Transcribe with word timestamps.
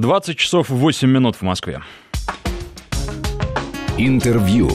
20 0.00 0.36
часов 0.36 0.70
8 0.70 1.08
минут 1.08 1.36
в 1.36 1.42
Москве. 1.42 1.80
Интервью. 3.96 4.70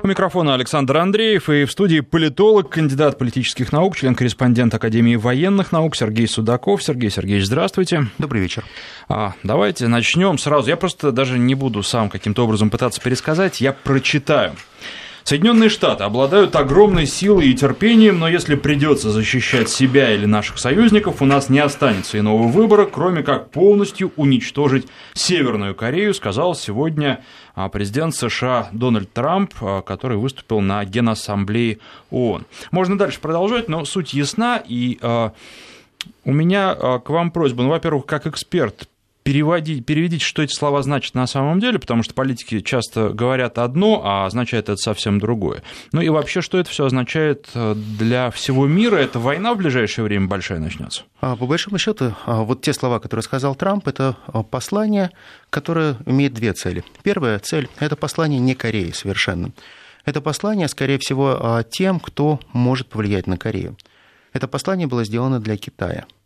У 0.00 0.06
микрофона 0.06 0.54
Александр 0.54 0.98
Андреев 0.98 1.50
и 1.50 1.64
в 1.64 1.72
студии 1.72 2.00
политолог, 2.00 2.70
кандидат 2.70 3.18
политических 3.18 3.72
наук, 3.72 3.96
член-корреспондент 3.96 4.72
Академии 4.72 5.16
военных 5.16 5.72
наук 5.72 5.96
Сергей 5.96 6.28
Судаков. 6.28 6.84
Сергей 6.84 7.10
Сергеевич, 7.10 7.46
здравствуйте. 7.46 8.06
Добрый 8.18 8.40
вечер. 8.40 8.64
А, 9.08 9.34
давайте 9.42 9.88
начнем 9.88 10.38
сразу. 10.38 10.68
Я 10.68 10.76
просто 10.76 11.10
даже 11.10 11.36
не 11.36 11.56
буду 11.56 11.82
сам 11.82 12.10
каким-то 12.10 12.44
образом 12.44 12.70
пытаться 12.70 13.00
пересказать, 13.00 13.60
я 13.60 13.72
прочитаю. 13.72 14.54
Соединенные 15.28 15.68
Штаты 15.68 16.04
обладают 16.04 16.56
огромной 16.56 17.04
силой 17.04 17.48
и 17.48 17.54
терпением, 17.54 18.18
но 18.18 18.30
если 18.30 18.54
придется 18.54 19.10
защищать 19.10 19.68
себя 19.68 20.14
или 20.14 20.24
наших 20.24 20.58
союзников, 20.58 21.20
у 21.20 21.26
нас 21.26 21.50
не 21.50 21.58
останется 21.58 22.18
иного 22.18 22.48
выбора, 22.48 22.86
кроме 22.86 23.22
как 23.22 23.50
полностью 23.50 24.10
уничтожить 24.16 24.86
Северную 25.12 25.74
Корею, 25.74 26.14
сказал 26.14 26.54
сегодня 26.54 27.22
а, 27.54 27.68
президент 27.68 28.14
США 28.14 28.70
Дональд 28.72 29.12
Трамп, 29.12 29.52
а, 29.60 29.82
который 29.82 30.16
выступил 30.16 30.62
на 30.62 30.82
Генассамблее 30.86 31.80
ООН. 32.10 32.46
Можно 32.70 32.96
дальше 32.96 33.20
продолжать, 33.20 33.68
но 33.68 33.84
суть 33.84 34.14
ясна, 34.14 34.62
и 34.66 34.98
а, 35.02 35.34
у 36.24 36.32
меня 36.32 36.74
к 36.74 37.10
вам 37.10 37.32
просьба, 37.32 37.64
ну, 37.64 37.68
во-первых, 37.68 38.06
как 38.06 38.26
эксперт, 38.26 38.88
переводить, 39.28 39.84
переведите, 39.84 40.24
что 40.24 40.40
эти 40.40 40.54
слова 40.54 40.80
значат 40.80 41.14
на 41.14 41.26
самом 41.26 41.60
деле, 41.60 41.78
потому 41.78 42.02
что 42.02 42.14
политики 42.14 42.60
часто 42.60 43.10
говорят 43.10 43.58
одно, 43.58 44.00
а 44.02 44.24
означает 44.24 44.70
это 44.70 44.78
совсем 44.78 45.18
другое. 45.18 45.62
Ну 45.92 46.00
и 46.00 46.08
вообще, 46.08 46.40
что 46.40 46.56
это 46.56 46.70
все 46.70 46.86
означает 46.86 47.46
э, 47.52 47.74
для 47.74 48.30
всего 48.30 48.66
мира? 48.66 48.96
Это 48.96 49.18
война 49.18 49.52
в 49.52 49.58
ближайшее 49.58 50.06
время 50.06 50.28
большая 50.28 50.60
начнется? 50.60 51.02
А, 51.20 51.36
по 51.36 51.44
большому 51.44 51.76
счету, 51.76 52.14
а, 52.24 52.42
вот 52.42 52.62
те 52.62 52.72
слова, 52.72 53.00
которые 53.00 53.22
сказал 53.22 53.54
Трамп, 53.54 53.86
это 53.88 54.16
а, 54.28 54.42
послание, 54.42 55.10
которое 55.50 55.98
имеет 56.06 56.32
две 56.32 56.54
цели. 56.54 56.82
Первая 57.02 57.38
цель– 57.38 57.68
это 57.80 57.96
послание 57.96 58.40
не 58.40 58.54
Кореи 58.54 58.92
совершенно. 58.92 59.52
Это 60.06 60.22
послание, 60.22 60.68
скорее 60.68 60.98
всего, 60.98 61.62
тем, 61.70 62.00
кто 62.00 62.40
может 62.54 62.88
повлиять 62.88 63.26
на 63.26 63.36
Корею. 63.36 63.76
Это 64.32 64.48
послание 64.48 64.86
было 64.86 65.04
сделано 65.04 65.38
для 65.38 65.58
Китая– 65.58 66.06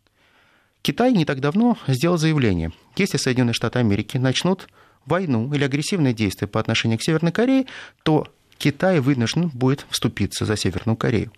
Китай 0.83 1.12
не 1.12 1.25
так 1.25 1.41
давно 1.41 1.78
сделал 1.86 2.19
заявление, 2.19 2.72
если 2.97 3.16
Соединенные 3.16 3.55
Штаты 3.55 3.78
Америки 3.78 4.16
начнут 4.16 4.69
войну 5.06 5.52
или 5.55 5.64
агрессивные 5.64 6.12
действия 6.12 6.48
по 6.48 6.58
отношению 6.58 6.98
к 6.98 7.02
Северной 7.02 7.33
Корее, 7.33 7.66
то 8.02 8.27
Китай 8.58 9.00
вынужден 9.00 9.48
будет 9.48 9.86
вступиться 9.91 10.44
за 10.44 10.56
Северную 10.56 10.97
Корею. 10.97 11.33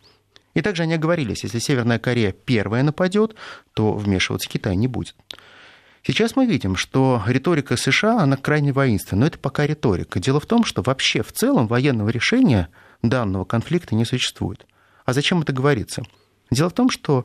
И 0.55 0.63
также 0.63 0.85
они 0.85 0.95
оговорились, 0.95 1.43
если 1.43 1.59
Северная 1.59 1.99
Корея 1.99 2.33
первая 2.33 2.83
нападет, 2.83 3.35
то 3.75 3.93
вмешиваться 3.93 4.49
Китай 4.49 4.77
не 4.77 4.89
будет. 4.89 5.15
Сейчас 6.03 6.37
мы 6.37 6.47
видим, 6.47 6.77
что 6.77 7.23
риторика 7.27 7.77
США, 7.77 8.21
она 8.21 8.37
крайне 8.37 8.73
воинственна, 8.73 9.21
но 9.21 9.27
это 9.27 9.39
пока 9.39 9.67
риторика. 9.67 10.21
Дело 10.21 10.39
в 10.39 10.47
том, 10.47 10.65
что 10.65 10.83
вообще 10.83 11.23
в 11.23 11.33
целом 11.33 11.67
военного 11.67 12.11
решения 12.11 12.69
данного 13.03 13.45
конфликта 13.45 13.95
не 13.95 14.05
существует. 14.05 14.67
А 15.05 15.13
зачем 15.13 15.41
это 15.41 15.53
говорится? 15.53 16.03
Дело 16.51 16.69
в 16.69 16.75
том, 16.75 16.91
что 16.91 17.25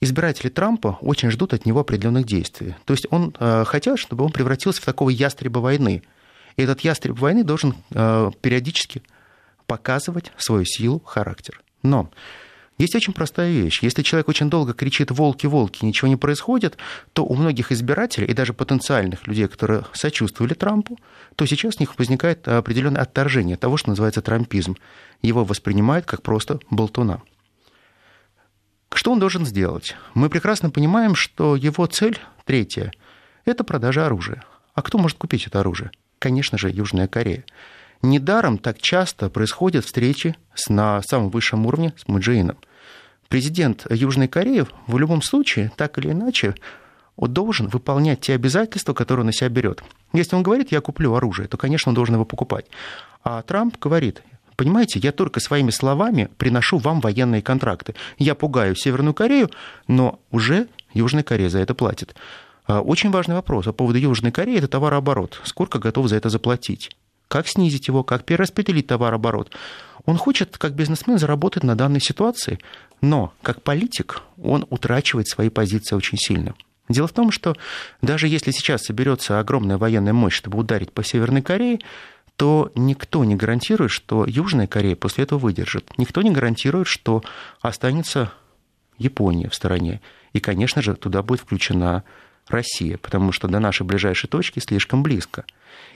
избиратели 0.00 0.48
Трампа 0.48 0.98
очень 1.00 1.30
ждут 1.30 1.54
от 1.54 1.66
него 1.66 1.80
определенных 1.80 2.26
действий. 2.26 2.74
То 2.84 2.94
есть 2.94 3.06
он 3.10 3.34
э, 3.38 3.64
хотят, 3.64 3.98
чтобы 3.98 4.24
он 4.24 4.32
превратился 4.32 4.82
в 4.82 4.84
такого 4.84 5.10
ястреба 5.10 5.58
войны. 5.58 6.02
И 6.56 6.62
этот 6.62 6.80
ястреб 6.80 7.18
войны 7.18 7.44
должен 7.44 7.74
э, 7.90 8.30
периодически 8.40 9.02
показывать 9.66 10.32
свою 10.36 10.64
силу, 10.64 11.00
характер. 11.04 11.60
Но 11.82 12.10
есть 12.78 12.94
очень 12.94 13.14
простая 13.14 13.50
вещь. 13.50 13.82
Если 13.82 14.02
человек 14.02 14.28
очень 14.28 14.50
долго 14.50 14.74
кричит 14.74 15.10
«волки, 15.10 15.46
волки», 15.46 15.84
ничего 15.84 16.08
не 16.08 16.16
происходит, 16.16 16.76
то 17.14 17.24
у 17.24 17.34
многих 17.34 17.72
избирателей 17.72 18.26
и 18.26 18.34
даже 18.34 18.52
потенциальных 18.52 19.26
людей, 19.26 19.48
которые 19.48 19.84
сочувствовали 19.94 20.52
Трампу, 20.52 20.98
то 21.36 21.46
сейчас 21.46 21.76
у 21.76 21.80
них 21.80 21.98
возникает 21.98 22.46
определенное 22.46 23.00
отторжение 23.00 23.56
того, 23.56 23.78
что 23.78 23.90
называется 23.90 24.20
трампизм. 24.20 24.76
Его 25.22 25.44
воспринимают 25.44 26.04
как 26.04 26.20
просто 26.20 26.60
болтуна. 26.70 27.22
Что 28.96 29.12
он 29.12 29.18
должен 29.18 29.44
сделать? 29.44 29.94
Мы 30.14 30.30
прекрасно 30.30 30.70
понимаем, 30.70 31.14
что 31.14 31.54
его 31.54 31.84
цель 31.84 32.18
третья– 32.46 32.92
это 33.44 33.62
продажа 33.62 34.06
оружия. 34.06 34.42
А 34.74 34.80
кто 34.80 34.96
может 34.96 35.18
купить 35.18 35.46
это 35.46 35.60
оружие? 35.60 35.90
Конечно 36.18 36.56
же, 36.56 36.70
Южная 36.70 37.06
Корея. 37.06 37.44
Недаром 38.00 38.56
так 38.56 38.80
часто 38.80 39.28
происходят 39.28 39.84
встречи 39.84 40.34
на 40.70 41.02
самом 41.02 41.28
высшем 41.28 41.66
уровне 41.66 41.92
с 41.98 42.08
Муджиином. 42.08 42.56
Президент 43.28 43.86
Южной 43.90 44.28
Кореи 44.28 44.64
в 44.86 44.96
любом 44.96 45.20
случае, 45.20 45.70
так 45.76 45.98
или 45.98 46.12
иначе, 46.12 46.54
должен 47.18 47.68
выполнять 47.68 48.22
те 48.22 48.34
обязательства, 48.34 48.94
которые 48.94 49.24
он 49.24 49.26
на 49.26 49.32
себя 49.34 49.50
берет. 49.50 49.82
Если 50.14 50.34
он 50.34 50.42
говорит, 50.42 50.72
я 50.72 50.80
куплю 50.80 51.14
оружие, 51.14 51.48
то, 51.48 51.58
конечно, 51.58 51.90
он 51.90 51.94
должен 51.94 52.14
его 52.14 52.24
покупать. 52.24 52.64
А 53.22 53.42
Трамп 53.42 53.78
говорит, 53.78 54.22
Понимаете, 54.56 54.98
я 54.98 55.12
только 55.12 55.40
своими 55.40 55.70
словами 55.70 56.28
приношу 56.38 56.78
вам 56.78 57.00
военные 57.00 57.42
контракты. 57.42 57.94
Я 58.18 58.34
пугаю 58.34 58.74
Северную 58.74 59.14
Корею, 59.14 59.50
но 59.86 60.18
уже 60.30 60.68
Южная 60.94 61.22
Корея 61.22 61.50
за 61.50 61.58
это 61.58 61.74
платит. 61.74 62.14
А, 62.66 62.80
очень 62.80 63.10
важный 63.10 63.34
вопрос 63.34 63.66
по 63.66 63.72
поводу 63.72 63.98
Южной 63.98 64.32
Кореи– 64.32 64.56
это 64.58 64.68
товарооборот. 64.68 65.40
Сколько 65.44 65.78
готов 65.78 66.08
за 66.08 66.16
это 66.16 66.30
заплатить? 66.30 66.90
Как 67.28 67.48
снизить 67.48 67.88
его? 67.88 68.02
Как 68.02 68.24
перераспределить 68.24 68.86
товарооборот? 68.86 69.52
Он 70.04 70.16
хочет, 70.16 70.56
как 70.56 70.74
бизнесмен, 70.74 71.18
заработать 71.18 71.64
на 71.64 71.74
данной 71.74 72.00
ситуации, 72.00 72.58
но 73.00 73.32
как 73.42 73.62
политик 73.62 74.22
он 74.40 74.66
утрачивает 74.70 75.28
свои 75.28 75.50
позиции 75.50 75.96
очень 75.96 76.18
сильно. 76.18 76.54
Дело 76.88 77.08
в 77.08 77.12
том, 77.12 77.32
что 77.32 77.56
даже 78.00 78.28
если 78.28 78.52
сейчас 78.52 78.84
соберется 78.84 79.40
огромная 79.40 79.76
военная 79.76 80.12
мощь, 80.12 80.36
чтобы 80.36 80.58
ударить 80.58 80.92
по 80.92 81.02
Северной 81.02 81.42
Корее, 81.42 81.80
то 82.36 82.70
никто 82.74 83.24
не 83.24 83.34
гарантирует, 83.34 83.90
что 83.90 84.24
Южная 84.26 84.66
Корея 84.66 84.94
после 84.94 85.24
этого 85.24 85.38
выдержит. 85.38 85.90
Никто 85.98 86.22
не 86.22 86.30
гарантирует, 86.30 86.86
что 86.86 87.22
останется 87.60 88.32
Япония 88.98 89.48
в 89.48 89.54
стороне. 89.54 90.00
И, 90.32 90.40
конечно 90.40 90.82
же, 90.82 90.94
туда 90.94 91.22
будет 91.22 91.40
включена 91.40 92.04
Россия, 92.48 92.98
потому 92.98 93.32
что 93.32 93.48
до 93.48 93.58
нашей 93.58 93.84
ближайшей 93.84 94.28
точки 94.28 94.60
слишком 94.60 95.02
близко. 95.02 95.44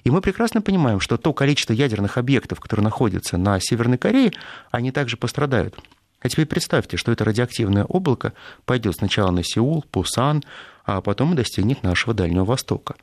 И 0.03 0.11
мы 0.11 0.21
прекрасно 0.21 0.63
понимаем, 0.63 1.01
что 1.01 1.17
то 1.17 1.33
количество 1.33 1.73
ядерных 1.73 2.19
объектов, 2.19 2.59
которые 2.59 2.85
находятся 2.85 3.37
на 3.37 3.61
Северной 3.61 3.99
Корее, 3.99 4.33
они 4.71 4.91
также 4.91 5.17
пострадают. 5.17 5.79
А 6.21 6.29
теперь 6.29 6.47
представьте, 6.47 6.97
что 6.97 7.13
это 7.13 7.25
радиоактивное 7.25 7.85
облако 7.85 8.33
пойдет 8.65 8.97
сначала 8.97 9.31
на 9.31 9.43
Сеул, 9.43 9.85
Пусан, 9.91 10.43
а 10.85 11.01
потом 11.01 11.33
и 11.33 11.37
достигнет 11.37 11.83
нашего 11.83 12.15
Дальнего 12.15 12.45
Востока. 12.45 12.97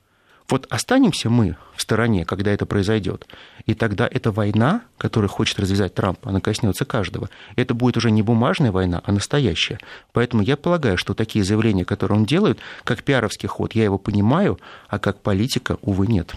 Вот 0.50 0.66
останемся 0.70 1.30
мы 1.30 1.58
в 1.76 1.82
стороне, 1.82 2.24
когда 2.24 2.52
это 2.52 2.66
произойдет, 2.66 3.28
и 3.66 3.74
тогда 3.74 4.08
эта 4.10 4.32
война, 4.32 4.82
которую 4.98 5.30
хочет 5.30 5.60
развязать 5.60 5.94
Трамп, 5.94 6.20
она 6.26 6.40
коснется 6.40 6.86
каждого. 6.86 7.30
Это 7.58 7.74
будет 7.74 7.98
уже 7.98 8.12
не 8.12 8.22
бумажная 8.22 8.72
война, 8.72 9.02
а 9.04 9.12
настоящая. 9.12 9.78
Поэтому 10.14 10.42
я 10.42 10.56
полагаю, 10.56 10.98
что 10.98 11.14
такие 11.14 11.44
заявления, 11.44 11.84
которые 11.84 12.20
он 12.20 12.26
делает, 12.26 12.60
как 12.86 13.04
пиаровский 13.04 13.50
ход, 13.50 13.74
я 13.74 13.84
его 13.84 13.98
понимаю, 13.98 14.58
а 14.88 15.00
как 15.00 15.20
политика, 15.22 15.78
увы, 15.82 16.08
нет. 16.08 16.34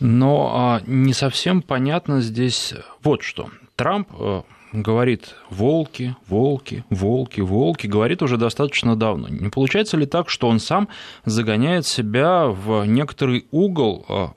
Но 0.00 0.52
а, 0.54 0.82
не 0.86 1.12
совсем 1.12 1.60
понятно 1.60 2.22
здесь 2.22 2.72
вот 3.02 3.22
что. 3.22 3.50
Трамп 3.76 4.08
э, 4.18 4.42
говорит 4.82 5.34
волки, 5.50 6.16
волки, 6.26 6.84
волки, 6.90 7.40
волки, 7.40 7.86
говорит 7.86 8.22
уже 8.22 8.36
достаточно 8.36 8.96
давно. 8.96 9.28
Не 9.28 9.48
получается 9.48 9.96
ли 9.96 10.06
так, 10.06 10.28
что 10.28 10.48
он 10.48 10.58
сам 10.58 10.88
загоняет 11.24 11.86
себя 11.86 12.46
в 12.46 12.84
некоторый 12.84 13.46
угол, 13.50 14.04
а, 14.08 14.32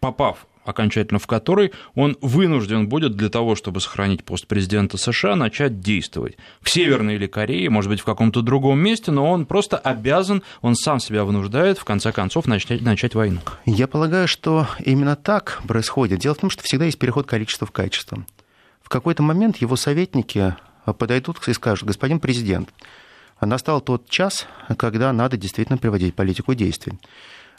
попав 0.00 0.46
окончательно 0.64 1.18
в 1.18 1.26
который 1.26 1.72
он 1.94 2.16
вынужден 2.20 2.88
будет 2.88 3.16
для 3.16 3.28
того, 3.28 3.54
чтобы 3.54 3.80
сохранить 3.80 4.24
пост 4.24 4.46
президента 4.46 4.96
США, 4.96 5.36
начать 5.36 5.80
действовать. 5.80 6.36
В 6.62 6.70
Северной 6.70 7.16
или 7.16 7.26
Корее, 7.26 7.70
может 7.70 7.90
быть, 7.90 8.00
в 8.00 8.04
каком-то 8.04 8.42
другом 8.42 8.78
месте, 8.78 9.12
но 9.12 9.30
он 9.30 9.46
просто 9.46 9.76
обязан, 9.76 10.42
он 10.62 10.74
сам 10.74 11.00
себя 11.00 11.24
вынуждает, 11.24 11.78
в 11.78 11.84
конце 11.84 12.12
концов, 12.12 12.46
начать, 12.46 12.80
начать 12.80 13.14
войну. 13.14 13.40
Я 13.66 13.86
полагаю, 13.86 14.26
что 14.26 14.66
именно 14.84 15.16
так 15.16 15.62
происходит. 15.66 16.20
Дело 16.20 16.34
в 16.34 16.38
том, 16.38 16.50
что 16.50 16.62
всегда 16.62 16.86
есть 16.86 16.98
переход 16.98 17.26
количества 17.26 17.66
в 17.66 17.70
качество 17.70 18.24
в 18.84 18.90
какой-то 18.90 19.22
момент 19.22 19.56
его 19.56 19.76
советники 19.76 20.54
подойдут 20.84 21.48
и 21.48 21.52
скажут, 21.54 21.88
господин 21.88 22.20
президент, 22.20 22.68
настал 23.40 23.80
тот 23.80 24.08
час, 24.08 24.46
когда 24.76 25.12
надо 25.12 25.36
действительно 25.38 25.78
приводить 25.78 26.14
политику 26.14 26.54
действий. 26.54 26.98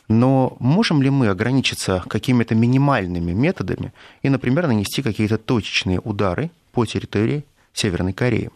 Но 0.08 0.56
можем 0.60 1.02
ли 1.02 1.10
мы 1.10 1.30
ограничиться 1.30 2.04
какими-то 2.08 2.54
минимальными 2.54 3.32
методами 3.32 3.92
и, 4.22 4.30
например, 4.30 4.68
нанести 4.68 5.02
какие-то 5.02 5.40
точечные 5.40 6.00
удары 6.00 6.52
по 6.72 6.86
территории 6.86 7.44
Северной 7.74 8.14
Кореи? 8.14 8.52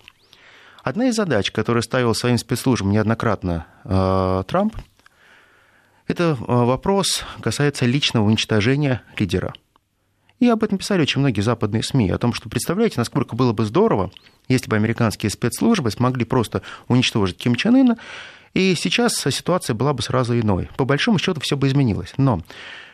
Одна 0.84 1.08
из 1.08 1.16
задач, 1.16 1.52
которую 1.52 1.82
ставил 1.82 2.14
своим 2.14 2.38
спецслужбам 2.38 2.92
неоднократно 2.92 3.66
э, 3.84 4.44
Трамп, 4.48 4.76
это 6.08 6.24
э, 6.24 6.36
вопрос 6.48 7.24
касается 7.42 7.88
личного 7.88 8.26
уничтожения 8.26 9.02
лидера– 9.18 9.54
и 10.40 10.48
об 10.48 10.64
этом 10.64 10.78
писали 10.78 11.02
очень 11.02 11.20
многие 11.20 11.42
западные 11.42 11.84
СМИ, 11.84 12.10
о 12.10 12.18
том, 12.18 12.34
что 12.34 12.50
представляете, 12.50 12.96
насколько 12.98 13.36
было 13.36 13.54
бы 13.54 13.66
здорово, 13.66 14.12
если 14.48 14.70
бы 14.70 14.76
американские 14.76 15.30
спецслужбы 15.30 15.92
смогли 15.92 16.26
просто 16.26 16.62
уничтожить 16.88 17.38
Ким 17.38 17.56
Чен 17.56 17.76
Ына 17.76 17.98
И 18.54 18.76
сейчас 18.76 19.14
ситуация 19.16 19.74
была 19.74 19.94
бы 19.94 20.02
сразу 20.02 20.38
иной. 20.40 20.70
По 20.78 20.86
большому 20.86 21.20
счету 21.20 21.40
все 21.42 21.56
бы 21.56 21.68
изменилось. 21.68 22.14
Но 22.18 22.42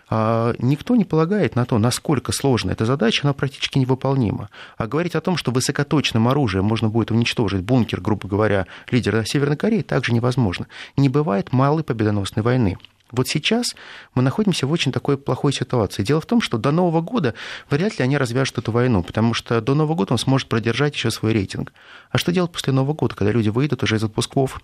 а, 0.10 0.54
никто 0.60 0.96
не 0.96 1.06
полагает 1.06 1.56
на 1.56 1.66
то, 1.66 1.78
насколько 1.78 2.32
сложна 2.32 2.72
эта 2.72 2.86
задача, 2.86 3.22
она 3.24 3.34
практически 3.34 3.78
невыполнима. 3.78 4.50
А 4.78 4.88
говорить 4.88 5.16
о 5.16 5.22
том, 5.22 5.38
что 5.38 5.52
высокоточным 5.52 6.28
оружием 6.28 6.66
можно 6.66 6.90
будет 6.90 7.12
уничтожить 7.12 7.62
бункер, 7.62 8.02
грубо 8.02 8.28
говоря, 8.28 8.68
лидера 8.92 9.24
Северной 9.26 9.58
Кореи, 9.58 9.82
также 9.82 10.14
невозможно. 10.14 10.68
Не 10.98 11.10
бывает 11.10 11.54
малой 11.54 11.84
победоносной 11.84 12.44
войны. 12.44 12.78
Вот 13.16 13.28
сейчас 13.28 13.76
мы 14.14 14.22
находимся 14.22 14.68
в 14.68 14.72
очень 14.72 14.92
такой 14.92 15.18
плохой 15.18 15.54
ситуации. 15.54 16.04
Дело 16.04 16.20
в 16.20 16.26
том, 16.26 16.42
что 16.42 16.58
до 16.58 16.72
Нового 16.72 17.02
года 17.02 17.34
вряд 17.70 17.98
ли 17.98 18.04
они 18.04 18.18
развяжут 18.18 18.58
эту 18.58 18.72
войну, 18.72 19.04
потому 19.04 19.34
что 19.34 19.62
до 19.62 19.74
Нового 19.74 19.96
года 19.96 20.14
он 20.14 20.18
сможет 20.20 20.50
продержать 20.50 20.94
еще 20.94 21.12
свой 21.12 21.34
рейтинг. 21.34 21.72
А 22.12 22.18
что 22.18 22.32
делать 22.32 22.52
после 22.52 22.74
Нового 22.74 22.94
года, 22.94 23.16
когда 23.16 23.32
люди 23.32 23.50
выйдут 23.50 23.84
уже 23.84 23.96
из 23.96 24.04
отпусков? 24.04 24.62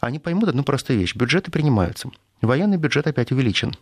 Они 0.00 0.18
поймут 0.18 0.48
одну 0.48 0.64
простую 0.64 0.98
вещь. 0.98 1.14
Бюджеты 1.14 1.50
принимаются. 1.50 2.10
Военный 2.40 2.76
бюджет 2.76 3.06
опять 3.06 3.30
увеличен. 3.30 3.76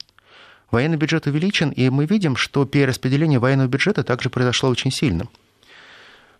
Военный 0.70 0.98
бюджет 0.98 1.26
увеличен, 1.26 1.70
и 1.70 1.88
мы 1.88 2.04
видим, 2.04 2.36
что 2.36 2.66
перераспределение 2.66 3.38
военного 3.38 3.68
бюджета 3.68 4.02
также 4.02 4.28
произошло 4.28 4.68
очень 4.68 4.90
сильно. 4.90 5.28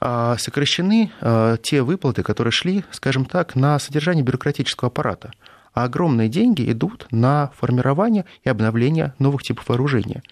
А 0.00 0.36
сокращены 0.36 1.10
а, 1.20 1.56
те 1.56 1.82
выплаты, 1.82 2.22
которые 2.22 2.52
шли, 2.52 2.84
скажем 2.90 3.24
так, 3.24 3.56
на 3.56 3.78
содержание 3.78 4.22
бюрократического 4.22 4.88
аппарата 4.88 5.32
а 5.78 5.84
огромные 5.84 6.28
деньги 6.28 6.68
идут 6.72 7.06
на 7.12 7.52
формирование 7.56 8.24
и 8.42 8.48
обновление 8.48 9.14
новых 9.20 9.44
типов 9.44 9.68
вооружения. 9.68 10.24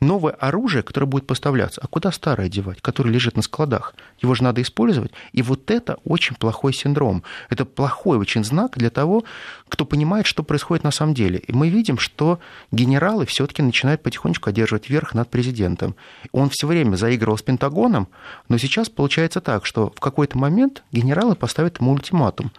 Новое 0.00 0.32
оружие, 0.32 0.82
которое 0.82 1.06
будет 1.06 1.24
поставляться, 1.24 1.80
а 1.80 1.86
куда 1.86 2.10
старое 2.10 2.48
девать, 2.48 2.82
которое 2.82 3.10
лежит 3.10 3.36
на 3.36 3.42
складах? 3.42 3.94
Его 4.20 4.34
же 4.34 4.42
надо 4.42 4.60
использовать. 4.60 5.12
И 5.30 5.40
вот 5.40 5.70
это 5.70 5.98
очень 6.02 6.34
плохой 6.34 6.72
синдром. 6.72 7.22
Это 7.48 7.64
плохой 7.64 8.18
очень 8.18 8.42
знак 8.42 8.76
для 8.76 8.90
того, 8.90 9.22
кто 9.68 9.84
понимает, 9.84 10.26
что 10.26 10.42
происходит 10.42 10.82
на 10.82 10.90
самом 10.90 11.14
деле. 11.14 11.38
И 11.38 11.52
мы 11.52 11.68
видим, 11.68 11.96
что 11.96 12.40
генералы 12.72 13.24
все-таки 13.24 13.62
начинают 13.62 14.02
потихонечку 14.02 14.50
одерживать 14.50 14.90
верх 14.90 15.14
над 15.14 15.30
президентом. 15.30 15.94
Он 16.32 16.50
все 16.50 16.66
время 16.66 16.96
заигрывал 16.96 17.38
с 17.38 17.42
Пентагоном, 17.42 18.08
но 18.48 18.58
сейчас 18.58 18.88
получается 18.88 19.40
так, 19.40 19.64
что 19.64 19.92
в 19.94 20.00
какой-то 20.00 20.36
момент 20.36 20.82
генералы 20.90 21.36
поставят 21.36 21.78
ему 21.78 21.92
ультиматум. 21.92 22.50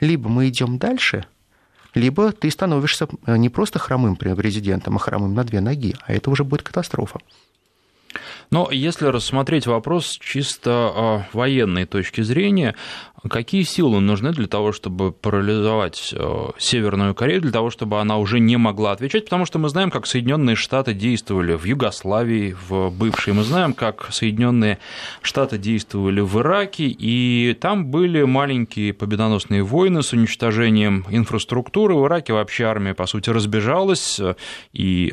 Либо 0.00 0.28
мы 0.28 0.48
идем 0.48 0.78
дальше, 0.78 1.24
либо 1.94 2.32
ты 2.32 2.50
становишься 2.50 3.08
э, 3.26 3.36
не 3.36 3.48
просто 3.48 3.78
хромым 3.78 4.16
президентом, 4.16 4.96
а 4.96 4.98
хромым 4.98 5.34
на 5.34 5.44
две 5.44 5.60
ноги, 5.60 5.94
а 6.06 6.12
это 6.12 6.30
уже 6.30 6.44
будет 6.44 6.62
катастрофа. 6.62 7.20
Но 8.50 8.68
если 8.70 9.06
рассмотреть 9.06 9.66
вопрос 9.66 10.18
чисто 10.20 11.26
э, 11.32 11.36
военной 11.36 11.86
точки 11.86 12.20
зрения, 12.20 12.74
какие 13.28 13.62
силы 13.62 14.00
нужны 14.00 14.32
для 14.32 14.46
того, 14.46 14.72
чтобы 14.72 15.12
парализовать 15.12 16.14
э, 16.16 16.50
Северную 16.58 17.14
Корею, 17.14 17.40
для 17.40 17.52
того, 17.52 17.70
чтобы 17.70 18.00
она 18.00 18.18
уже 18.18 18.38
не 18.38 18.56
могла 18.56 18.92
отвечать? 18.92 19.24
Потому 19.24 19.46
что 19.46 19.58
мы 19.58 19.68
знаем, 19.68 19.90
как 19.90 20.06
Соединенные 20.06 20.56
Штаты 20.56 20.92
действовали 20.92 21.54
в 21.54 21.64
Югославии, 21.64 22.56
в 22.68 22.90
бывшей, 22.90 23.32
мы 23.32 23.42
знаем, 23.42 23.72
как 23.72 24.08
Соединенные 24.12 24.78
Штаты 25.22 25.58
действовали 25.58 26.20
в 26.20 26.38
Ираке, 26.38 26.86
и 26.86 27.56
там 27.60 27.86
были 27.86 28.22
маленькие 28.22 28.92
победоносные 28.92 29.62
войны 29.62 30.02
с 30.02 30.12
уничтожением 30.12 31.06
инфраструктуры. 31.08 31.94
В 31.94 32.06
Ираке 32.06 32.32
вообще 32.32 32.64
армия, 32.64 32.94
по 32.94 33.06
сути, 33.06 33.30
разбежалась 33.30 34.20
и 34.72 35.12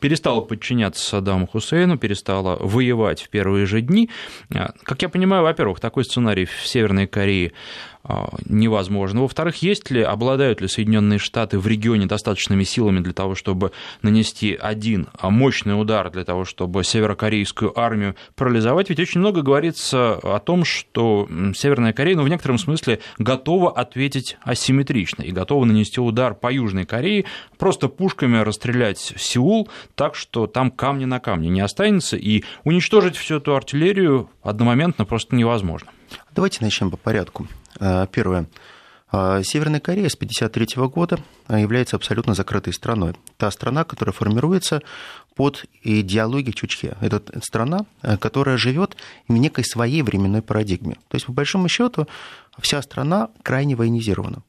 перестала 0.00 0.40
подчиняться 0.40 1.08
Саддаму 1.08 1.46
Хусейну, 1.46 1.98
перестала 1.98 2.56
воевать 2.80 3.22
в 3.22 3.28
первые 3.28 3.66
же 3.66 3.82
дни. 3.82 4.08
А, 4.54 4.72
как 4.84 5.02
я 5.02 5.10
понимаю, 5.10 5.42
во-первых, 5.42 5.80
такой 5.80 6.04
сценарий 6.04 6.46
в 6.46 6.66
Северной 6.66 7.06
Корее 7.06 7.52
невозможно. 8.46 9.22
Во-вторых, 9.22 9.56
есть 9.56 9.90
ли, 9.90 10.02
обладают 10.02 10.60
ли 10.60 10.68
Соединенные 10.68 11.18
Штаты 11.18 11.58
в 11.58 11.66
регионе 11.66 12.06
достаточными 12.06 12.64
силами 12.64 13.00
для 13.00 13.12
того, 13.12 13.34
чтобы 13.34 13.72
нанести 14.02 14.54
один 14.54 15.08
а, 15.18 15.30
мощный 15.30 15.78
удар 15.80 16.10
для 16.10 16.24
того, 16.24 16.44
чтобы 16.44 16.82
северокорейскую 16.82 17.78
армию 17.78 18.16
парализовать? 18.36 18.88
Ведь 18.88 19.00
очень 19.00 19.20
много 19.20 19.42
говорится 19.42 20.14
о 20.14 20.38
том, 20.38 20.64
что 20.64 21.28
Северная 21.54 21.92
Корея, 21.92 22.16
ну, 22.16 22.22
в 22.22 22.28
некотором 22.28 22.58
смысле, 22.58 23.00
готова 23.18 23.70
ответить 23.70 24.38
асимметрично 24.42 25.22
и 25.22 25.30
готова 25.30 25.64
нанести 25.64 26.00
удар 26.00 26.34
по 26.34 26.50
Южной 26.50 26.86
Корее, 26.86 27.26
просто 27.58 27.88
пушками 27.88 28.38
расстрелять 28.38 29.12
Сеул 29.16 29.68
так, 29.94 30.14
что 30.14 30.46
там 30.46 30.70
камни 30.70 31.04
на 31.04 31.20
камне 31.20 31.50
не 31.50 31.60
останется, 31.60 32.16
и 32.16 32.44
уничтожить 32.64 33.16
всю 33.16 33.36
эту 33.36 33.54
артиллерию 33.54 34.30
одномоментно 34.42 35.04
просто 35.04 35.36
невозможно. 35.36 35.90
Давайте 36.34 36.58
начнем 36.62 36.90
по 36.90 36.96
порядку. 36.96 37.46
Э, 37.80 38.06
первое. 38.12 38.46
Э, 39.10 39.42
Северная 39.42 39.80
Корея 39.80 40.08
с 40.08 40.14
1953 40.14 40.86
года 40.86 41.18
э, 41.48 41.60
является 41.60 41.96
абсолютно 41.96 42.34
закрытой 42.34 42.72
страной. 42.72 43.14
Та 43.38 43.50
страна, 43.50 43.84
которая 43.84 44.12
формируется 44.12 44.82
под 45.34 45.64
идеологией 45.82 46.52
Чучхе. 46.52 46.96
Это 47.00 47.22
страна, 47.42 47.86
которая 48.20 48.58
живет 48.58 48.96
в 49.26 49.32
некой 49.32 49.64
своей 49.64 50.02
временной 50.02 50.42
парадигме. 50.42 50.96
То 51.08 51.16
есть, 51.16 51.26
по 51.26 51.32
большому 51.32 51.68
счету, 51.68 52.06
вся 52.58 52.82
страна 52.82 53.30
крайне 53.42 53.74
военизирована. 53.74 54.42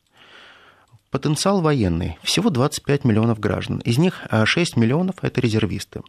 Потенциал 1.11 1.61
военный. 1.61 2.17
Всего 2.23 2.49
25 2.49 3.05
миллионов 3.05 3.39
граждан. 3.39 3.79
Из 3.79 3.97
них 3.97 4.21
6 4.45 4.75
миллионов– 4.75 5.15
это 5.21 5.39
резервисты. 5.39 6.01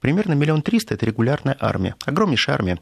Примерно 0.00 0.32
миллион 0.34 0.62
триста– 0.62 0.94
это 0.94 1.06
регулярная 1.06 1.56
армия. 1.60 1.94
Огромнейшая 2.04 2.56
армия. 2.56 2.78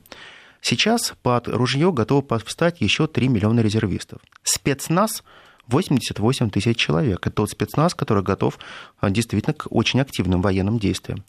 Сейчас 0.68 1.14
под 1.22 1.46
ружье 1.46 1.92
готовы 1.92 2.22
повстать 2.22 2.80
еще 2.80 3.06
3 3.06 3.28
миллиона 3.28 3.60
резервистов. 3.60 4.18
Спецназ 4.42 5.22
88 5.68 6.50
тысяч 6.50 6.76
человек. 6.76 7.24
Это 7.24 7.36
тот 7.36 7.50
спецназ, 7.50 7.94
который 7.94 8.24
готов 8.24 8.58
а, 8.98 9.08
действительно 9.10 9.54
к 9.54 9.68
очень 9.70 10.00
активным 10.00 10.42
военным 10.42 10.80
действиям. 10.80 11.22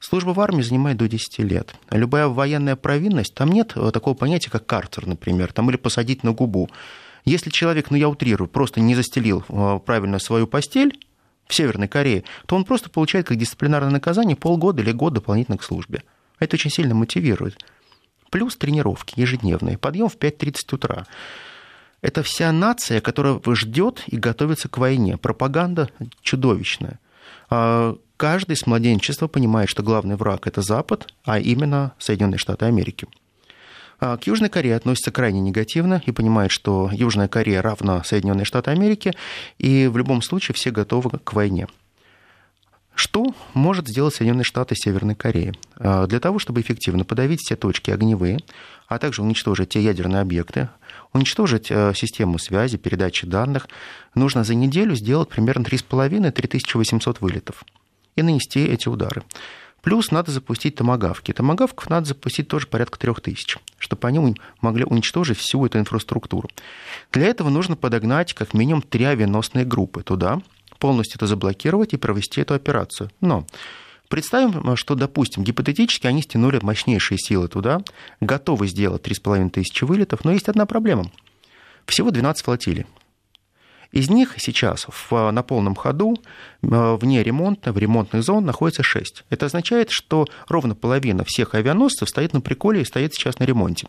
Служба 0.00 0.30
в 0.30 0.40
армии 0.40 0.62
занимает 0.62 0.96
до 0.96 1.08
10 1.08 1.38
лет. 1.48 1.76
Любая 1.92 2.26
военная 2.26 2.74
провинность, 2.74 3.36
там 3.36 3.52
нет 3.52 3.70
а, 3.76 3.92
такого 3.92 4.14
понятия, 4.14 4.50
как 4.50 4.66
карцер, 4.66 5.06
например, 5.06 5.52
там 5.52 5.70
или 5.70 5.76
посадить 5.76 6.24
на 6.24 6.32
губу. 6.32 6.68
Если 7.24 7.50
человек, 7.50 7.92
ну 7.92 7.96
я 7.96 8.08
утрирую, 8.08 8.48
просто 8.48 8.80
не 8.80 8.96
застелил 8.96 9.44
а, 9.48 9.78
правильно 9.78 10.18
свою 10.18 10.48
постель, 10.48 10.98
в 11.46 11.54
Северной 11.54 11.86
Корее, 11.86 12.24
то 12.46 12.56
он 12.56 12.64
просто 12.64 12.90
получает 12.90 13.28
как 13.28 13.36
дисциплинарное 13.36 13.92
наказание 13.92 14.34
полгода 14.34 14.82
или 14.82 14.90
год 14.90 15.12
дополнительно 15.12 15.56
к 15.56 15.62
службе. 15.62 16.02
Это 16.40 16.56
очень 16.56 16.70
сильно 16.72 16.96
мотивирует 16.96 17.56
плюс 18.32 18.56
тренировки 18.56 19.20
ежедневные, 19.20 19.78
подъем 19.78 20.08
в 20.08 20.16
5.30 20.16 20.74
утра. 20.74 21.06
Это 22.00 22.24
вся 22.24 22.50
нация, 22.50 23.00
которая 23.00 23.40
ждет 23.50 24.02
и 24.08 24.16
готовится 24.16 24.68
к 24.68 24.78
войне. 24.78 25.18
Пропаганда 25.18 25.90
чудовищная. 26.22 26.98
А 27.50 27.94
каждый 28.16 28.56
с 28.56 28.66
младенчества 28.66 29.28
понимает, 29.28 29.68
что 29.68 29.84
главный 29.84 30.16
враг– 30.16 30.46
это 30.48 30.62
Запад, 30.62 31.12
а 31.24 31.38
именно 31.38 31.92
Соединенные 31.98 32.38
Штаты 32.38 32.64
Америки. 32.64 33.06
А 34.00 34.16
к 34.16 34.26
Южной 34.26 34.48
Корее 34.48 34.74
относится 34.74 35.12
крайне 35.12 35.40
негативно 35.40 36.02
и 36.04 36.10
понимает, 36.10 36.50
что 36.50 36.90
Южная 36.90 37.28
Корея 37.28 37.62
равна 37.62 38.02
Соединенные 38.02 38.46
Штаты 38.46 38.70
Америки, 38.70 39.12
и 39.58 39.86
в 39.86 39.96
любом 39.96 40.22
случае 40.22 40.54
все 40.54 40.70
готовы 40.70 41.18
к 41.22 41.34
войне. 41.34 41.68
Что 42.94 43.34
может 43.54 43.88
сделать 43.88 44.14
Соединенные 44.14 44.44
Штаты 44.44 44.74
Северной 44.76 45.14
Кореи? 45.14 45.54
А, 45.76 46.06
для 46.06 46.20
того, 46.20 46.38
чтобы 46.38 46.60
эффективно 46.60 47.04
подавить 47.04 47.40
все 47.40 47.56
точки 47.56 47.90
огневые, 47.90 48.40
а 48.86 48.98
также 48.98 49.22
уничтожить 49.22 49.70
те 49.70 49.80
ядерные 49.80 50.20
объекты, 50.20 50.68
уничтожить 51.12 51.68
а, 51.70 51.92
систему 51.94 52.38
связи, 52.38 52.76
передачи 52.76 53.26
данных, 53.26 53.68
нужно 54.14 54.44
за 54.44 54.54
неделю 54.54 54.94
сделать 54.94 55.30
примерно 55.30 55.64
3,5-3800 55.64 57.16
вылетов 57.20 57.64
и 58.14 58.22
нанести 58.22 58.64
эти 58.64 58.88
удары. 58.88 59.22
Плюс 59.82 60.12
надо 60.12 60.30
запустить 60.30 60.76
томогавки. 60.76 61.32
Томогавков 61.32 61.90
надо 61.90 62.06
запустить 62.06 62.46
тоже 62.46 62.68
порядка 62.68 62.98
3000, 63.00 63.58
чтобы 63.78 64.06
они 64.06 64.36
могли 64.60 64.84
уничтожить 64.84 65.38
всю 65.38 65.66
эту 65.66 65.78
инфраструктуру. 65.80 66.48
Для 67.10 67.26
этого 67.26 67.48
нужно 67.48 67.74
подогнать 67.74 68.32
как 68.32 68.54
минимум 68.54 68.82
три 68.82 69.04
авианосные 69.04 69.64
группы 69.64 70.04
туда, 70.04 70.40
полностью 70.82 71.18
это 71.18 71.28
заблокировать 71.28 71.92
и 71.92 71.96
провести 71.96 72.40
эту 72.40 72.54
операцию. 72.54 73.08
Но 73.20 73.46
Представим, 74.08 74.76
что, 74.76 74.94
допустим, 74.94 75.42
гипотетически 75.42 76.06
они 76.06 76.20
стянули 76.20 76.58
мощнейшие 76.60 77.16
силы 77.16 77.48
туда, 77.48 77.80
готовы 78.20 78.66
сделать 78.66 79.06
3,5 79.06 79.48
тысячи 79.48 79.84
вылетов, 79.84 80.24
но 80.24 80.32
есть 80.32 80.50
одна 80.50 80.66
проблема. 80.66 81.10
Всего 81.86 82.10
12 82.10 82.44
флотилий. 82.44 82.84
Из 83.90 84.10
них 84.10 84.34
сейчас 84.36 84.86
в, 84.86 85.30
на 85.30 85.42
полном 85.42 85.74
ходу, 85.74 86.16
э, 86.62 86.96
вне 87.00 87.22
ремонта, 87.22 87.72
в 87.72 87.78
ремонтных 87.78 88.22
зон 88.22 88.44
находится 88.44 88.82
6. 88.82 89.24
Это 89.30 89.46
означает, 89.46 89.88
что 89.90 90.26
ровно 90.48 90.74
половина 90.74 91.24
всех 91.24 91.54
авианосцев 91.54 92.08
стоит 92.08 92.34
на 92.34 92.42
приколе 92.42 92.82
и 92.82 92.84
стоит 92.84 93.14
сейчас 93.14 93.38
на 93.38 93.44
ремонте. 93.44 93.86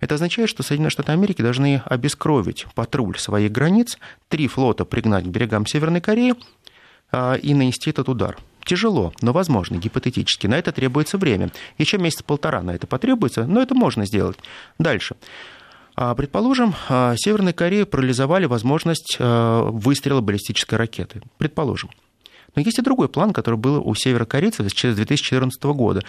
Это 0.00 0.14
означает, 0.14 0.48
что 0.48 0.62
Соединенные 0.62 0.90
Штаты 0.90 1.12
Америки 1.12 1.42
должны 1.42 1.82
обескровить 1.84 2.66
патруль 2.74 3.18
своих 3.18 3.52
границ, 3.52 3.98
три 4.28 4.48
флота 4.48 4.84
пригнать 4.84 5.24
к 5.24 5.28
берегам 5.28 5.66
Северной 5.66 6.00
Кореи 6.00 6.34
а, 7.10 7.34
и 7.34 7.54
нанести 7.54 7.90
этот 7.90 8.08
удар. 8.08 8.38
Тяжело, 8.64 9.12
но 9.22 9.32
возможно, 9.32 9.76
гипотетически. 9.76 10.46
На 10.46 10.56
это 10.56 10.72
требуется 10.72 11.16
время. 11.18 11.50
Еще 11.78 11.98
месяца 11.98 12.22
полтора 12.22 12.62
на 12.62 12.72
это 12.72 12.86
потребуется, 12.86 13.46
но 13.46 13.62
это 13.62 13.74
можно 13.74 14.06
сделать. 14.06 14.36
Дальше. 14.78 15.16
А, 15.96 16.14
предположим, 16.14 16.74
а, 16.88 17.14
Северной 17.16 17.52
Корее 17.52 17.86
парализовали 17.86 18.44
возможность 18.44 19.16
выстрела 19.18 20.20
баллистической 20.20 20.78
ракеты. 20.78 21.22
Предположим. 21.38 21.90
Но 22.54 22.62
есть 22.62 22.78
и 22.78 22.82
другой 22.82 23.08
план, 23.08 23.32
который 23.32 23.56
был 23.56 23.86
у 23.86 23.94
северокорейцев 23.94 24.66
с 24.68 24.94
2014 24.94 25.74
года. 25.74 26.02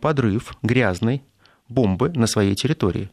Подрыв 0.00 0.54
грязной 0.62 1.22
бомбы 1.68 2.10
на 2.10 2.26
своей 2.26 2.54
территории. 2.54 3.10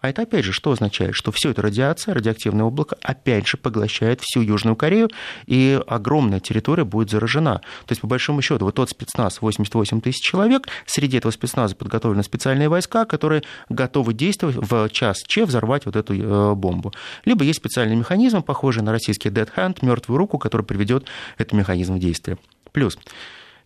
А 0.00 0.10
это 0.10 0.22
опять 0.22 0.44
же 0.44 0.52
что 0.52 0.70
означает? 0.70 1.16
Что 1.16 1.32
все 1.32 1.50
это 1.50 1.60
радиация, 1.60 2.14
радиоактивное 2.14 2.64
облако 2.64 2.96
опять 3.02 3.48
же 3.48 3.56
поглощает 3.56 4.20
всю 4.22 4.42
Южную 4.42 4.76
Корею, 4.76 5.10
и 5.46 5.80
огромная 5.88 6.38
территория 6.38 6.84
будет 6.84 7.10
заражена. 7.10 7.56
То 7.86 7.92
есть, 7.92 8.00
по 8.00 8.06
большому 8.06 8.40
счету, 8.40 8.64
вот 8.64 8.76
тот 8.76 8.90
спецназ 8.90 9.40
88 9.40 10.00
тысяч 10.00 10.22
человек, 10.22 10.68
среди 10.86 11.16
этого 11.16 11.32
спецназа 11.32 11.74
подготовлены 11.74 12.22
специальные 12.22 12.68
войска, 12.68 13.06
которые 13.06 13.42
готовы 13.68 14.14
действовать 14.14 14.56
в 14.56 14.88
час 14.90 15.24
Че 15.26 15.46
взорвать 15.46 15.84
вот 15.84 15.96
эту 15.96 16.14
э, 16.14 16.54
бомбу. 16.54 16.92
Либо 17.24 17.42
есть 17.44 17.58
специальный 17.58 17.96
механизм, 17.96 18.42
похожий 18.42 18.84
на 18.84 18.92
российский 18.92 19.30
Dead 19.30 19.48
Hand, 19.56 19.78
мертвую 19.82 20.18
руку, 20.18 20.38
который 20.38 20.62
приведет 20.62 21.06
этот 21.38 21.54
механизм 21.54 21.94
в 21.94 21.98
действие. 21.98 22.38
Плюс 22.70 22.96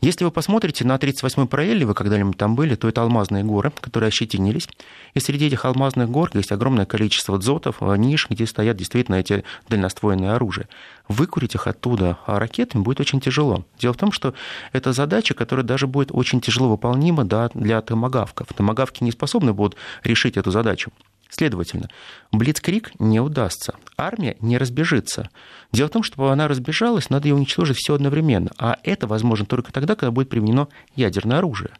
если 0.02 0.24
вы 0.24 0.32
посмотрите 0.32 0.84
на 0.84 0.96
38-й 0.96 1.46
параллели, 1.46 1.84
вы 1.84 1.94
когда-нибудь 1.94 2.36
там 2.36 2.56
были, 2.56 2.74
то 2.74 2.88
это 2.88 3.02
алмазные 3.02 3.44
горы, 3.44 3.72
которые 3.80 4.08
ощетинились. 4.08 4.68
И 5.14 5.20
среди 5.20 5.46
этих 5.46 5.64
алмазных 5.64 6.10
гор 6.10 6.30
есть 6.34 6.50
огромное 6.50 6.86
количество 6.86 7.38
дзотов, 7.38 7.80
ниш, 7.80 8.26
где 8.28 8.44
стоят 8.46 8.76
действительно 8.76 9.14
эти 9.14 9.44
дальноствольные 9.68 10.32
оружия. 10.32 10.68
Выкурить 11.06 11.54
их 11.54 11.68
оттуда 11.68 12.18
ракетами 12.26 12.82
будет 12.82 12.98
очень 12.98 13.20
тяжело. 13.20 13.64
Дело 13.78 13.92
в 13.92 13.96
том, 13.96 14.10
что 14.10 14.34
это 14.72 14.92
задача, 14.92 15.34
которая 15.34 15.64
даже 15.64 15.86
будет 15.86 16.10
очень 16.12 16.40
тяжело 16.40 16.68
выполнима 16.68 17.24
для 17.24 17.80
томогавков. 17.80 18.48
Томогавки 18.48 19.04
не 19.04 19.12
способны 19.12 19.52
будут 19.52 19.76
решить 20.02 20.36
эту 20.36 20.50
задачу. 20.50 20.90
Следовательно, 21.34 21.88
Блицкрик 22.30 22.92
не 23.00 23.18
удастся, 23.18 23.74
армия 23.96 24.36
не 24.40 24.58
разбежится. 24.58 25.30
Дело 25.72 25.88
в 25.88 25.92
том, 25.92 26.02
что 26.02 26.12
чтобы 26.12 26.30
она 26.30 26.46
разбежалась, 26.46 27.08
надо 27.08 27.26
ее 27.26 27.34
уничтожить 27.34 27.78
все 27.78 27.94
одновременно, 27.94 28.50
а 28.58 28.76
это 28.82 29.06
возможно 29.06 29.46
только 29.46 29.72
тогда, 29.72 29.94
когда 29.94 30.10
будет 30.10 30.28
применено 30.28 30.68
ядерное 30.94 31.38
оружие. 31.38 31.70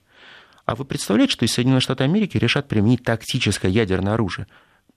А 0.64 0.74
вы 0.74 0.86
представляете, 0.86 1.34
что 1.34 1.44
из 1.44 1.52
Соединенных 1.52 1.82
Штатов 1.82 2.06
Америки 2.06 2.38
решат 2.38 2.66
применить 2.66 3.04
тактическое 3.04 3.70
ядерное 3.70 4.14
оружие? 4.14 4.46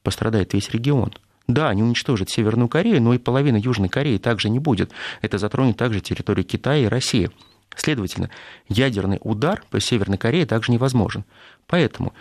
Пострадает 0.04 0.54
весь 0.54 0.70
регион. 0.70 1.14
Да, 1.48 1.68
они 1.68 1.84
уничтожат 1.84 2.30
Северную 2.30 2.70
Корею, 2.70 3.02
но 3.02 3.14
и 3.14 3.18
половина 3.18 3.58
Южной 3.58 3.90
Кореи 3.90 4.20
также 4.20 4.50
не 4.50 4.60
будет. 4.60 4.92
Это 5.22 5.38
затронет 5.38 5.76
также 5.76 6.00
территорию 6.00 6.46
Китая 6.46 6.86
и 6.86 6.88
России. 6.88 7.30
Следовательно, 7.76 8.30
ядерный 8.70 9.20
удар 9.22 9.66
по 9.70 9.82
Северной 9.82 10.18
Корее 10.18 10.46
также 10.46 10.72
невозможен. 10.72 11.26
Поэтому 11.68 12.14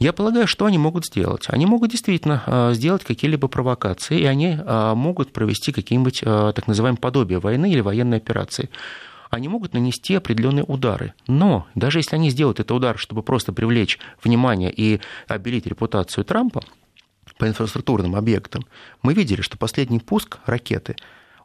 я 0.00 0.14
полагаю, 0.14 0.46
что 0.46 0.64
они 0.64 0.78
могут 0.78 1.06
сделать? 1.06 1.44
Они 1.48 1.66
могут 1.66 1.90
действительно 1.90 2.42
а, 2.46 2.72
сделать 2.72 3.04
какие-либо 3.04 3.48
провокации, 3.48 4.18
и 4.18 4.24
они 4.24 4.56
а, 4.58 4.94
могут 4.94 5.32
провести 5.32 5.72
какие-нибудь 5.72 6.22
а, 6.24 6.52
так 6.52 6.66
называемые 6.66 6.98
подобия 6.98 7.38
войны 7.38 7.70
или 7.70 7.80
военной 7.80 8.16
операции 8.16 8.70
они 9.30 9.46
могут 9.46 9.74
нанести 9.74 10.16
определенные 10.16 10.64
удары. 10.64 11.14
Но 11.28 11.68
даже 11.76 12.00
если 12.00 12.16
они 12.16 12.30
сделают 12.30 12.58
этот 12.58 12.72
удар, 12.72 12.98
чтобы 12.98 13.22
просто 13.22 13.52
привлечь 13.52 14.00
внимание 14.24 14.72
и 14.76 15.00
обелить 15.28 15.66
репутацию 15.66 16.24
Трампа 16.24 16.64
по 17.38 17.46
инфраструктурным 17.46 18.16
объектам, 18.16 18.66
мы 19.02 19.14
видели, 19.14 19.40
что 19.40 19.56
последний 19.56 20.00
пуск 20.00 20.38
ракеты, 20.46 20.96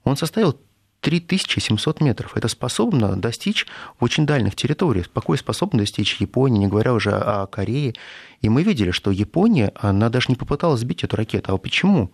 он 0.04 0.18
составил 0.18 0.60
3700 1.06 2.02
метров. 2.02 2.36
Это 2.36 2.48
способно 2.48 3.16
достичь 3.16 3.68
очень 4.00 4.26
дальних 4.26 4.56
территорий. 4.56 5.04
Такое 5.04 5.38
способно 5.38 5.78
достичь 5.78 6.16
Японии, 6.16 6.58
не 6.58 6.68
говоря 6.68 6.94
уже 6.94 7.12
о 7.12 7.46
Корее. 7.46 7.94
И 8.42 8.50
мы 8.50 8.64
видели, 8.64 8.90
что 8.90 9.12
Япония, 9.12 9.72
она 9.76 10.10
даже 10.10 10.30
не 10.30 10.36
попыталась 10.36 10.82
сбить 10.82 11.04
эту 11.04 11.16
ракету. 11.16 11.54
А 11.54 11.60
почему? 11.60 12.10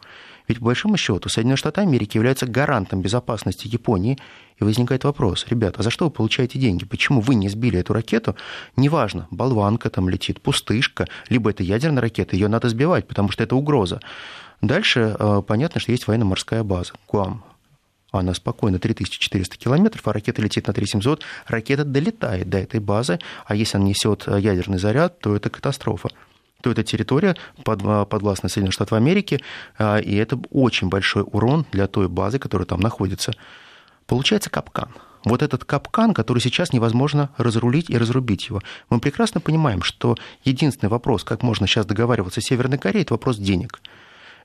Ведь, 0.49 0.59
по 0.59 0.65
большому 0.65 0.97
счету, 0.97 1.29
Соединенные 1.29 1.55
Штаты 1.55 1.79
Америки 1.79 2.17
являются 2.17 2.45
гарантом 2.45 3.01
безопасности 3.01 3.69
Японии. 3.69 4.17
И 4.59 4.65
возникает 4.65 5.05
вопрос, 5.05 5.45
ребята, 5.47 5.79
а 5.79 5.83
за 5.83 5.89
что 5.89 6.05
вы 6.05 6.11
получаете 6.11 6.59
деньги? 6.59 6.83
Почему 6.83 7.21
вы 7.21 7.35
не 7.35 7.47
сбили 7.47 7.79
эту 7.79 7.93
ракету? 7.93 8.35
Неважно, 8.75 9.25
болванка 9.31 9.89
там 9.89 10.09
летит, 10.09 10.41
пустышка, 10.41 11.07
либо 11.29 11.49
это 11.49 11.63
ядерная 11.63 12.01
ракета, 12.01 12.35
ее 12.35 12.49
надо 12.49 12.67
сбивать, 12.67 13.07
потому 13.07 13.31
что 13.31 13.41
это 13.41 13.55
угроза. 13.55 14.01
Дальше 14.61 15.15
э, 15.17 15.41
понятно, 15.47 15.79
что 15.79 15.93
есть 15.93 16.07
военно-морская 16.07 16.63
база, 16.63 16.91
Гуам 17.07 17.43
она 18.19 18.33
спокойно 18.33 18.79
3400 18.79 19.57
километров, 19.57 20.07
а 20.07 20.13
ракета 20.13 20.41
летит 20.41 20.67
на 20.67 20.73
3700, 20.73 21.23
ракета 21.47 21.85
долетает 21.85 22.49
до 22.49 22.57
этой 22.57 22.79
базы, 22.79 23.19
а 23.45 23.55
если 23.55 23.77
она 23.77 23.87
несет 23.87 24.27
ядерный 24.27 24.79
заряд, 24.79 25.19
то 25.19 25.35
это 25.35 25.49
катастрофа 25.49 26.09
то 26.61 26.69
это 26.69 26.83
территория 26.83 27.35
под, 27.63 27.81
подвластна 28.07 28.47
Соединенных 28.47 28.73
Штатов 28.73 28.93
Америки, 28.93 29.41
а, 29.79 29.97
и 29.97 30.15
это 30.15 30.39
очень 30.51 30.89
большой 30.89 31.23
урон 31.25 31.65
для 31.71 31.87
той 31.87 32.07
базы, 32.07 32.37
которая 32.37 32.67
там 32.67 32.79
находится. 32.79 33.33
Получается 34.05 34.51
капкан. 34.51 34.89
Вот 35.23 35.41
этот 35.41 35.65
капкан, 35.65 36.13
который 36.13 36.39
сейчас 36.39 36.73
невозможно 36.73 37.29
разрулить 37.37 37.89
и 37.89 37.97
разрубить 37.97 38.47
его. 38.49 38.61
Мы 38.89 38.99
прекрасно 38.99 39.39
понимаем, 39.39 39.81
что 39.83 40.15
единственный 40.43 40.89
вопрос, 40.89 41.23
как 41.23 41.43
можно 41.43 41.67
сейчас 41.67 41.85
договариваться 41.85 42.41
с 42.41 42.43
Северной 42.43 42.77
Кореей, 42.77 43.03
это 43.03 43.13
вопрос 43.13 43.37
денег. 43.37 43.81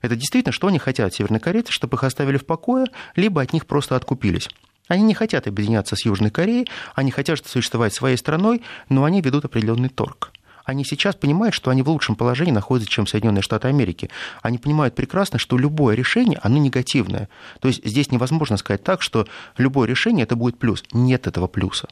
Это 0.07 0.15
действительно, 0.15 0.53
что 0.53 0.67
они 0.67 0.79
хотят, 0.79 1.13
северные 1.13 1.41
корейцы, 1.41 1.73
чтобы 1.73 1.97
их 1.97 2.03
оставили 2.05 2.37
в 2.37 2.45
покое, 2.45 2.85
либо 3.17 3.41
от 3.41 3.51
них 3.51 3.65
просто 3.65 3.97
откупились. 3.97 4.49
Они 4.87 5.03
не 5.03 5.13
хотят 5.13 5.47
объединяться 5.47 5.97
с 5.97 6.05
Южной 6.05 6.31
Кореей, 6.31 6.69
они 6.95 7.11
хотят 7.11 7.45
существовать 7.45 7.93
своей 7.93 8.15
страной, 8.15 8.63
но 8.87 9.03
они 9.03 9.19
ведут 9.19 9.43
определенный 9.43 9.89
торг 9.89 10.31
они 10.63 10.83
сейчас 10.83 11.15
понимают, 11.15 11.55
что 11.55 11.71
они 11.71 11.81
в 11.81 11.87
лучшем 11.87 12.15
положении 12.15 12.51
находятся, 12.51 12.91
чем 12.91 13.07
Соединенные 13.07 13.41
Штаты 13.41 13.69
Америки. 13.69 14.09
Они 14.41 14.57
понимают 14.57 14.95
прекрасно, 14.95 15.39
что 15.39 15.57
любое 15.57 15.95
решение, 15.95 16.41
оно 16.43 16.57
негативное. 16.57 17.29
То 17.61 17.69
есть 17.69 17.85
здесь 17.85 18.11
невозможно 18.11 18.57
сказать 18.57 18.83
так, 18.83 19.01
что 19.01 19.27
любое 19.55 19.87
решение 19.87 20.23
это 20.23 20.35
будет 20.35 20.59
плюс. 20.59 20.83
Нет 20.91 21.25
этого 21.25 21.47
плюса. 21.47 21.87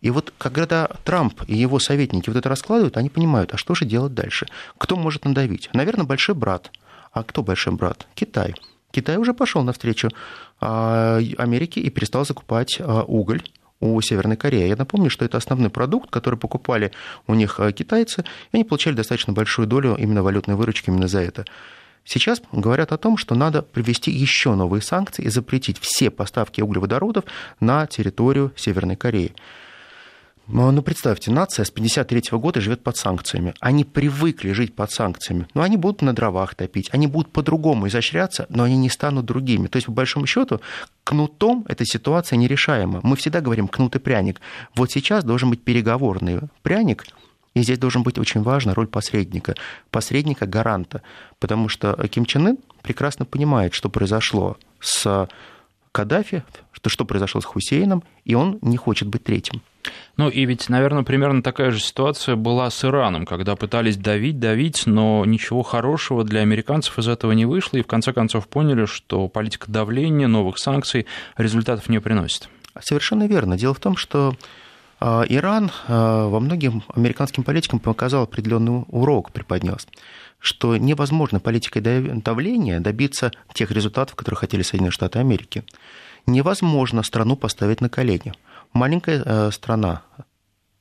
И 0.00 0.10
вот 0.10 0.32
когда 0.38 0.86
Трамп 1.02 1.42
и 1.48 1.56
его 1.56 1.80
советники 1.80 2.30
вот 2.30 2.36
это 2.36 2.48
раскладывают, 2.48 2.96
они 2.96 3.08
понимают, 3.08 3.52
а 3.52 3.56
что 3.56 3.74
же 3.74 3.84
делать 3.84 4.14
дальше? 4.14 4.46
Кто 4.78 4.94
может 4.94 5.24
надавить? 5.24 5.68
Наверное, 5.72 6.06
большой 6.06 6.36
брат– 6.36 6.70
а 7.12 7.22
кто 7.22 7.42
большой 7.42 7.74
брат? 7.74 8.06
Китай. 8.14 8.54
Китай 8.90 9.16
уже 9.16 9.34
пошел 9.34 9.62
навстречу 9.62 10.10
а, 10.60 11.20
Америке 11.38 11.80
и 11.80 11.90
перестал 11.90 12.24
закупать 12.24 12.78
а, 12.80 13.02
уголь 13.02 13.42
у 13.80 14.00
Северной 14.00 14.36
Кореи. 14.36 14.68
Я 14.68 14.76
напомню, 14.76 15.10
что 15.10 15.24
это 15.24 15.38
основной 15.38 15.70
продукт, 15.70 16.10
который 16.10 16.38
покупали 16.38 16.92
у 17.26 17.34
них 17.34 17.60
а, 17.60 17.72
китайцы, 17.72 18.22
и 18.52 18.56
они 18.56 18.64
получали 18.64 18.94
достаточно 18.94 19.32
большую 19.32 19.66
долю 19.66 19.96
именно 19.96 20.22
валютной 20.22 20.54
выручки 20.54 20.90
именно 20.90 21.08
за 21.08 21.20
это. 21.20 21.44
Сейчас 22.04 22.42
говорят 22.50 22.92
о 22.92 22.98
том, 22.98 23.16
что 23.16 23.34
надо 23.34 23.62
привести 23.62 24.10
еще 24.10 24.54
новые 24.54 24.82
санкции 24.82 25.22
и 25.24 25.28
запретить 25.28 25.78
все 25.78 26.10
поставки 26.10 26.60
углеводородов 26.60 27.24
на 27.60 27.86
территорию 27.86 28.52
Северной 28.56 28.96
Кореи. 28.96 29.34
Ну, 30.52 30.68
ну, 30.72 30.82
представьте, 30.82 31.30
нация 31.30 31.64
с 31.64 31.70
53 31.70 32.36
года 32.38 32.60
живет 32.60 32.82
под 32.82 32.96
санкциями. 32.96 33.54
Они 33.60 33.84
привыкли 33.84 34.50
жить 34.50 34.74
под 34.74 34.90
санкциями. 34.90 35.46
Но 35.54 35.62
они 35.62 35.76
будут 35.76 36.02
на 36.02 36.12
дровах 36.12 36.56
топить, 36.56 36.88
они 36.92 37.06
будут 37.06 37.32
по-другому 37.32 37.86
изощряться, 37.86 38.46
но 38.48 38.64
они 38.64 38.76
не 38.76 38.90
станут 38.90 39.26
другими. 39.26 39.68
То 39.68 39.76
есть, 39.76 39.86
по 39.86 39.92
большому 39.92 40.26
счету, 40.26 40.60
кнутом 41.04 41.64
эта 41.68 41.84
ситуация 41.84 42.36
нерешаема. 42.36 42.98
Мы 43.04 43.14
всегда 43.14 43.40
говорим 43.40 43.68
кнут 43.68 43.94
и 43.94 44.00
пряник. 44.00 44.40
Вот 44.74 44.90
сейчас 44.90 45.22
должен 45.22 45.50
быть 45.50 45.62
переговорный 45.62 46.40
пряник, 46.62 47.06
и 47.54 47.62
здесь 47.62 47.78
должен 47.78 48.02
быть 48.02 48.18
очень 48.18 48.42
важна 48.42 48.74
роль 48.74 48.88
посредника, 48.88 49.54
посредника-гаранта, 49.92 51.02
потому 51.38 51.68
что 51.68 51.94
Ким 52.08 52.24
Чен 52.24 52.48
Ын 52.48 52.58
прекрасно 52.82 53.24
понимает, 53.24 53.72
что 53.72 53.88
произошло 53.88 54.56
с 54.80 55.28
Каддафи, 55.92 56.42
что, 56.72 56.90
что 56.90 57.04
произошло 57.04 57.40
с 57.40 57.44
Хусейном, 57.44 58.02
и 58.24 58.34
он 58.34 58.58
не 58.62 58.76
хочет 58.76 59.06
быть 59.06 59.22
третьим. 59.22 59.62
Ну 60.16 60.28
и 60.28 60.44
ведь, 60.44 60.68
наверное, 60.68 61.02
примерно 61.02 61.42
такая 61.42 61.70
же 61.70 61.80
ситуация 61.80 62.36
была 62.36 62.68
с 62.68 62.84
Ираном, 62.84 63.24
когда 63.24 63.56
пытались 63.56 63.96
давить, 63.96 64.38
давить, 64.38 64.86
но 64.86 65.24
ничего 65.24 65.62
хорошего 65.62 66.24
для 66.24 66.40
американцев 66.40 66.98
из 66.98 67.08
этого 67.08 67.32
не 67.32 67.46
вышло, 67.46 67.78
и 67.78 67.82
в 67.82 67.86
конце 67.86 68.12
концов 68.12 68.48
поняли, 68.48 68.84
что 68.84 69.28
политика 69.28 69.70
давления, 69.70 70.28
новых 70.28 70.58
санкций 70.58 71.06
результатов 71.38 71.88
не 71.88 72.00
приносит. 72.00 72.48
Совершенно 72.80 73.26
верно. 73.26 73.56
Дело 73.56 73.74
в 73.74 73.80
том, 73.80 73.96
что 73.96 74.34
а, 75.00 75.24
Иран 75.28 75.70
а, 75.88 76.28
во 76.28 76.40
многим 76.40 76.82
американским 76.94 77.42
политикам 77.42 77.78
показал 77.78 78.24
определенный 78.24 78.84
урок, 78.88 79.32
преподнес, 79.32 79.88
что 80.38 80.76
невозможно 80.76 81.40
политикой 81.40 81.80
давления 81.80 82.80
добиться 82.80 83.32
тех 83.54 83.70
результатов, 83.70 84.16
которые 84.16 84.38
хотели 84.38 84.62
Соединенные 84.62 84.92
Штаты 84.92 85.18
Америки. 85.18 85.64
Невозможно 86.26 87.02
страну 87.02 87.36
поставить 87.36 87.80
на 87.80 87.88
колени– 87.88 88.34
Маленькая 88.72 89.22
э, 89.24 89.50
страна, 89.52 90.02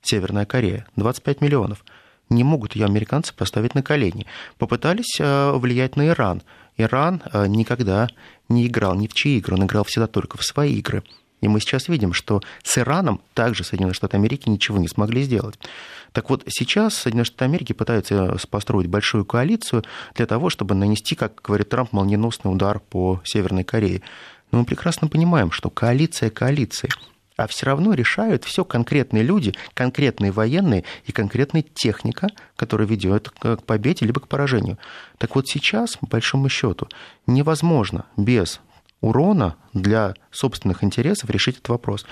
Северная 0.01 0.46
Корея, 0.46 0.86
25 0.96 1.41
миллионов. 1.41 1.84
Не 2.29 2.43
могут 2.43 2.75
ее 2.75 2.86
американцы 2.86 3.34
поставить 3.34 3.74
на 3.74 3.81
колени. 3.81 4.27
Попытались 4.58 5.19
э, 5.19 5.51
влиять 5.53 5.96
на 5.96 6.08
Иран. 6.08 6.43
Иран 6.77 7.24
э, 7.34 7.48
никогда 7.48 8.08
не 8.48 8.67
играл 8.67 8.96
ни 8.96 9.08
в 9.08 9.13
чьи 9.13 9.38
игры, 9.38 9.55
он 9.55 9.65
играл 9.65 9.84
всегда 9.84 10.08
только 10.08 10.38
в 10.38 10.43
свои 10.43 10.75
игры. 10.75 11.03
И 11.41 11.48
мы 11.48 11.60
сейчас 11.60 11.88
видим, 11.88 12.13
что 12.13 12.41
с 12.63 12.77
Ираном 12.77 13.22
также 13.34 13.63
Соединенные 13.63 13.93
Штаты 13.93 14.17
Америки 14.17 14.50
ничего 14.50 14.77
не 14.77 14.88
смогли 14.88 15.24
сделать. 15.24 15.58
Так 16.12 16.29
вот, 16.29 16.43
сейчас 16.48 16.96
Соединенные 16.96 17.25
Штаты 17.25 17.46
Америки 17.46 17.74
пытаются 17.74 18.38
построить 18.50 18.88
большую 18.88 19.25
коалицию 19.25 19.84
для 20.15 20.25
того, 20.25 20.50
чтобы 20.50 20.75
нанести, 20.75 21.15
как 21.15 21.41
говорит 21.41 21.69
Трамп, 21.69 21.93
молниеносный 21.93 22.51
удар 22.51 22.79
по 22.79 23.22
Северной 23.24 23.63
Корее. 23.63 24.01
Но 24.51 24.60
мы 24.60 24.65
прекрасно 24.65 25.08
понимаем, 25.08 25.51
что 25.51 25.69
коалиция 25.69 26.29
коалиции 26.29 26.89
а 27.39 27.48
все 27.48 27.67
равно 27.67 27.93
решают 27.93 28.43
все 28.43 28.65
конкретные 28.65 29.24
люди, 29.24 29.53
конкретные 29.74 30.31
военные 30.31 30.84
и 31.05 31.13
конкретная 31.13 31.63
техника, 31.74 32.27
которая 32.58 32.86
ведет 32.86 33.29
к 33.29 33.63
победе 33.63 34.05
либо 34.05 34.19
к 34.19 34.27
поражению. 34.27 34.77
Так 35.17 35.36
вот 35.36 35.48
сейчас, 35.48 35.96
по 35.96 36.05
большому 36.05 36.50
счету, 36.50 36.89
невозможно 37.27 38.05
без 38.17 38.60
урона 39.00 39.55
для 39.74 40.15
собственных 40.31 40.84
интересов 40.84 41.29
решить 41.29 41.55
этот 41.55 41.69
вопрос. 41.69 42.05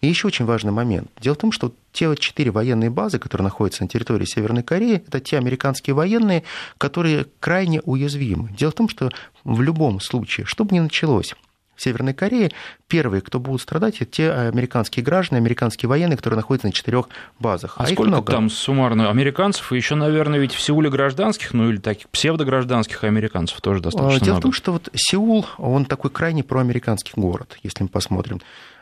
И 0.00 0.06
еще 0.06 0.28
очень 0.28 0.44
важный 0.44 0.70
момент. 0.70 1.10
Дело 1.20 1.34
в 1.34 1.38
том, 1.38 1.50
что 1.50 1.74
те 1.92 2.14
четыре 2.14 2.52
военные 2.52 2.88
базы, 2.88 3.18
которые 3.18 3.46
находятся 3.46 3.82
на 3.82 3.88
территории 3.88 4.26
Северной 4.26 4.62
Кореи, 4.62 5.02
это 5.04 5.18
те 5.18 5.38
американские 5.38 5.94
военные, 5.94 6.44
которые 6.78 7.26
крайне 7.40 7.80
уязвимы. 7.80 8.50
Дело 8.56 8.70
в 8.70 8.74
том, 8.74 8.88
что 8.88 9.10
в 9.42 9.60
любом 9.60 9.98
случае, 10.00 10.46
что 10.46 10.64
бы 10.64 10.72
ни 10.76 10.78
началось, 10.78 11.34
Северной 11.80 12.12
Корее, 12.14 12.50
первые, 12.88 13.20
кто 13.20 13.38
будут 13.38 13.62
страдать, 13.62 13.96
это 13.96 14.10
те 14.10 14.30
американские 14.30 15.04
граждане, 15.04 15.38
американские 15.38 15.88
военные, 15.88 16.16
которые 16.16 16.38
находятся 16.38 16.66
на 16.66 16.72
четырех 16.72 17.08
базах. 17.38 17.74
А, 17.76 17.84
а 17.84 17.86
сколько 17.86 18.10
много. 18.10 18.32
там 18.32 18.50
суммарно 18.50 19.10
американцев? 19.10 19.72
И 19.72 19.76
еще, 19.76 19.94
наверное, 19.94 20.38
ведь 20.38 20.52
в 20.52 20.60
Сеуле 20.60 20.90
гражданских, 20.90 21.54
ну 21.54 21.70
или 21.70 21.78
таких 21.78 22.08
псевдогражданских 22.08 23.04
американцев 23.04 23.60
тоже 23.60 23.80
достаточно 23.80 24.20
Дело 24.20 24.34
много. 24.34 24.40
в 24.40 24.42
том, 24.42 24.52
что 24.52 24.72
вот 24.72 24.88
Сеул, 24.94 25.46
он 25.56 25.84
такой 25.84 26.10
крайне 26.10 26.42
проамериканский 26.42 27.12
город, 27.16 27.58
если 27.62 27.84
мы 27.84 27.88
посмотрим. 27.88 28.40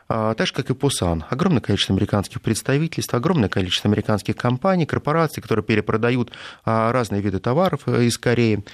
А, 0.09 0.35
так 0.35 0.47
же, 0.47 0.53
как 0.53 0.71
и 0.71 0.75
Пусан. 0.75 1.25
Огромное 1.31 1.61
количество 1.61 1.95
американских 1.95 2.41
представительств, 2.41 3.13
огромное 3.13 3.49
количество 3.49 3.91
американских 3.91 4.37
компаний, 4.37 4.87
корпораций, 4.87 5.43
которые 5.43 5.65
перепродают 5.65 6.33
а, 6.65 6.93
разные 6.93 7.21
виды 7.21 7.41
товаров 7.41 7.83
э, 7.87 8.05
из 8.05 8.17
Кореи. 8.17 8.65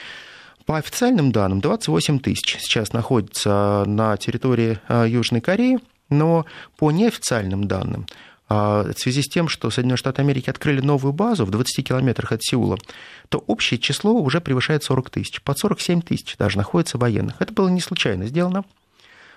По 0.67 0.79
официальным 0.79 1.33
данным, 1.33 1.61
28 1.61 2.21
тысяч 2.21 2.59
сейчас 2.61 2.93
находится 2.93 3.85
на 3.87 4.17
территории 4.17 4.79
а, 4.89 5.05
Южной 5.05 5.41
Кореи, 5.41 5.79
но 6.09 6.47
по 6.77 6.91
неофициальным 6.91 7.67
данным, 7.67 8.07
в 8.49 8.95
связи 8.97 9.23
с 9.23 9.29
тем, 9.29 9.49
что 9.49 9.71
Соединенные 9.71 9.97
Штаты 9.97 10.21
Америки 10.21 10.51
открыли 10.51 10.81
новую 10.81 11.13
базу 11.13 11.47
в 11.47 11.51
20 11.51 11.89
километрах 11.89 12.33
от 12.33 12.43
Сеула, 12.43 12.77
то 13.31 13.39
общее 13.47 13.79
число 13.79 14.13
уже 14.13 14.43
превышает 14.43 14.85
40 14.85 15.09
тысяч. 15.09 15.41
Под 15.43 15.59
47 15.59 16.03
тысяч 16.03 16.37
даже 16.37 16.59
находится 16.59 16.99
военных. 16.99 17.37
Это 17.41 17.53
было 17.53 17.69
не 17.69 17.81
случайно 17.81 18.27
сделано. 18.27 18.65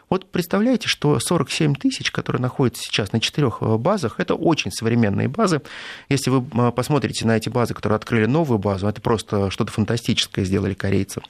Вот 0.10 0.32
представляете, 0.32 0.88
что 0.88 1.20
47 1.20 1.76
тысяч, 1.76 2.12
которые 2.12 2.42
находятся 2.42 2.84
сейчас 2.84 3.12
на 3.12 3.20
четырех 3.20 3.60
э, 3.62 3.78
базах, 3.78 4.20
это 4.20 4.36
очень 4.36 4.72
современные 4.72 5.28
базы. 5.28 5.62
Если 6.10 6.30
вы 6.30 6.72
посмотрите 6.72 7.26
на 7.26 7.38
эти 7.38 7.50
базы, 7.50 7.74
которые 7.74 7.98
открыли 7.98 8.26
новую 8.26 8.60
базу, 8.60 8.88
это 8.88 9.02
просто 9.02 9.50
что-то 9.50 9.72
фантастическое 9.72 10.46
сделали 10.46 10.74
корейцы 10.74 11.22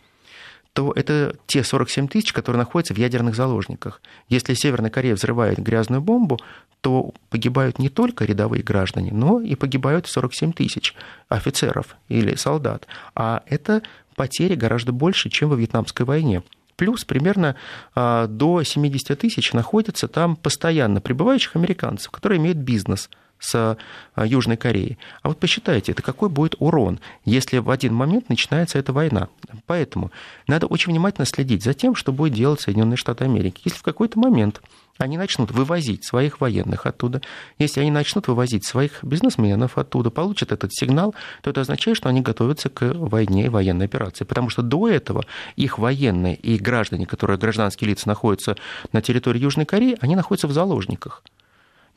то 0.75 0.91
это 0.93 1.37
те 1.47 1.63
47 1.63 2.09
тысяч, 2.09 2.33
которые 2.33 2.59
находятся 2.59 2.93
в 2.93 2.97
ядерных 2.97 3.33
заложниках. 3.33 4.01
Если 4.27 4.53
Северная 4.55 4.89
Корея 4.89 5.15
взрывает 5.15 5.57
грязную 5.57 6.01
бомбу, 6.01 6.37
то 6.81 7.13
погибают 7.29 7.79
не 7.79 7.87
только 7.87 8.25
рядовые 8.25 8.61
граждане, 8.61 9.11
но 9.13 9.39
и 9.39 9.55
погибают 9.55 10.05
47 10.05 10.51
тысяч 10.51 10.93
офицеров 11.29 11.95
или 12.09 12.35
солдат. 12.35 12.87
А 13.15 13.41
это 13.47 13.83
потери 14.15 14.55
гораздо 14.55 14.91
больше, 14.91 15.29
чем 15.29 15.47
во 15.47 15.55
Вьетнамской 15.55 16.05
войне. 16.05 16.43
Плюс 16.75 17.05
примерно 17.05 17.55
а, 17.93 18.27
до 18.27 18.63
70 18.63 19.17
тысяч 19.17 19.53
находится 19.53 20.07
там 20.07 20.35
постоянно 20.35 21.01
пребывающих 21.01 21.55
американцев, 21.55 22.11
которые 22.11 22.39
имеют 22.39 22.57
бизнес 22.57 23.09
с 23.39 23.77
а, 24.15 24.25
Южной 24.25 24.57
Кореей. 24.57 24.97
А 25.21 25.29
вот 25.29 25.39
посчитайте, 25.39 25.91
это 25.91 26.01
какой 26.01 26.29
будет 26.29 26.55
урон, 26.59 26.99
если 27.23 27.59
в 27.59 27.69
один 27.69 27.93
момент 27.93 28.29
начинается 28.29 28.77
эта 28.77 28.93
война. 28.93 29.29
Поэтому 29.65 30.11
надо 30.47 30.67
очень 30.67 30.91
внимательно 30.91 31.25
следить 31.25 31.63
за 31.63 31.73
тем, 31.73 31.95
что 31.95 32.11
будет 32.11 32.33
делать 32.33 32.61
Соединенные 32.61 32.97
Штаты 32.97 33.23
Америки. 33.25 33.61
Если 33.65 33.79
в 33.79 33.83
какой-то 33.83 34.19
момент 34.19 34.61
они 34.97 35.17
начнут 35.17 35.51
вывозить 35.51 36.05
своих 36.05 36.39
военных 36.39 36.85
оттуда, 36.85 37.21
если 37.59 37.81
они 37.81 37.91
начнут 37.91 38.27
вывозить 38.27 38.65
своих 38.65 39.03
бизнесменов 39.03 39.77
оттуда, 39.77 40.09
получат 40.09 40.51
этот 40.51 40.73
сигнал, 40.73 41.13
то 41.41 41.49
это 41.49 41.61
означает, 41.61 41.97
что 41.97 42.09
они 42.09 42.21
готовятся 42.21 42.69
к 42.69 42.93
войне 42.93 43.45
и 43.45 43.49
военной 43.49 43.85
операции. 43.85 44.23
Потому 44.23 44.49
что 44.49 44.61
до 44.61 44.87
этого 44.87 45.25
их 45.55 45.77
военные 45.77 46.35
и 46.35 46.57
граждане, 46.57 47.05
которые 47.05 47.37
гражданские 47.37 47.89
лица 47.89 48.07
находятся 48.07 48.55
на 48.93 49.01
территории 49.01 49.39
Южной 49.39 49.65
Кореи, 49.65 49.97
они 49.99 50.15
находятся 50.15 50.47
в 50.47 50.53
заложниках. 50.53 51.23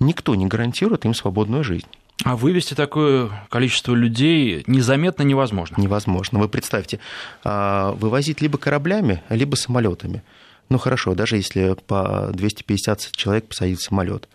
Никто 0.00 0.34
не 0.34 0.46
гарантирует 0.46 1.04
им 1.04 1.14
свободную 1.14 1.64
жизнь. 1.64 1.88
А 2.24 2.36
вывести 2.36 2.74
такое 2.74 3.30
количество 3.48 3.94
людей 3.94 4.64
незаметно 4.66 5.22
невозможно. 5.22 5.80
Невозможно. 5.80 6.40
Вы 6.40 6.48
представьте, 6.48 6.98
а, 7.44 7.92
вывозить 7.92 8.40
либо 8.40 8.58
кораблями, 8.58 9.22
либо 9.28 9.54
самолетами. 9.54 10.22
Ну 10.68 10.78
хорошо, 10.78 11.14
даже 11.14 11.36
если 11.36 11.76
по 11.86 12.30
250 12.32 13.10
человек 13.12 13.48
посадить 13.48 13.80
самолет. 13.80 14.28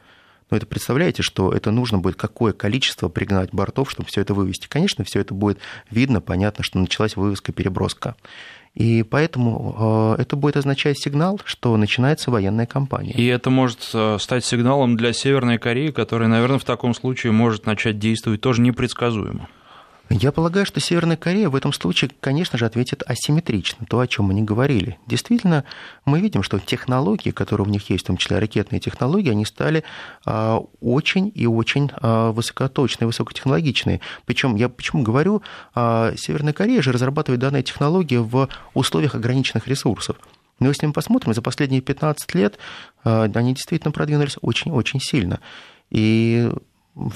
Но 0.49 0.57
это 0.57 0.65
представляете, 0.65 1.23
что 1.23 1.51
это 1.51 1.71
нужно 1.71 1.97
будет 1.97 2.15
какое 2.15 2.53
количество 2.53 3.09
пригнать 3.09 3.51
бортов, 3.51 3.89
чтобы 3.89 4.09
все 4.09 4.21
это 4.21 4.33
вывести. 4.33 4.67
Конечно, 4.67 5.03
все 5.03 5.19
это 5.19 5.33
будет 5.33 5.57
видно, 5.89 6.21
понятно, 6.21 6.63
что 6.63 6.77
началась 6.79 7.15
вывозка, 7.15 7.51
переброска. 7.51 8.15
И 8.75 9.03
поэтому 9.03 10.15
э, 10.17 10.21
это 10.21 10.35
будет 10.35 10.57
означать 10.57 10.97
сигнал, 10.99 11.39
что 11.43 11.77
начинается 11.77 12.31
военная 12.31 12.65
кампания. 12.65 13.13
И 13.13 13.25
это 13.27 13.51
может 13.51 13.89
э, 13.93 14.17
стать 14.19 14.45
сигналом 14.45 14.97
для 14.97 15.13
Северной 15.13 15.59
Кореи, 15.59 15.91
которая, 15.91 16.27
наверное, 16.27 16.57
в 16.57 16.65
таком 16.65 16.95
случае 16.95 17.33
может 17.33 17.67
начать 17.67 17.99
действовать 17.99 18.41
тоже 18.41 18.61
непредсказуемо. 18.61 19.47
Я 20.15 20.31
полагаю, 20.31 20.63
что 20.67 20.79
Северная 20.79 21.17
Корея 21.17 21.49
в 21.49 21.55
этом 21.55 21.73
случае, 21.73 22.11
конечно 22.19 22.59
же, 22.59 22.67
ответит 22.67 23.01
асимметрично, 23.01 23.87
то, 23.89 23.99
о 23.99 24.05
чем 24.05 24.25
мы 24.25 24.35
не 24.35 24.43
говорили. 24.43 24.99
Действительно, 25.07 25.63
мы 26.05 26.21
видим, 26.21 26.43
что 26.43 26.59
технологии, 26.59 27.31
которые 27.31 27.65
у 27.65 27.69
них 27.69 27.89
есть, 27.89 28.03
в 28.03 28.07
том 28.07 28.17
числе 28.17 28.37
ракетные 28.37 28.79
технологии, 28.79 29.31
они 29.31 29.43
стали 29.43 29.83
а, 30.23 30.59
очень 30.81 31.31
и 31.33 31.47
очень 31.47 31.89
а, 31.95 32.31
высокоточные, 32.31 33.07
высокотехнологичные. 33.07 34.01
Причем 34.25 34.55
я 34.55 34.69
почему 34.69 35.01
говорю, 35.01 35.41
а, 35.73 36.13
Северная 36.15 36.53
Корея 36.53 36.83
же 36.83 36.91
разрабатывает 36.91 37.41
данные 37.41 37.63
технологии 37.63 38.17
в 38.17 38.49
условиях 38.75 39.15
ограниченных 39.15 39.67
ресурсов. 39.67 40.17
Но 40.59 40.67
если 40.67 40.85
мы 40.85 40.93
посмотрим, 40.93 41.33
за 41.33 41.41
последние 41.41 41.81
15 41.81 42.35
лет 42.35 42.59
они 43.03 43.55
действительно 43.55 43.91
продвинулись 43.91 44.37
очень-очень 44.41 44.99
сильно. 45.01 45.39
И 45.89 46.51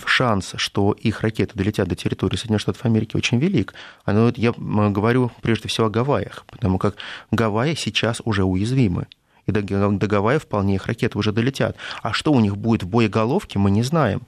шанс, 0.06 0.54
что 0.58 0.92
их 0.94 1.22
ракеты 1.22 1.54
долетят 1.56 1.88
до 1.88 1.96
территории 1.96 2.36
Соединенных 2.36 2.62
Штатов 2.62 2.86
Америки, 2.86 3.16
очень 3.16 3.38
велик. 3.40 3.74
Но 4.06 4.32
я 4.36 4.54
говорю 4.54 5.32
прежде 5.42 5.68
всего 5.68 5.88
о 5.88 5.90
Гавайях, 5.90 6.46
потому 6.50 6.78
как 6.78 6.96
Гавайи 7.32 7.76
сейчас 7.76 8.22
уже 8.26 8.44
уязвимы. 8.44 9.08
И 9.46 9.52
до, 9.52 9.62
до 9.62 10.08
Гавайи 10.08 10.40
вполне 10.40 10.76
их 10.76 10.88
ракеты 10.88 11.18
уже 11.18 11.32
долетят. 11.32 11.78
А 12.02 12.14
что 12.14 12.34
у 12.34 12.40
них 12.40 12.58
будет 12.58 12.84
в 12.84 12.88
боеголовке, 12.88 13.60
мы 13.60 13.72
не 13.72 13.84
знаем. 13.84 14.24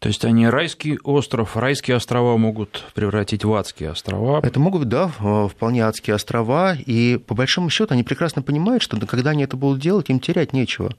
То 0.00 0.08
есть 0.08 0.24
они 0.24 0.48
райский 0.48 0.98
остров, 1.04 1.56
райские 1.56 1.96
острова 1.96 2.36
могут 2.36 2.84
превратить 2.92 3.44
в 3.44 3.54
адские 3.54 3.92
острова? 3.92 4.40
Это 4.42 4.58
могут, 4.58 4.88
да, 4.88 5.06
вполне 5.06 5.86
адские 5.86 6.16
острова. 6.16 6.74
И 6.74 7.18
по 7.18 7.34
большому 7.36 7.70
счету 7.70 7.94
они 7.94 8.02
прекрасно 8.02 8.42
понимают, 8.42 8.82
что 8.82 8.98
когда 9.06 9.30
они 9.30 9.44
это 9.44 9.56
будут 9.56 9.78
делать, 9.80 10.10
им 10.10 10.18
терять 10.18 10.52
нечего. 10.52 10.96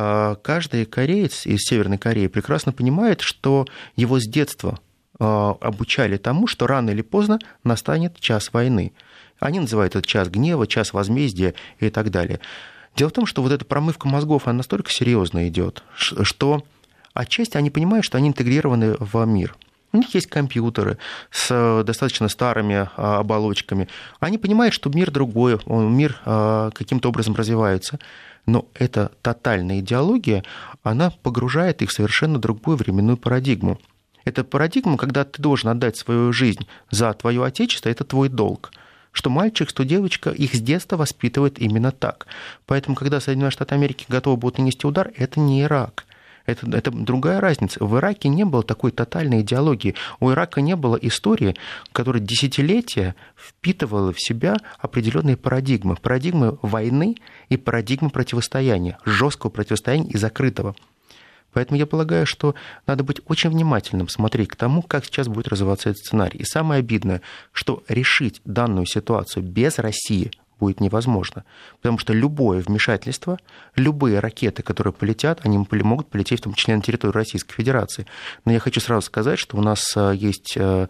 А, 0.00 0.36
каждый 0.36 0.84
кореец 0.84 1.44
из 1.44 1.62
Северной 1.62 1.98
Кореи 1.98 2.28
прекрасно 2.28 2.70
понимает, 2.70 3.20
что 3.20 3.66
его 3.96 4.20
с 4.20 4.28
детства 4.28 4.78
а, 5.18 5.56
обучали 5.60 6.16
тому, 6.18 6.46
что 6.46 6.68
рано 6.68 6.90
или 6.90 7.02
поздно 7.02 7.40
настанет 7.64 8.20
час 8.20 8.52
войны. 8.52 8.92
Они 9.40 9.58
называют 9.58 9.96
это 9.96 10.06
час 10.06 10.28
гнева, 10.28 10.68
час 10.68 10.92
возмездия 10.92 11.54
и 11.80 11.90
так 11.90 12.12
далее. 12.12 12.38
Дело 12.94 13.08
в 13.08 13.12
том, 13.12 13.26
что 13.26 13.42
вот 13.42 13.50
эта 13.50 13.64
промывка 13.64 14.06
мозгов, 14.06 14.46
она 14.46 14.58
настолько 14.58 14.92
серьезно 14.92 15.48
идет, 15.48 15.82
что 15.96 16.62
отчасти 17.12 17.56
они 17.56 17.70
понимают, 17.70 18.04
что 18.04 18.18
они 18.18 18.28
интегрированы 18.28 18.94
в 19.00 19.24
мир. 19.24 19.56
У 19.92 19.96
них 19.96 20.14
есть 20.14 20.28
компьютеры 20.28 20.98
с 21.32 21.82
достаточно 21.84 22.28
старыми 22.28 22.88
а, 22.96 23.18
оболочками. 23.18 23.88
Они 24.20 24.38
понимают, 24.38 24.74
что 24.74 24.90
мир 24.90 25.10
другой, 25.10 25.58
мир 25.66 26.20
каким-то 26.24 27.08
образом 27.08 27.34
развивается 27.34 27.98
но 28.48 28.66
эта 28.74 29.12
тотальная 29.20 29.80
идеология, 29.80 30.42
она 30.82 31.10
погружает 31.10 31.82
их 31.82 31.90
в 31.90 31.92
совершенно 31.92 32.38
другую 32.38 32.78
временную 32.78 33.18
парадигму. 33.18 33.78
Это 34.24 34.42
парадигма, 34.42 34.96
когда 34.96 35.24
ты 35.24 35.40
должен 35.40 35.68
отдать 35.68 35.96
свою 35.96 36.32
жизнь 36.32 36.66
за 36.90 37.12
твое 37.12 37.44
отечество, 37.44 37.88
это 37.88 38.04
твой 38.04 38.28
долг 38.28 38.72
что 39.10 39.30
мальчик, 39.30 39.68
что 39.68 39.84
девочка 39.84 40.30
их 40.30 40.54
с 40.54 40.60
детства 40.60 40.96
воспитывает 40.96 41.58
именно 41.58 41.90
так. 41.90 42.28
Поэтому, 42.66 42.94
когда 42.94 43.20
Соединенные 43.20 43.50
Штаты 43.50 43.74
Америки 43.74 44.04
готовы 44.06 44.36
будут 44.36 44.58
нанести 44.58 44.86
удар, 44.86 45.10
это 45.16 45.40
не 45.40 45.62
Ирак. 45.62 46.04
Это, 46.48 46.66
это 46.74 46.90
другая 46.90 47.40
разница. 47.42 47.84
В 47.84 47.98
Ираке 47.98 48.30
не 48.30 48.44
было 48.44 48.62
такой 48.62 48.90
тотальной 48.90 49.42
идеологии. 49.42 49.94
У 50.18 50.30
Ирака 50.30 50.62
не 50.62 50.76
было 50.76 50.96
истории, 50.96 51.54
которая 51.92 52.22
десятилетия 52.22 53.14
впитывала 53.36 54.14
в 54.14 54.18
себя 54.18 54.56
определенные 54.78 55.36
парадигмы. 55.36 55.96
Парадигмы 55.96 56.58
войны 56.62 57.16
и 57.50 57.58
парадигмы 57.58 58.08
противостояния, 58.08 58.96
жесткого 59.04 59.50
противостояния 59.50 60.08
и 60.08 60.16
закрытого. 60.16 60.74
Поэтому 61.52 61.78
я 61.78 61.84
полагаю, 61.84 62.24
что 62.24 62.54
надо 62.86 63.04
быть 63.04 63.20
очень 63.26 63.50
внимательным, 63.50 64.08
смотреть 64.08 64.48
к 64.48 64.56
тому, 64.56 64.80
как 64.80 65.04
сейчас 65.04 65.28
будет 65.28 65.48
развиваться 65.48 65.90
этот 65.90 66.02
сценарий. 66.02 66.38
И 66.38 66.44
самое 66.44 66.78
обидное, 66.78 67.20
что 67.52 67.82
решить 67.88 68.40
данную 68.46 68.86
ситуацию 68.86 69.42
без 69.42 69.78
России 69.78 70.30
будет 70.58 70.80
невозможно. 70.80 71.44
Потому 71.80 71.98
что 71.98 72.12
любое 72.12 72.60
вмешательство, 72.60 73.38
любые 73.76 74.20
ракеты, 74.20 74.62
которые 74.62 74.92
полетят, 74.92 75.40
они 75.44 75.64
могут 75.70 76.08
полететь 76.08 76.40
в 76.40 76.44
том 76.44 76.54
числе 76.54 76.76
на 76.76 76.82
территорию 76.82 77.14
Российской 77.14 77.54
Федерации. 77.54 78.06
Но 78.44 78.52
я 78.52 78.58
хочу 78.58 78.80
сразу 78.80 79.02
сказать, 79.02 79.38
что 79.38 79.56
у 79.56 79.62
нас 79.62 79.92
э, 79.96 80.12
есть 80.14 80.54
э, 80.56 80.88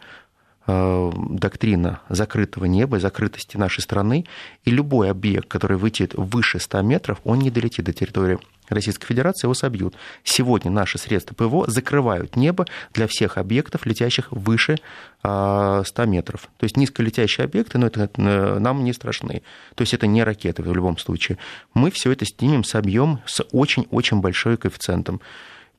э, 0.67 1.13
доктрина 1.31 2.01
закрытого 2.09 2.67
неба, 2.67 3.01
закрытости 3.01 3.57
нашей 3.57 3.81
страны, 3.81 4.27
и 4.65 4.71
любой 4.71 5.11
объект, 5.11 5.49
который 5.49 5.77
вылетит 5.77 6.15
выше 6.15 6.59
100 6.59 6.83
метров, 6.83 7.21
он 7.25 7.39
не 7.39 7.51
долетит 7.51 7.85
до 7.85 7.93
территории 7.93 8.39
Российской 8.75 9.07
Федерации, 9.07 9.47
его 9.47 9.55
собьют. 9.55 9.95
Сегодня 10.25 10.71
наши 10.71 10.99
средства 10.99 11.35
ПВО 11.35 11.71
закрывают 11.71 12.37
небо 12.37 12.67
для 12.93 13.07
всех 13.07 13.39
объектов, 13.39 13.87
летящих 13.87 14.31
выше 14.31 14.79
100 15.21 15.25
а, 15.25 15.85
метров. 16.07 16.49
То 16.59 16.65
есть 16.65 16.77
низколетящие 16.77 17.45
объекты, 17.45 17.79
но 17.79 17.87
это 17.87 18.11
э, 18.17 18.59
нам 18.59 18.85
не 18.85 18.93
страшны. 18.93 19.43
То 19.75 19.83
есть 19.83 19.95
это 19.95 20.07
не 20.07 20.23
ракеты 20.23 20.63
в 20.63 20.73
любом 20.73 20.99
случае. 20.99 21.39
Мы 21.75 21.91
все 21.91 22.13
это 22.13 22.25
снимем, 22.25 22.65
собьем 22.65 23.21
с 23.27 23.45
очень-очень 23.53 24.21
большой 24.21 24.57
коэффициентом. 24.57 25.21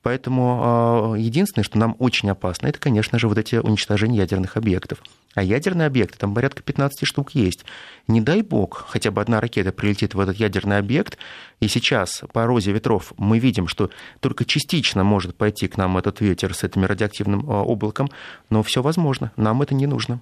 Поэтому 0.02 0.60
а, 0.62 1.14
единственное, 1.14 1.64
что 1.64 1.78
нам 1.78 1.94
очень 1.98 2.30
опасно, 2.30 2.68
это, 2.68 2.78
конечно 2.78 3.18
же, 3.18 3.28
вот 3.28 3.36
эти 3.36 3.56
уничтожения 3.56 4.18
ядерных 4.18 4.56
объектов. 4.56 5.02
А 5.34 5.42
ядерные 5.42 5.86
объекты, 5.86 6.18
там 6.18 6.34
порядка 6.34 6.62
15 6.62 7.06
штук 7.06 7.32
есть. 7.32 7.64
Не 8.08 8.20
дай 8.20 8.42
бог, 8.42 8.86
хотя 8.88 9.10
бы 9.10 9.20
одна 9.20 9.40
ракета 9.40 9.72
прилетит 9.72 10.14
в 10.14 10.20
этот 10.20 10.36
ядерный 10.36 10.78
объект, 10.78 11.18
и 11.60 11.68
сейчас 11.68 12.22
по 12.32 12.46
розе 12.46 12.72
ветров 12.72 13.12
мы 13.18 13.38
видим, 13.38 13.68
что 13.68 13.90
только 14.20 14.44
частично 14.44 15.04
может 15.04 15.36
пойти 15.36 15.68
к 15.68 15.76
нам 15.76 15.98
этот 15.98 16.20
ветер 16.20 16.54
с 16.54 16.64
этим 16.64 16.84
радиоактивным 16.84 17.48
а, 17.48 17.62
облаком, 17.62 18.08
но 18.48 18.62
все 18.62 18.82
возможно, 18.82 19.32
нам 19.36 19.60
это 19.62 19.74
не 19.74 19.86
нужно. 19.86 20.20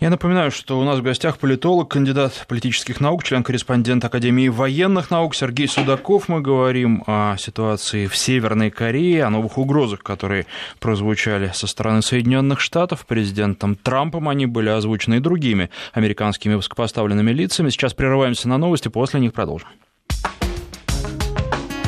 Я 0.00 0.08
напоминаю, 0.08 0.50
что 0.50 0.80
у 0.80 0.84
нас 0.84 0.98
в 0.98 1.02
гостях 1.02 1.36
политолог, 1.36 1.90
кандидат 1.90 2.46
политических 2.48 3.00
наук, 3.00 3.22
член-корреспондент 3.22 4.02
Академии 4.02 4.48
военных 4.48 5.10
наук 5.10 5.34
Сергей 5.34 5.68
Судаков. 5.68 6.26
Мы 6.30 6.40
говорим 6.40 7.04
о 7.06 7.36
ситуации 7.36 8.06
в 8.06 8.16
Северной 8.16 8.70
Корее, 8.70 9.24
о 9.24 9.30
новых 9.30 9.58
угрозах, 9.58 10.02
которые 10.02 10.46
прозвучали 10.78 11.50
со 11.52 11.66
стороны 11.66 12.00
Соединенных 12.00 12.60
Штатов. 12.60 13.04
Президентом 13.04 13.74
Трампом 13.74 14.30
они 14.30 14.46
были 14.46 14.70
озвучены 14.70 15.16
и 15.16 15.20
другими 15.20 15.68
американскими 15.92 16.54
высокопоставленными 16.54 17.32
лицами. 17.32 17.68
Сейчас 17.68 17.92
прерываемся 17.92 18.48
на 18.48 18.56
новости, 18.56 18.88
после 18.88 19.20
них 19.20 19.34
продолжим. 19.34 19.68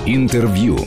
Интервью. 0.05 0.81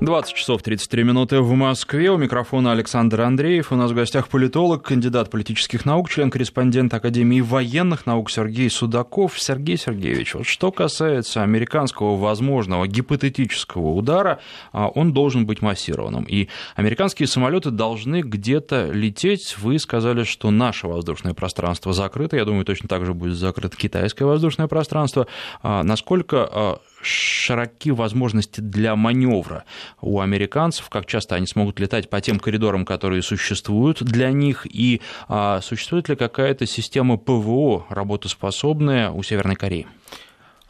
20 0.00 0.34
часов 0.34 0.62
33 0.62 1.04
минуты 1.04 1.40
в 1.40 1.50
Москве. 1.54 2.10
У 2.10 2.18
микрофона 2.18 2.72
Александр 2.72 3.22
Андреев. 3.22 3.72
У 3.72 3.76
нас 3.76 3.92
в 3.92 3.94
гостях 3.94 4.28
политолог, 4.28 4.82
кандидат 4.82 5.30
политических 5.30 5.86
наук, 5.86 6.10
член-корреспондент 6.10 6.92
Академии 6.92 7.40
военных 7.40 8.04
наук 8.04 8.30
Сергей 8.30 8.68
Судаков. 8.68 9.40
Сергей 9.40 9.78
Сергеевич, 9.78 10.34
вот 10.34 10.46
что 10.46 10.70
касается 10.70 11.42
американского 11.42 12.16
возможного 12.16 12.86
гипотетического 12.86 13.92
удара, 13.92 14.38
а, 14.70 14.88
он 14.88 15.14
должен 15.14 15.46
быть 15.46 15.62
массированным. 15.62 16.24
И 16.24 16.48
американские 16.74 17.26
самолеты 17.26 17.70
должны 17.70 18.20
где-то 18.20 18.90
лететь. 18.92 19.56
Вы 19.56 19.78
сказали, 19.78 20.24
что 20.24 20.50
наше 20.50 20.88
воздушное 20.88 21.32
пространство 21.32 21.94
закрыто. 21.94 22.36
Я 22.36 22.44
думаю, 22.44 22.66
точно 22.66 22.86
так 22.86 23.06
же 23.06 23.14
будет 23.14 23.36
закрыто 23.36 23.74
китайское 23.78 24.28
воздушное 24.28 24.66
пространство. 24.66 25.26
А, 25.62 25.82
насколько 25.82 26.46
а, 26.52 26.80
широки 27.06 27.90
возможности 27.90 28.60
для 28.60 28.96
маневра 28.96 29.64
у 30.00 30.20
американцев, 30.20 30.88
как 30.88 31.06
часто 31.06 31.36
они 31.36 31.46
смогут 31.46 31.80
летать 31.80 32.10
по 32.10 32.20
тем 32.20 32.38
коридорам, 32.38 32.84
которые 32.84 33.22
существуют 33.22 34.02
для 34.02 34.30
них, 34.30 34.66
и 34.66 35.00
а, 35.28 35.60
существует 35.60 36.08
ли 36.08 36.16
какая-то 36.16 36.66
система 36.66 37.16
ПВО 37.16 37.86
работоспособная 37.88 39.10
у 39.10 39.22
Северной 39.22 39.56
Кореи? 39.56 39.86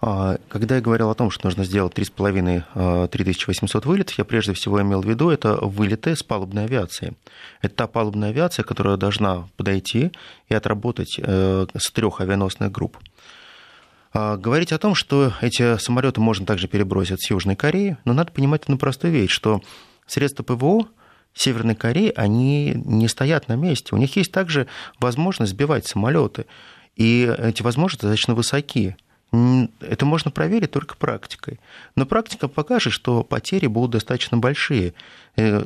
А, 0.00 0.36
когда 0.48 0.76
я 0.76 0.80
говорил 0.82 1.10
о 1.10 1.14
том, 1.14 1.30
что 1.30 1.46
нужно 1.46 1.64
сделать 1.64 1.94
3,5-3800 1.94 2.66
а, 2.74 3.88
вылетов, 3.88 4.18
я 4.18 4.24
прежде 4.24 4.52
всего 4.52 4.80
имел 4.82 5.00
в 5.00 5.08
виду 5.08 5.30
это 5.30 5.56
вылеты 5.56 6.14
с 6.14 6.22
палубной 6.22 6.64
авиации. 6.64 7.16
Это 7.62 7.74
та 7.74 7.86
палубная 7.86 8.28
авиация, 8.28 8.62
которая 8.62 8.96
должна 8.98 9.48
подойти 9.56 10.12
и 10.48 10.54
отработать 10.54 11.18
э, 11.18 11.66
с 11.76 11.90
трех 11.90 12.20
авианосных 12.20 12.70
групп. 12.70 12.98
А, 14.18 14.38
говорить 14.38 14.72
о 14.72 14.78
том, 14.78 14.94
что 14.94 15.34
эти 15.42 15.76
самолеты 15.76 16.22
можно 16.22 16.46
также 16.46 16.68
перебросить 16.68 17.20
с 17.20 17.28
Южной 17.28 17.54
Кореи, 17.54 17.98
но 18.06 18.14
надо 18.14 18.32
понимать 18.32 18.62
одну 18.62 18.78
простую 18.78 19.12
вещь, 19.12 19.30
что 19.30 19.60
средства 20.06 20.42
ПВО 20.42 20.88
Северной 21.34 21.74
Кореи, 21.74 22.14
они 22.16 22.72
не 22.82 23.08
стоят 23.08 23.48
на 23.48 23.56
месте. 23.56 23.94
У 23.94 23.98
них 23.98 24.16
есть 24.16 24.32
также 24.32 24.68
возможность 24.98 25.52
сбивать 25.52 25.86
самолеты. 25.86 26.46
И 26.94 27.30
эти 27.36 27.60
возможности 27.60 28.06
достаточно 28.06 28.34
высоки. 28.34 28.96
Это 29.80 30.06
можно 30.06 30.30
проверить 30.30 30.70
только 30.70 30.96
практикой. 30.96 31.60
Но 31.94 32.06
практика 32.06 32.48
покажет, 32.48 32.94
что 32.94 33.22
потери 33.22 33.66
будут 33.66 33.90
достаточно 33.90 34.38
большие. 34.38 34.94
Э, 35.36 35.62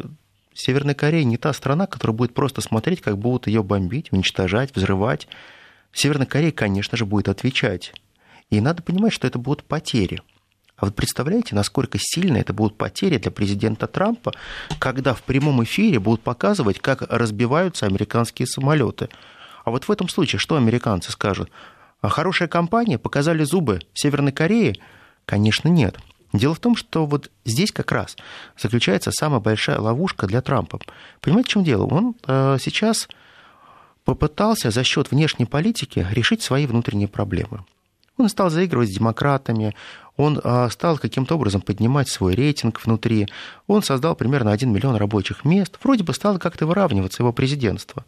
Северная 0.55 0.97
Корея 0.97 1.23
не 1.23 1.37
та 1.37 1.53
страна, 1.53 1.87
которая 1.87 2.17
будет 2.17 2.35
просто 2.35 2.63
смотреть, 2.63 3.01
как 3.01 3.17
будут 3.17 3.47
ее 3.47 3.63
бомбить, 3.63 4.11
уничтожать, 4.11 4.75
взрывать. 4.75 5.29
Северная 5.93 6.27
Корея, 6.27 6.51
конечно 6.51 6.99
же, 6.99 7.07
будет 7.07 7.29
отвечать. 7.29 7.93
И 8.51 8.61
надо 8.61 8.83
понимать, 8.83 9.13
что 9.13 9.27
это 9.27 9.39
будут 9.39 9.65
потери. 9.65 10.21
А 10.77 10.87
вот 10.87 10.95
представляете, 10.95 11.55
насколько 11.55 11.99
сильно 12.01 12.39
это 12.39 12.53
будут 12.53 12.77
потери 12.79 13.19
для 13.19 13.31
президента 13.31 13.87
Трампа, 13.87 14.33
когда 14.79 15.15
в 15.15 15.23
прямом 15.23 15.63
эфире 15.65 15.99
будут 15.99 16.23
показывать, 16.23 16.81
как 16.81 17.03
разбиваются 17.03 17.87
американские 17.87 18.47
самолеты. 18.47 19.09
А 19.65 19.71
вот 19.71 19.85
в 19.85 19.91
этом 19.91 20.09
случае 20.09 20.39
что 20.39 20.57
американцы 20.57 21.13
скажут? 21.13 21.51
А 22.01 22.09
хорошая 22.09 22.49
компания, 22.49 22.99
показали 22.99 23.45
зубы 23.45 23.81
Северной 23.93 24.33
Кореи? 24.33 24.81
Конечно, 25.27 25.69
нет. 25.69 25.99
Дело 26.33 26.55
в 26.55 26.61
том, 26.61 26.77
что 26.77 27.05
вот 27.07 27.31
здесь 27.45 27.73
как 27.73 27.93
раз 27.93 28.17
заключается 28.57 29.11
самая 29.13 29.41
большая 29.41 29.81
ловушка 29.81 30.27
для 30.27 30.41
Трампа. 30.41 30.81
Понимаете, 31.21 31.49
в 31.49 31.53
чем 31.53 31.65
дело? 31.65 31.85
Он 31.85 32.15
э, 32.27 32.57
сейчас 32.61 33.09
попытался 34.05 34.71
за 34.71 34.83
счет 34.83 35.11
внешней 35.11 35.45
политики 35.45 36.07
решить 36.11 36.43
свои 36.43 36.67
внутренние 36.67 37.09
проблемы. 37.09 37.65
Он 38.21 38.29
стал 38.29 38.51
заигрывать 38.51 38.91
с 38.91 38.95
демократами, 38.95 39.75
он 40.19 40.41
а, 40.45 40.69
стал 40.69 40.99
каким-то 40.99 41.37
образом 41.37 41.63
поднимать 41.63 42.11
свой 42.11 42.35
рейтинг 42.35 42.85
внутри, 42.85 43.29
он 43.67 43.83
создал 43.83 44.15
примерно 44.15 44.53
1 44.53 44.71
миллион 44.71 44.97
рабочих 44.97 45.47
мест, 45.47 45.79
вроде 45.83 46.05
бы 46.05 46.13
стало 46.13 46.37
как-то 46.37 46.67
выравниваться 46.67 47.23
его 47.23 47.33
президентство. 47.33 48.05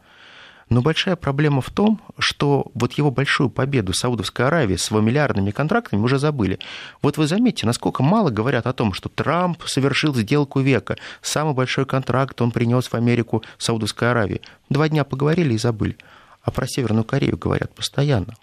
Но 0.68 0.82
большая 0.82 1.16
проблема 1.16 1.62
в 1.62 1.70
том, 1.70 2.00
что 2.18 2.70
вот 2.74 2.92
его 2.92 3.10
большую 3.10 3.48
победу 3.48 3.94
Саудовской 3.94 4.46
Аравии 4.46 4.76
с 4.76 4.90
его 4.90 5.00
миллиардными 5.00 5.50
контрактами 5.50 6.00
уже 6.00 6.18
забыли. 6.18 6.58
Вот 7.00 7.16
вы 7.16 7.26
заметите, 7.26 7.66
насколько 7.66 8.02
мало 8.02 8.28
говорят 8.28 8.66
о 8.66 8.72
том, 8.74 8.92
что 8.92 9.08
Трамп 9.08 9.62
совершил 9.64 10.14
сделку 10.14 10.60
века. 10.60 10.98
Самый 11.22 11.54
большой 11.54 11.86
контракт 11.86 12.40
он 12.42 12.50
принес 12.50 12.86
в 12.86 12.94
Америку 12.94 13.42
Саудовской 13.56 14.10
Аравии. 14.10 14.42
Два 14.68 14.90
дня 14.90 15.04
поговорили 15.04 15.54
и 15.54 15.58
забыли. 15.58 15.96
А 16.42 16.50
про 16.50 16.66
Северную 16.66 17.04
Корею 17.04 17.38
говорят 17.38 17.74
постоянно. 17.74 18.34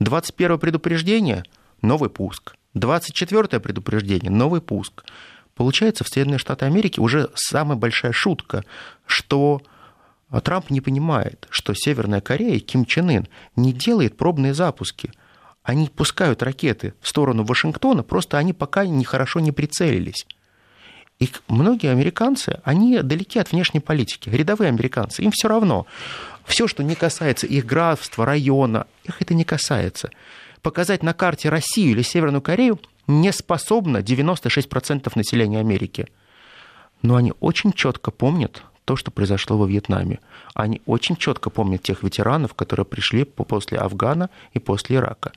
21 0.00 0.58
предупреждение– 0.58 1.44
новый 1.82 2.10
пуск. 2.10 2.56
24 2.74 3.60
предупреждение– 3.60 4.30
новый 4.32 4.60
пуск. 4.60 5.04
Получается, 5.54 6.04
в 6.04 6.08
Соединенные 6.08 6.38
Штаты 6.38 6.66
Америки 6.66 7.00
уже 7.00 7.30
самая 7.34 7.78
большая 7.78 8.12
шутка, 8.12 8.64
что 9.06 9.62
Трамп 10.42 10.70
не 10.70 10.82
понимает, 10.82 11.46
что 11.50 11.72
Северная 11.74 12.20
Корея, 12.20 12.58
Ким 12.60 12.84
Чен 12.84 13.08
Ын, 13.08 13.28
не 13.56 13.72
делает 13.72 14.18
пробные 14.18 14.52
запуски. 14.52 15.12
Они 15.62 15.88
пускают 15.88 16.42
ракеты 16.42 16.92
в 17.00 17.08
сторону 17.08 17.44
Вашингтона, 17.44 18.02
просто 18.02 18.36
они 18.36 18.52
пока 18.52 18.84
нехорошо 18.84 19.40
не 19.40 19.50
прицелились. 19.50 20.26
И 21.18 21.30
многие 21.48 21.90
американцы, 21.90 22.60
они 22.62 22.98
далеки 23.00 23.38
от 23.38 23.50
внешней 23.52 23.80
политики, 23.80 24.28
рядовые 24.28 24.68
американцы, 24.68 25.22
им 25.22 25.30
все 25.30 25.48
равно. 25.48 25.86
Все, 26.46 26.68
что 26.68 26.82
не 26.82 26.94
касается 26.94 27.46
их 27.46 27.66
графства, 27.66 28.24
района, 28.24 28.86
их 29.04 29.20
это 29.20 29.34
не 29.34 29.44
касается. 29.44 30.10
Показать 30.62 31.02
на 31.02 31.12
карте 31.12 31.48
Россию 31.48 31.90
или 31.90 32.02
Северную 32.02 32.40
Корею 32.40 32.80
не 33.06 33.32
способно 33.32 33.98
96% 33.98 35.12
населения 35.14 35.60
Америки. 35.60 36.06
Но 37.02 37.16
они 37.16 37.32
очень 37.40 37.72
четко 37.72 38.10
помнят 38.10 38.62
то, 38.84 38.96
что 38.96 39.10
произошло 39.10 39.58
во 39.58 39.66
Вьетнаме. 39.66 40.20
Они 40.54 40.80
очень 40.86 41.16
четко 41.16 41.50
помнят 41.50 41.82
тех 41.82 42.02
ветеранов, 42.02 42.54
которые 42.54 42.86
пришли 42.86 43.24
после 43.24 43.78
Афгана 43.78 44.30
и 44.52 44.58
после 44.60 44.96
Ирака. 44.96 45.32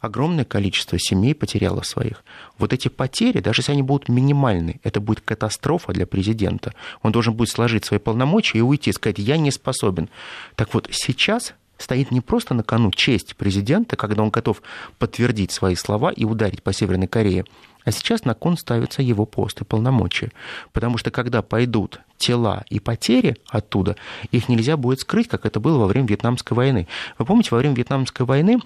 Огромное 0.00 0.44
количество 0.44 0.98
семей 0.98 1.34
потеряло 1.34 1.82
своих. 1.82 2.24
Вот 2.58 2.72
эти 2.72 2.88
потери, 2.88 3.40
даже 3.40 3.60
если 3.60 3.72
они 3.72 3.82
будут 3.82 4.08
минимальны, 4.08 4.80
это 4.82 5.00
будет 5.00 5.20
катастрофа 5.20 5.92
для 5.92 6.06
президента. 6.06 6.74
Он 7.02 7.12
должен 7.12 7.34
будет 7.34 7.50
сложить 7.50 7.84
свои 7.84 7.98
полномочия 7.98 8.58
и 8.58 8.62
уйти, 8.62 8.92
сказать, 8.92 9.18
я 9.18 9.36
не 9.36 9.50
способен. 9.50 10.08
Так 10.56 10.74
вот, 10.74 10.88
сейчас 10.90 11.54
стоит 11.78 12.10
не 12.10 12.20
просто 12.20 12.54
на 12.54 12.62
кону 12.62 12.90
честь 12.90 13.36
президента, 13.36 13.96
когда 13.96 14.22
он 14.22 14.30
готов 14.30 14.62
подтвердить 14.98 15.52
свои 15.52 15.74
слова 15.74 16.10
и 16.10 16.24
ударить 16.24 16.62
по 16.62 16.72
Северной 16.72 17.06
Корее, 17.06 17.44
а 17.84 17.92
сейчас 17.92 18.24
на 18.24 18.34
кон 18.34 18.58
ставится 18.58 19.02
его 19.02 19.24
пост 19.24 19.60
и 19.62 19.64
полномочия. 19.64 20.30
Потому 20.72 20.98
что 20.98 21.10
когда 21.10 21.40
пойдут 21.40 22.00
тела 22.18 22.64
и 22.68 22.78
потери 22.78 23.36
оттуда, 23.48 23.96
их 24.30 24.48
нельзя 24.48 24.76
будет 24.76 25.00
скрыть, 25.00 25.28
как 25.28 25.46
это 25.46 25.60
было 25.60 25.78
во 25.78 25.86
время 25.86 26.06
Вьетнамской 26.06 26.54
войны. 26.54 26.86
Вы 27.18 27.24
помните, 27.24 27.48
во 27.52 27.58
время 27.58 27.74
Вьетнамской 27.74 28.26
войны 28.26 28.60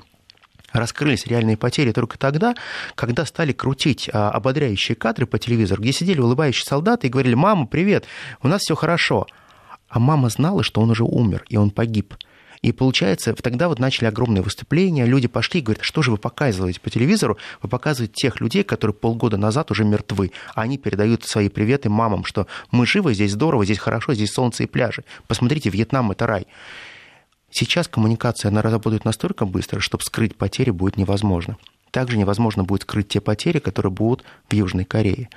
раскрылись 0.75 1.27
реальные 1.27 1.57
потери 1.57 1.93
только 1.93 2.19
тогда, 2.19 2.55
когда 2.95 3.25
стали 3.25 3.53
крутить 3.53 4.11
а, 4.13 4.31
ободряющие 4.31 4.97
кадры 4.97 5.27
по 5.27 5.39
телевизору, 5.39 5.81
где 5.81 5.93
сидели 5.93 6.21
улыбающие 6.21 6.65
солдаты 6.65 7.07
и 7.07 7.11
говорили, 7.11 7.35
мама, 7.35 7.67
привет, 7.67 8.05
у 8.43 8.49
нас 8.49 8.63
все 8.63 8.75
хорошо. 8.75 9.27
А 9.89 10.01
мама 10.01 10.29
знала, 10.29 10.63
что 10.63 10.81
он 10.81 10.91
уже 10.91 11.05
умер, 11.05 11.45
и 11.49 11.57
он 11.57 11.71
погиб. 11.71 12.15
И 12.63 12.73
получается, 12.73 13.35
тогда 13.35 13.69
вот 13.69 13.79
начали 13.79 14.07
огромные 14.07 14.43
выступления, 14.43 15.05
люди 15.05 15.29
пошли 15.29 15.61
и 15.61 15.63
говорят, 15.63 15.85
что 15.85 16.03
же 16.03 16.11
вы 16.11 16.17
показываете 16.17 16.81
по 16.81 16.89
телевизору? 16.89 17.37
Вы 17.61 17.69
показываете 17.69 18.15
тех 18.15 18.41
людей, 18.41 18.65
которые 18.65 18.95
полгода 18.95 19.37
назад 19.37 19.71
уже 19.71 19.85
мертвы, 19.85 20.33
а 20.55 20.63
они 20.63 20.79
передают 20.79 21.25
свои 21.25 21.51
приветы 21.51 21.91
мамам, 21.91 22.25
что 22.25 22.47
мы 22.71 22.87
живы, 22.87 23.13
здесь 23.13 23.33
здорово, 23.33 23.67
здесь 23.67 23.79
хорошо, 23.79 24.15
здесь 24.15 24.33
солнце 24.33 24.63
и 24.63 24.67
пляжи. 24.67 25.05
Посмотрите, 25.29 25.69
Вьетнам– 25.69 26.11
это 26.13 26.27
рай. 26.27 26.47
Сейчас 27.57 27.87
коммуникация, 27.87 28.49
она 28.49 28.62
работает 28.62 29.05
настолько 29.05 29.47
быстро, 29.47 29.79
что 29.79 29.97
скрыть 30.01 30.35
потери 30.35 30.71
будет 30.71 30.97
невозможно. 30.97 31.57
Также 31.93 32.19
невозможно 32.19 32.64
будет 32.64 32.83
скрыть 32.83 33.07
те 33.07 33.21
потери, 33.21 33.61
которые 33.61 33.93
будут 33.93 34.25
в 34.49 34.53
Южной 34.53 34.85
Корее. 34.85 35.29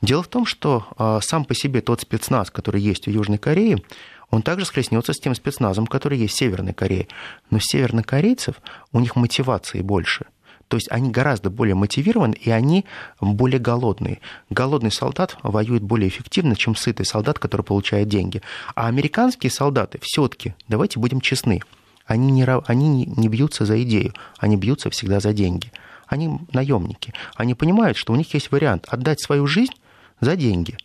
Дело 0.00 0.22
в 0.22 0.28
том, 0.28 0.46
что 0.46 0.86
а, 0.96 1.20
сам 1.20 1.44
по 1.44 1.56
себе 1.56 1.80
тот 1.80 2.02
спецназ, 2.02 2.52
который 2.52 2.80
есть 2.80 3.06
в 3.06 3.10
Южной 3.10 3.38
Корее, 3.38 3.82
он 4.30 4.42
также 4.42 4.64
схлестнется 4.64 5.12
с 5.12 5.18
тем 5.18 5.34
спецназом, 5.34 5.88
который 5.88 6.18
есть 6.18 6.34
в 6.34 6.38
Северной 6.38 6.72
Корее. 6.72 7.08
Но 7.50 7.58
севернокорейцев, 7.60 8.54
у 8.92 9.00
них 9.00 9.16
мотивации 9.16 9.80
больше. 9.80 10.26
То 10.68 10.76
есть 10.76 10.90
они 10.90 11.10
гораздо 11.10 11.48
более 11.48 11.74
мотивированы, 11.74 12.34
и 12.34 12.50
они 12.50 12.84
более 13.20 13.60
голодные. 13.60 14.20
Голодный 14.50 14.90
солдат 14.90 15.36
воюет 15.42 15.82
более 15.82 16.08
эффективно, 16.08 16.56
чем 16.56 16.74
сытый 16.74 17.06
солдат, 17.06 17.38
который 17.38 17.62
получает 17.62 18.08
деньги. 18.08 18.42
А 18.74 18.88
американские 18.88 19.50
солдаты 19.50 19.98
все-таки, 20.02 20.54
давайте 20.68 20.98
будем 20.98 21.20
честны, 21.20 21.60
они 22.06 22.30
не, 22.30 22.44
они 22.44 23.06
не 23.06 23.28
бьются 23.28 23.64
за 23.64 23.82
идею, 23.82 24.14
они 24.38 24.56
бьются 24.56 24.90
всегда 24.90 25.20
за 25.20 25.32
деньги. 25.32 25.72
Они 26.06 26.38
наемники. 26.52 27.12
Они 27.34 27.54
понимают, 27.54 27.96
что 27.96 28.12
у 28.12 28.16
них 28.16 28.32
есть 28.32 28.52
вариант 28.52 28.86
отдать 28.88 29.20
свою 29.20 29.46
жизнь 29.48 29.72
за 30.20 30.36
деньги, 30.36 30.78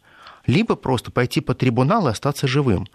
либо 0.48 0.76
просто 0.76 1.12
пойти 1.12 1.42
по 1.42 1.54
трибуналу 1.54 2.08
и 2.08 2.12
остаться 2.12 2.48
живым. 2.48 2.88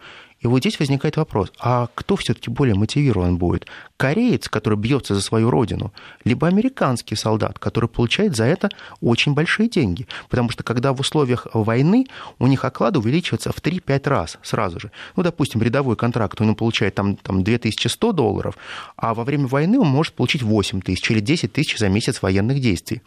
И 0.47 0.49
вот 0.49 0.61
здесь 0.61 0.79
возникает 0.79 1.17
вопрос, 1.17 1.51
а 1.59 1.89
кто 1.97 2.15
все-таки 2.15 2.51
более 2.51 2.77
мотивирован 2.77 3.37
будет? 3.37 3.67
Кореец, 3.97 4.49
который 4.49 4.79
бьется 4.79 5.17
за 5.17 5.21
свою 5.21 5.51
родину, 5.51 5.93
либо 6.23 6.47
американский 6.47 7.17
солдат, 7.17 7.59
который 7.59 7.89
получает 7.89 8.37
за 8.37 8.45
это 8.45 8.69
очень 9.01 9.35
большие 9.35 9.69
деньги? 9.69 10.07
Потому 10.29 10.51
что 10.51 10.63
когда 10.63 10.93
в 10.93 11.01
условиях 11.01 11.49
войны 11.53 12.07
у 12.39 12.47
них 12.47 12.65
оклады 12.65 13.01
увеличиваются 13.01 13.51
в 13.51 13.57
3-5 13.61 14.09
раз 14.09 14.39
сразу 14.43 14.79
же. 14.79 14.93
Ну, 15.17 15.25
допустим, 15.25 15.61
рядовой 15.63 15.97
контракт, 15.97 16.41
он 16.41 16.55
получает 16.55 16.95
там, 16.95 17.17
там 17.17 17.43
2100 17.43 18.13
долларов, 18.13 18.57
а 18.95 19.15
во 19.15 19.25
время 19.25 19.49
войны 19.49 19.81
он 19.81 19.89
может 19.89 20.15
получить 20.15 20.45
8 20.45 20.81
тысяч 20.81 21.11
или 21.11 21.19
10 21.19 21.53
тысяч 21.53 21.77
за 21.77 21.89
месяц 21.89 22.23
военных 22.23 22.61
действий. 22.61 23.03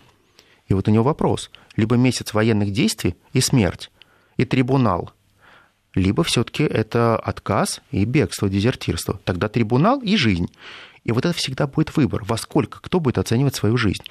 И 0.68 0.74
вот 0.74 0.90
у 0.90 0.92
него 0.92 1.06
вопрос. 1.06 1.52
Либо 1.78 1.96
месяц 1.96 2.34
военных 2.34 2.74
действий 2.74 3.16
и 3.32 3.40
смерть, 3.40 3.92
и 4.36 4.44
трибунал– 4.44 5.14
либо 5.96 6.24
все-таки 6.24 6.64
это 6.64 7.18
отказ 7.18 7.82
и 7.92 8.06
бегство, 8.06 8.50
дезертирство. 8.50 9.20
Тогда 9.24 9.48
трибунал 9.48 10.00
и 10.02 10.16
жизнь. 10.16 10.50
И 11.04 11.12
вот 11.12 11.26
это 11.26 11.36
всегда 11.36 11.68
будет 11.68 11.96
выбор, 11.96 12.24
во 12.24 12.38
сколько, 12.38 12.80
кто 12.82 13.00
будет 13.00 13.18
оценивать 13.18 13.56
свою 13.56 13.78
жизнь. 13.78 14.04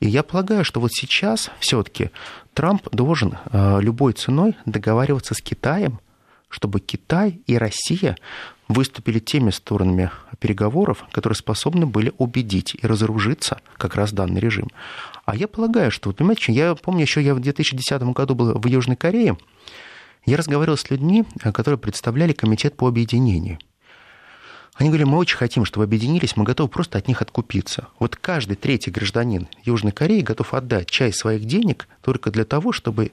И 0.00 0.08
я 0.08 0.22
полагаю, 0.22 0.64
что 0.64 0.80
вот 0.80 0.90
сейчас 0.92 1.50
все-таки 1.60 2.10
Трамп 2.54 2.88
должен 2.90 3.36
э, 3.52 3.80
любой 3.80 4.14
ценой 4.14 4.56
договариваться 4.64 5.34
с 5.34 5.42
Китаем, 5.42 6.00
чтобы 6.48 6.80
Китай 6.80 7.40
и 7.46 7.56
Россия 7.56 8.16
выступили 8.66 9.18
теми 9.18 9.50
сторонами 9.50 10.10
переговоров, 10.38 11.04
которые 11.12 11.36
способны 11.36 11.86
были 11.86 12.12
убедить 12.18 12.76
и 12.80 12.86
разоружиться 12.86 13.60
как 13.76 13.94
раз 13.94 14.12
данный 14.12 14.40
режим. 14.40 14.68
А 15.26 15.36
я 15.36 15.46
полагаю, 15.48 15.90
что, 15.90 16.12
понимаете, 16.12 16.52
я 16.52 16.74
помню, 16.74 17.02
еще 17.02 17.22
я 17.22 17.34
в 17.34 17.40
2010 17.40 18.02
году 18.02 18.34
был 18.34 18.58
в 18.58 18.66
Южной 18.66 18.96
Корее, 18.96 19.36
я 20.24 20.36
разговаривал 20.36 20.76
с 20.76 20.90
людьми, 20.90 21.24
э, 21.42 21.52
которые 21.52 21.78
представляли 21.78 22.32
комитет 22.32 22.76
по 22.76 22.88
объединению. 22.88 23.58
Они 24.74 24.88
говорили, 24.88 25.08
мы 25.08 25.18
очень 25.18 25.36
хотим, 25.36 25.64
чтобы 25.64 25.84
объединились, 25.84 26.36
мы 26.36 26.44
готовы 26.44 26.70
просто 26.70 26.96
от 26.96 27.06
них 27.06 27.20
откупиться. 27.20 27.88
Вот 27.98 28.16
каждый 28.16 28.56
третий 28.56 28.90
гражданин 28.90 29.48
Южной 29.64 29.92
Кореи 29.92 30.20
готов 30.20 30.54
отдать 30.54 30.88
часть 30.88 31.18
своих 31.18 31.44
денег 31.44 31.86
только 32.02 32.30
для 32.30 32.44
того, 32.44 32.72
чтобы 32.72 33.12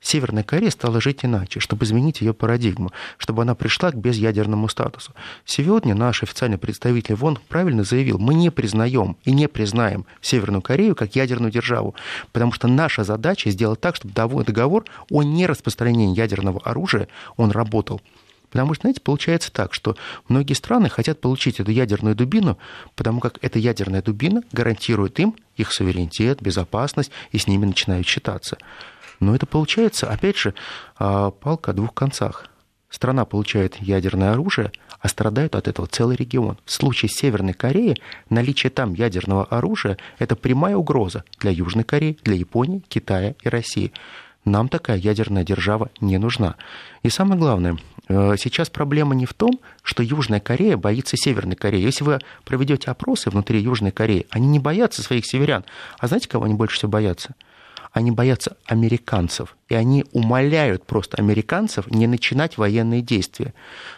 Северная 0.00 0.44
Корея 0.44 0.70
стала 0.70 1.00
жить 1.00 1.24
иначе, 1.24 1.58
чтобы 1.58 1.84
изменить 1.84 2.20
ее 2.20 2.34
парадигму, 2.34 2.92
чтобы 3.18 3.42
она 3.42 3.54
пришла 3.54 3.90
к 3.90 3.96
безъядерному 3.96 4.68
статусу. 4.68 5.12
Сегодня 5.44 5.94
наш 5.94 6.22
официальный 6.22 6.58
представитель 6.58 7.14
ВОН 7.14 7.38
правильно 7.48 7.82
заявил, 7.82 8.18
мы 8.18 8.34
не 8.34 8.50
признаем 8.50 9.16
и 9.24 9.32
не 9.32 9.48
признаем 9.48 10.06
Северную 10.20 10.62
Корею 10.62 10.94
как 10.94 11.16
ядерную 11.16 11.50
державу, 11.50 11.94
потому 12.32 12.52
что 12.52 12.68
наша 12.68 13.04
задача 13.04 13.50
сделать 13.50 13.80
так, 13.80 13.96
чтобы 13.96 14.44
договор 14.44 14.84
о 15.10 15.22
нераспространении 15.22 16.16
ядерного 16.16 16.60
оружия, 16.60 17.08
он 17.36 17.50
работал. 17.50 18.00
Потому 18.50 18.74
что, 18.74 18.82
знаете, 18.82 19.00
получается 19.00 19.52
так, 19.52 19.74
что 19.74 19.96
многие 20.28 20.54
страны 20.54 20.88
хотят 20.88 21.20
получить 21.20 21.58
эту 21.58 21.72
ядерную 21.72 22.14
дубину, 22.14 22.58
потому 22.94 23.20
как 23.20 23.38
эта 23.42 23.58
ядерная 23.58 24.02
дубина 24.02 24.42
гарантирует 24.52 25.18
им 25.18 25.34
их 25.56 25.72
суверенитет, 25.72 26.40
безопасность, 26.40 27.10
и 27.32 27.38
с 27.38 27.48
ними 27.48 27.66
начинают 27.66 28.06
считаться. 28.06 28.56
Но 29.20 29.34
это 29.34 29.46
получается, 29.46 30.10
опять 30.10 30.36
же, 30.36 30.54
а, 30.98 31.30
палка 31.30 31.70
о 31.70 31.74
двух 31.74 31.94
концах. 31.94 32.48
Страна 32.88 33.24
получает 33.24 33.76
ядерное 33.76 34.32
оружие, 34.32 34.72
а 35.00 35.08
страдает 35.08 35.54
от 35.54 35.68
этого 35.68 35.86
целый 35.86 36.16
регион. 36.16 36.56
В 36.64 36.72
случае 36.72 37.08
Северной 37.08 37.52
Кореи 37.52 37.96
наличие 38.30 38.70
там 38.70 38.94
ядерного 38.94 39.44
оружия– 39.44 39.98
это 40.18 40.36
прямая 40.36 40.76
угроза 40.76 41.24
для 41.38 41.50
Южной 41.50 41.84
Кореи, 41.84 42.18
для 42.22 42.36
Японии, 42.36 42.82
Китая 42.88 43.34
и 43.42 43.48
России. 43.48 43.92
Нам 44.44 44.68
такая 44.68 44.96
ядерная 44.96 45.42
держава 45.42 45.90
не 46.00 46.18
нужна. 46.18 46.54
И 47.02 47.10
самое 47.10 47.38
главное, 47.38 47.76
э, 48.08 48.36
сейчас 48.38 48.70
проблема 48.70 49.16
не 49.16 49.26
в 49.26 49.34
том, 49.34 49.58
что 49.82 50.04
Южная 50.04 50.38
Корея 50.38 50.76
боится 50.76 51.16
Северной 51.16 51.56
Кореи. 51.56 51.82
Если 51.82 52.04
вы 52.04 52.20
проведете 52.44 52.90
опросы 52.92 53.28
внутри 53.28 53.60
Южной 53.60 53.90
Кореи, 53.90 54.26
они 54.30 54.46
не 54.46 54.60
боятся 54.60 55.02
своих 55.02 55.26
северян. 55.26 55.64
А 55.98 56.06
знаете, 56.06 56.28
кого 56.28 56.44
они 56.44 56.54
больше 56.54 56.76
всего 56.76 56.92
боятся? 56.92 57.34
Они 57.96 58.10
боятся 58.10 58.58
американцев, 58.66 59.56
и 59.70 59.74
они 59.74 60.04
умоляют 60.12 60.84
просто 60.84 61.16
американцев 61.16 61.90
не 61.90 62.06
начинать 62.06 62.58
военные 62.58 63.00
действия. 63.00 63.54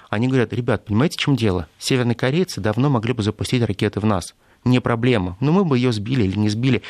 Они 0.08 0.28
говорят, 0.28 0.52
ребят, 0.52 0.84
понимаете, 0.84 1.18
в 1.18 1.20
чем 1.20 1.34
дело? 1.34 1.66
Северные 1.80 2.14
корейцы 2.14 2.60
давно 2.60 2.90
могли 2.90 3.12
бы 3.12 3.24
запустить 3.24 3.64
ракеты 3.64 3.98
в 3.98 4.06
нас. 4.06 4.36
Не 4.62 4.78
проблема. 4.78 5.36
Ну, 5.40 5.50
мы 5.50 5.64
бы 5.64 5.76
ее 5.76 5.90
сбили 5.90 6.22
или 6.22 6.38
не 6.38 6.48
сбили. 6.48 6.82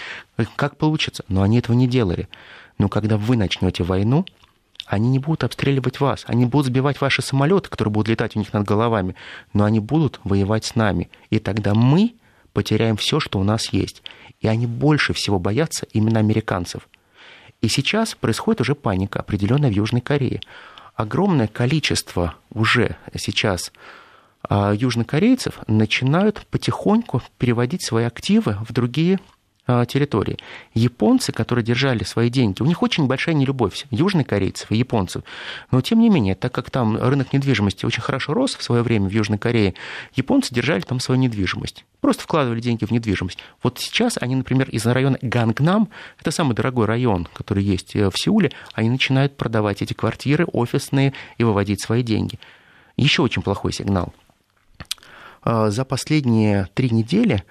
Как 0.54 0.76
получится? 0.76 1.24
Но 1.28 1.40
они 1.40 1.60
этого 1.60 1.74
не 1.74 1.88
делали. 1.88 2.28
Но 2.76 2.90
когда 2.90 3.16
вы 3.16 3.38
начнете 3.38 3.84
войну, 3.84 4.26
они 4.84 5.08
не 5.08 5.18
будут 5.18 5.44
обстреливать 5.44 6.00
вас, 6.00 6.24
они 6.26 6.44
будут 6.44 6.66
сбивать 6.66 7.00
ваши 7.00 7.22
самолеты, 7.22 7.70
которые 7.70 7.90
будут 7.90 8.08
летать 8.08 8.36
у 8.36 8.38
них 8.38 8.52
над 8.52 8.66
головами, 8.66 9.14
но 9.54 9.64
они 9.64 9.80
будут 9.80 10.20
воевать 10.24 10.66
с 10.66 10.74
нами. 10.74 11.08
И 11.30 11.38
тогда 11.38 11.72
мы 11.72 12.16
потеряем 12.52 12.98
все, 12.98 13.18
что 13.18 13.38
у 13.38 13.44
нас 13.44 13.72
есть. 13.72 14.02
И 14.40 14.46
они 14.46 14.66
больше 14.66 15.14
всего 15.14 15.38
боятся 15.38 15.86
именно 15.94 16.20
американцев. 16.20 16.86
И 17.60 17.68
сейчас 17.68 18.14
происходит 18.14 18.60
уже 18.60 18.74
паника, 18.74 19.20
определенная 19.20 19.70
в 19.70 19.74
Южной 19.74 20.00
Корее. 20.00 20.40
Огромное 20.94 21.48
количество 21.48 22.34
уже 22.50 22.96
сейчас 23.16 23.72
а, 24.42 24.72
южнокорейцев 24.72 25.58
начинают 25.66 26.46
потихоньку 26.50 27.22
переводить 27.38 27.84
свои 27.84 28.04
активы 28.04 28.58
в 28.68 28.72
другие 28.72 29.18
территории. 29.86 30.38
Японцы, 30.74 31.32
которые 31.32 31.64
держали 31.64 32.04
свои 32.04 32.30
деньги, 32.30 32.62
у 32.62 32.66
них 32.66 32.82
очень 32.82 33.06
большая 33.06 33.34
нелюбовь 33.34 33.86
южнокорейцев 33.90 34.70
и 34.70 34.76
японцев. 34.76 35.22
Но, 35.70 35.80
тем 35.82 36.00
не 36.00 36.08
менее, 36.08 36.34
так 36.34 36.52
как 36.52 36.70
там 36.70 36.96
рынок 36.96 37.32
недвижимости 37.32 37.84
очень 37.84 38.02
хорошо 38.02 38.32
рос 38.32 38.54
в 38.54 38.62
свое 38.62 38.82
время 38.82 39.08
в 39.08 39.12
Южной 39.12 39.38
Корее, 39.38 39.74
японцы 40.14 40.54
держали 40.54 40.80
там 40.80 41.00
свою 41.00 41.20
недвижимость. 41.20 41.84
Просто 42.00 42.22
вкладывали 42.22 42.60
деньги 42.60 42.84
в 42.84 42.90
недвижимость. 42.90 43.38
Вот 43.62 43.78
сейчас 43.78 44.16
они, 44.18 44.36
например, 44.36 44.68
из 44.70 44.86
района 44.86 45.18
Гангнам, 45.20 45.88
это 46.20 46.30
самый 46.30 46.54
дорогой 46.54 46.86
район, 46.86 47.28
который 47.32 47.62
есть 47.62 47.94
э, 47.94 48.08
в 48.08 48.18
Сеуле, 48.18 48.52
они 48.72 48.88
начинают 48.88 49.36
продавать 49.36 49.82
эти 49.82 49.92
квартиры 49.92 50.46
офисные 50.46 51.12
и 51.36 51.44
выводить 51.44 51.82
свои 51.82 52.02
деньги. 52.02 52.38
Еще 52.96 53.22
очень 53.22 53.42
плохой 53.42 53.72
сигнал. 53.72 54.14
А, 55.42 55.70
за 55.70 55.84
последние 55.84 56.68
три 56.74 56.90
недели 56.90 57.44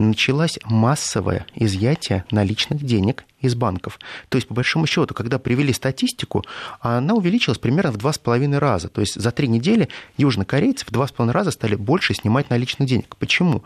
началось 0.00 0.58
массовое 0.64 1.46
изъятие 1.54 2.24
наличных 2.30 2.82
денег 2.82 3.24
из 3.40 3.54
банков. 3.54 3.98
То 4.28 4.36
есть, 4.36 4.48
по 4.48 4.54
большому 4.54 4.86
счету, 4.86 5.14
когда 5.14 5.38
привели 5.38 5.72
статистику, 5.72 6.44
она 6.80 7.14
увеличилась 7.14 7.58
примерно 7.58 7.92
в 7.92 7.96
два 7.96 8.12
с 8.12 8.18
половиной 8.18 8.58
раза. 8.58 8.88
То 8.88 9.00
есть 9.00 9.20
за 9.20 9.30
три 9.30 9.48
недели 9.48 9.88
южнокорейцы 10.16 10.84
в 10.86 10.90
два 10.90 11.06
с 11.06 11.12
половиной 11.12 11.34
раза 11.34 11.50
стали 11.50 11.74
больше 11.74 12.14
снимать 12.14 12.50
наличных 12.50 12.88
денег. 12.88 13.16
Почему? 13.16 13.62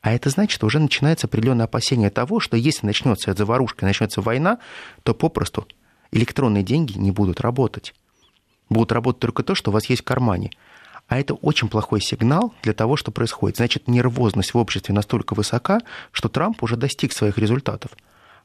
А 0.00 0.12
это 0.12 0.30
значит, 0.30 0.54
что 0.54 0.66
уже 0.66 0.78
начинается 0.78 1.26
определенное 1.26 1.64
опасение 1.64 2.10
того, 2.10 2.40
что 2.40 2.56
если 2.56 2.86
начнется 2.86 3.30
эта 3.30 3.38
заварушка, 3.38 3.86
начнется 3.86 4.20
война, 4.20 4.58
то 5.02 5.14
попросту 5.14 5.66
электронные 6.12 6.62
деньги 6.62 6.96
не 6.98 7.10
будут 7.10 7.40
работать. 7.40 7.94
Будут 8.70 8.92
работать 8.92 9.20
только 9.20 9.42
то, 9.42 9.54
что 9.54 9.70
у 9.70 9.74
вас 9.74 9.86
есть 9.86 10.02
в 10.02 10.04
кармане. 10.04 10.50
А 11.08 11.18
это 11.18 11.34
очень 11.34 11.68
плохой 11.68 12.00
сигнал 12.00 12.54
для 12.62 12.72
того, 12.72 12.96
что 12.96 13.10
происходит. 13.10 13.58
Значит, 13.58 13.88
нервозность 13.88 14.54
в 14.54 14.58
обществе 14.58 14.94
настолько 14.94 15.34
высока, 15.34 15.80
что 16.12 16.28
Трамп 16.28 16.62
уже 16.62 16.76
достиг 16.76 17.12
своих 17.12 17.38
результатов. 17.38 17.90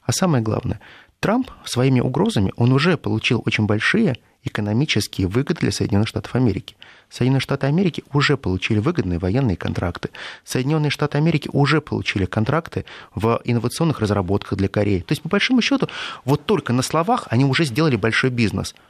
А 0.03 0.11
самое 0.11 0.43
главное, 0.43 0.79
Трамп 1.19 1.51
своими 1.63 1.99
угрозами, 1.99 2.51
он 2.57 2.71
уже 2.71 2.97
получил 2.97 3.41
очень 3.45 3.65
большие 3.65 4.17
экономические 4.43 5.27
выгоды 5.27 5.61
для 5.61 5.71
Соединенных 5.71 6.07
Штатов 6.07 6.35
Америки. 6.35 6.75
Соединенные 7.09 7.41
Штаты 7.41 7.67
Америки 7.67 8.03
уже 8.13 8.37
получили 8.37 8.79
выгодные 8.79 9.19
военные 9.19 9.57
контракты. 9.57 10.09
Соединенные 10.45 10.89
Штаты 10.89 11.17
Америки 11.17 11.49
уже 11.51 11.81
получили 11.81 12.25
контракты 12.25 12.85
в 13.13 13.41
инновационных 13.43 13.99
разработках 13.99 14.57
для 14.57 14.69
Кореи. 14.69 14.99
То 14.99 15.11
есть, 15.11 15.21
по 15.21 15.29
большому 15.29 15.61
счету, 15.61 15.89
вот 16.23 16.45
только 16.45 16.71
на 16.71 16.81
словах 16.81 17.27
они 17.29 17.45
уже 17.45 17.65
сделали 17.65 17.95
большой 17.95 18.29
бизнес– 18.29 18.75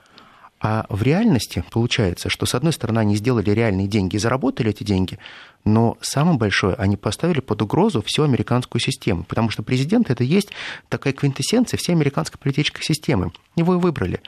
а 0.61 0.85
в 0.89 1.01
реальности 1.03 1.63
получается, 1.71 2.29
что, 2.29 2.45
с 2.45 2.53
одной 2.53 2.73
стороны, 2.73 2.99
они 2.99 3.15
сделали 3.15 3.49
реальные 3.51 3.87
деньги 3.87 4.17
и 4.17 4.19
заработали 4.19 4.71
эти 4.71 4.83
деньги, 4.83 5.17
но 5.63 5.97
самое 6.01 6.37
большое, 6.37 6.75
они 6.75 6.97
поставили 6.97 7.39
под 7.39 7.61
угрозу 7.61 8.01
всю 8.01 8.23
американскую 8.23 8.81
систему, 8.81 9.23
потому 9.23 9.49
что 9.49 9.63
президент– 9.63 10.09
это 10.11 10.23
есть 10.23 10.49
такая 10.89 11.13
квинтэссенция 11.13 11.77
всей 11.77 11.93
американской 11.93 12.39
политической 12.39 12.83
системы. 12.83 13.31
Его 13.55 13.75
и 13.75 13.77
выбрали. 13.77 14.19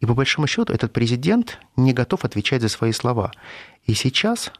И 0.00 0.06
по 0.06 0.14
большому 0.14 0.46
счету 0.46 0.72
этот 0.72 0.92
президент 0.92 1.58
не 1.76 1.92
готов 1.92 2.24
отвечать 2.24 2.60
за 2.60 2.68
свои 2.68 2.92
слова. 2.92 3.32
И 3.86 3.94
сейчас 3.94 4.52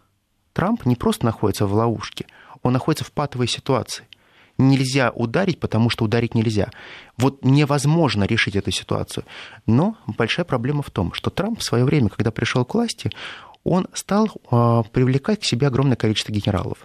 Трамп 0.52 0.86
не 0.86 0.96
просто 0.96 1.26
находится 1.26 1.66
в 1.66 1.74
ловушке, 1.74 2.26
он 2.62 2.72
находится 2.72 3.04
в 3.04 3.12
патовой 3.12 3.48
ситуации– 3.48 4.06
нельзя 4.68 5.10
ударить, 5.14 5.60
потому 5.60 5.90
что 5.90 6.04
ударить 6.04 6.34
нельзя. 6.34 6.70
Вот 7.16 7.44
невозможно 7.44 8.24
решить 8.24 8.56
эту 8.56 8.70
ситуацию. 8.70 9.24
Но 9.66 9.96
большая 10.06 10.44
проблема 10.44 10.82
в 10.82 10.90
том, 10.90 11.12
что 11.12 11.30
Трамп 11.30 11.60
в 11.60 11.64
свое 11.64 11.84
время, 11.84 12.08
когда 12.08 12.30
пришел 12.30 12.64
к 12.64 12.74
власти, 12.74 13.10
он 13.64 13.86
стал 13.92 14.28
э, 14.28 14.82
привлекать 14.92 15.40
к 15.40 15.44
себе 15.44 15.66
огромное 15.68 15.96
количество 15.96 16.32
генералов. 16.32 16.78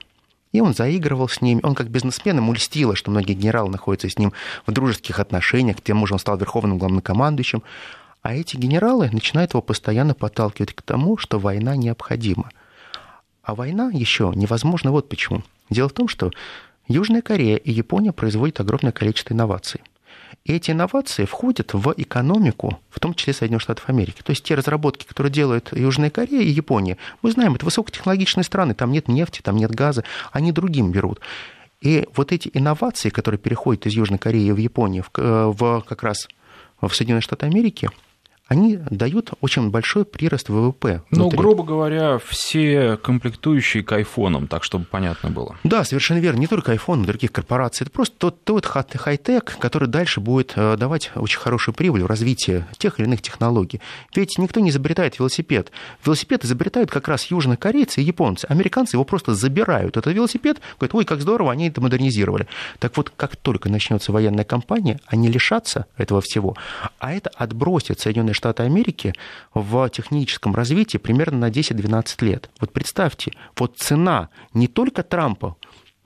И 0.51 0.61
он 0.61 0.73
заигрывал 0.73 1.27
с 1.27 1.41
ними. 1.41 1.59
Он 1.63 1.75
как 1.75 1.89
бизнесмен, 1.89 2.37
ему 2.37 2.53
льстило, 2.53 2.95
что 2.95 3.11
многие 3.11 3.33
генералы 3.33 3.69
находятся 3.69 4.09
с 4.09 4.17
ним 4.17 4.33
в 4.65 4.71
дружеских 4.71 5.19
отношениях. 5.19 5.77
К 5.77 5.81
тому 5.81 6.07
же 6.07 6.13
он 6.13 6.19
стал 6.19 6.37
верховным 6.37 6.77
главнокомандующим. 6.77 7.63
А 8.21 8.33
эти 8.33 8.57
генералы 8.57 9.09
начинают 9.11 9.53
его 9.53 9.61
постоянно 9.61 10.13
подталкивать 10.13 10.73
к 10.73 10.81
тому, 10.81 11.17
что 11.17 11.39
война 11.39 11.75
необходима. 11.75 12.51
А 13.43 13.55
война 13.55 13.89
еще 13.93 14.31
невозможна 14.35 14.91
вот 14.91 15.09
почему. 15.09 15.43
Дело 15.69 15.89
в 15.89 15.93
том, 15.93 16.07
что 16.07 16.31
Южная 16.87 17.21
Корея 17.21 17.57
и 17.57 17.71
Япония 17.71 18.11
производят 18.11 18.59
огромное 18.59 18.91
количество 18.91 19.33
инноваций. 19.33 19.81
И 20.45 20.53
эти 20.53 20.71
инновации 20.71 21.25
входят 21.25 21.73
в 21.73 21.93
экономику, 21.97 22.79
в 22.89 22.99
том 22.99 23.13
числе 23.13 23.33
Соединенных 23.33 23.61
Штатов 23.61 23.89
Америки. 23.89 24.21
То 24.23 24.29
есть 24.31 24.43
те 24.43 24.55
разработки, 24.55 25.05
которые 25.05 25.31
делают 25.31 25.75
Южная 25.75 26.09
Корея 26.09 26.41
и 26.41 26.49
Япония, 26.49 26.97
мы 27.21 27.31
знаем, 27.31 27.55
это 27.55 27.65
высокотехнологичные 27.65 28.45
страны, 28.45 28.73
там 28.73 28.91
нет 28.91 29.09
нефти, 29.09 29.41
там 29.41 29.57
нет 29.57 29.71
газа, 29.71 30.03
они 30.31 30.51
другим 30.53 30.91
берут. 30.91 31.19
И 31.81 32.07
вот 32.15 32.31
эти 32.31 32.49
инновации, 32.53 33.09
которые 33.09 33.39
переходят 33.39 33.85
из 33.85 33.93
Южной 33.93 34.19
Кореи 34.19 34.51
в 34.51 34.57
Японию, 34.57 35.03
в, 35.03 35.19
э, 35.19 35.45
в 35.47 35.81
как 35.81 36.03
раз 36.03 36.27
в 36.79 36.89
Соединенные 36.89 37.21
Штаты 37.21 37.45
Америки, 37.45 37.89
они 38.47 38.79
дают 38.89 39.31
очень 39.41 39.69
большой 39.69 40.05
прирост 40.05 40.49
ВВП. 40.49 41.01
Ну, 41.11 41.29
грубо 41.29 41.63
говоря, 41.63 42.17
все 42.17 42.97
комплектующие 42.97 43.83
к 43.83 43.91
айфонам, 43.91 44.47
так 44.47 44.63
чтобы 44.63 44.85
понятно 44.85 45.29
было. 45.29 45.57
Да, 45.63 45.83
совершенно 45.83 46.19
верно. 46.19 46.39
Не 46.39 46.47
только 46.47 46.73
iPhone, 46.73 46.97
но 46.97 47.03
и 47.03 47.07
других 47.07 47.31
корпораций. 47.31 47.85
Это 47.85 47.91
просто 47.91 48.15
тот, 48.17 48.43
тот 48.43 48.65
хай-тек, 48.65 49.57
который 49.59 49.87
дальше 49.87 50.21
будет 50.21 50.53
э, 50.55 50.77
давать 50.77 51.11
очень 51.15 51.39
хорошую 51.39 51.75
прибыль 51.75 52.03
в 52.03 52.05
развитии 52.05 52.65
тех 52.77 52.99
или 52.99 53.07
иных 53.07 53.21
технологий. 53.21 53.81
Ведь 54.15 54.37
никто 54.37 54.59
не 54.59 54.69
изобретает 54.69 55.19
велосипед. 55.19 55.71
Велосипед 56.05 56.45
изобретают 56.45 56.89
как 56.89 57.07
раз 57.07 57.25
южнокорейцы 57.25 58.01
и 58.01 58.05
японцы. 58.05 58.45
Американцы 58.45 58.95
его 58.95 59.03
просто 59.03 59.35
забирают. 59.35 59.97
Этот 59.97 60.13
велосипед, 60.13 60.61
говорят, 60.79 60.95
ой, 60.95 61.05
как 61.05 61.21
здорово, 61.21 61.51
они 61.51 61.67
это 61.67 61.81
модернизировали. 61.81 62.47
Так 62.79 62.95
вот, 62.95 63.11
как 63.15 63.35
только 63.35 63.69
начнется 63.69 64.11
военная 64.11 64.45
кампания, 64.45 64.99
они 65.07 65.27
лишатся 65.27 65.85
этого 65.97 66.21
всего, 66.21 66.55
а 66.99 67.13
это 67.13 67.29
отбросит 67.35 67.99
Соединенные 67.99 68.36
Штаты 68.37 68.63
Америки 68.63 69.13
в 69.53 69.89
техническом 69.89 70.55
развитии 70.55 70.97
примерно 70.97 71.39
на 71.39 71.49
10-12 71.49 72.25
лет. 72.25 72.49
Вот 72.59 72.71
представьте, 72.71 73.33
вот 73.57 73.77
цена 73.77 74.29
не 74.53 74.67
только 74.67 75.03
Трампа, 75.03 75.57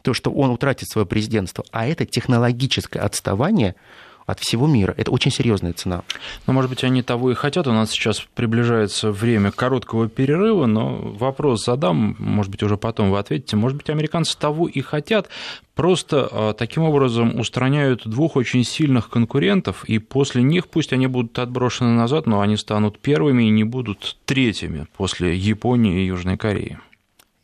то, 0.01 0.13
что 0.13 0.31
он 0.31 0.49
утратит 0.49 0.89
свое 0.89 1.05
президентство, 1.05 1.63
а 1.71 1.85
это 1.85 2.05
технологическое 2.05 3.03
отставание– 3.03 3.75
от 4.31 4.39
всего 4.39 4.67
мира. 4.67 4.93
Это 4.97 5.11
очень 5.11 5.31
серьезная 5.31 5.73
цена. 5.73 6.03
Ну, 6.47 6.53
может 6.53 6.69
быть, 6.69 6.83
они 6.83 7.01
того 7.01 7.31
и 7.31 7.33
хотят. 7.33 7.67
У 7.67 7.71
нас 7.71 7.91
сейчас 7.91 8.25
приближается 8.33 9.11
время 9.11 9.51
короткого 9.51 10.07
перерыва, 10.07 10.65
но 10.65 10.97
вопрос 10.97 11.65
задам, 11.65 12.15
может 12.17 12.51
быть, 12.51 12.63
уже 12.63 12.77
потом 12.77 13.11
вы 13.11 13.19
ответите. 13.19 13.55
Может 13.55 13.77
быть, 13.77 13.89
американцы 13.89 14.37
того 14.37 14.67
и 14.67 14.81
хотят, 14.81 15.29
просто 15.75 16.27
а, 16.31 16.53
таким 16.53 16.83
образом 16.83 17.39
устраняют 17.39 18.07
двух 18.07 18.35
очень 18.35 18.63
сильных 18.63 19.09
конкурентов, 19.09 19.83
и 19.85 19.99
после 19.99 20.41
них 20.41 20.67
пусть 20.67 20.93
они 20.93 21.07
будут 21.07 21.37
отброшены 21.37 21.91
назад, 21.91 22.25
но 22.25 22.41
они 22.41 22.57
станут 22.57 22.99
первыми 22.99 23.43
и 23.43 23.49
не 23.49 23.63
будут 23.63 24.17
третьими 24.25 24.87
после 24.95 25.35
Японии 25.35 26.01
и 26.01 26.07
Южной 26.07 26.37
Кореи. 26.37 26.79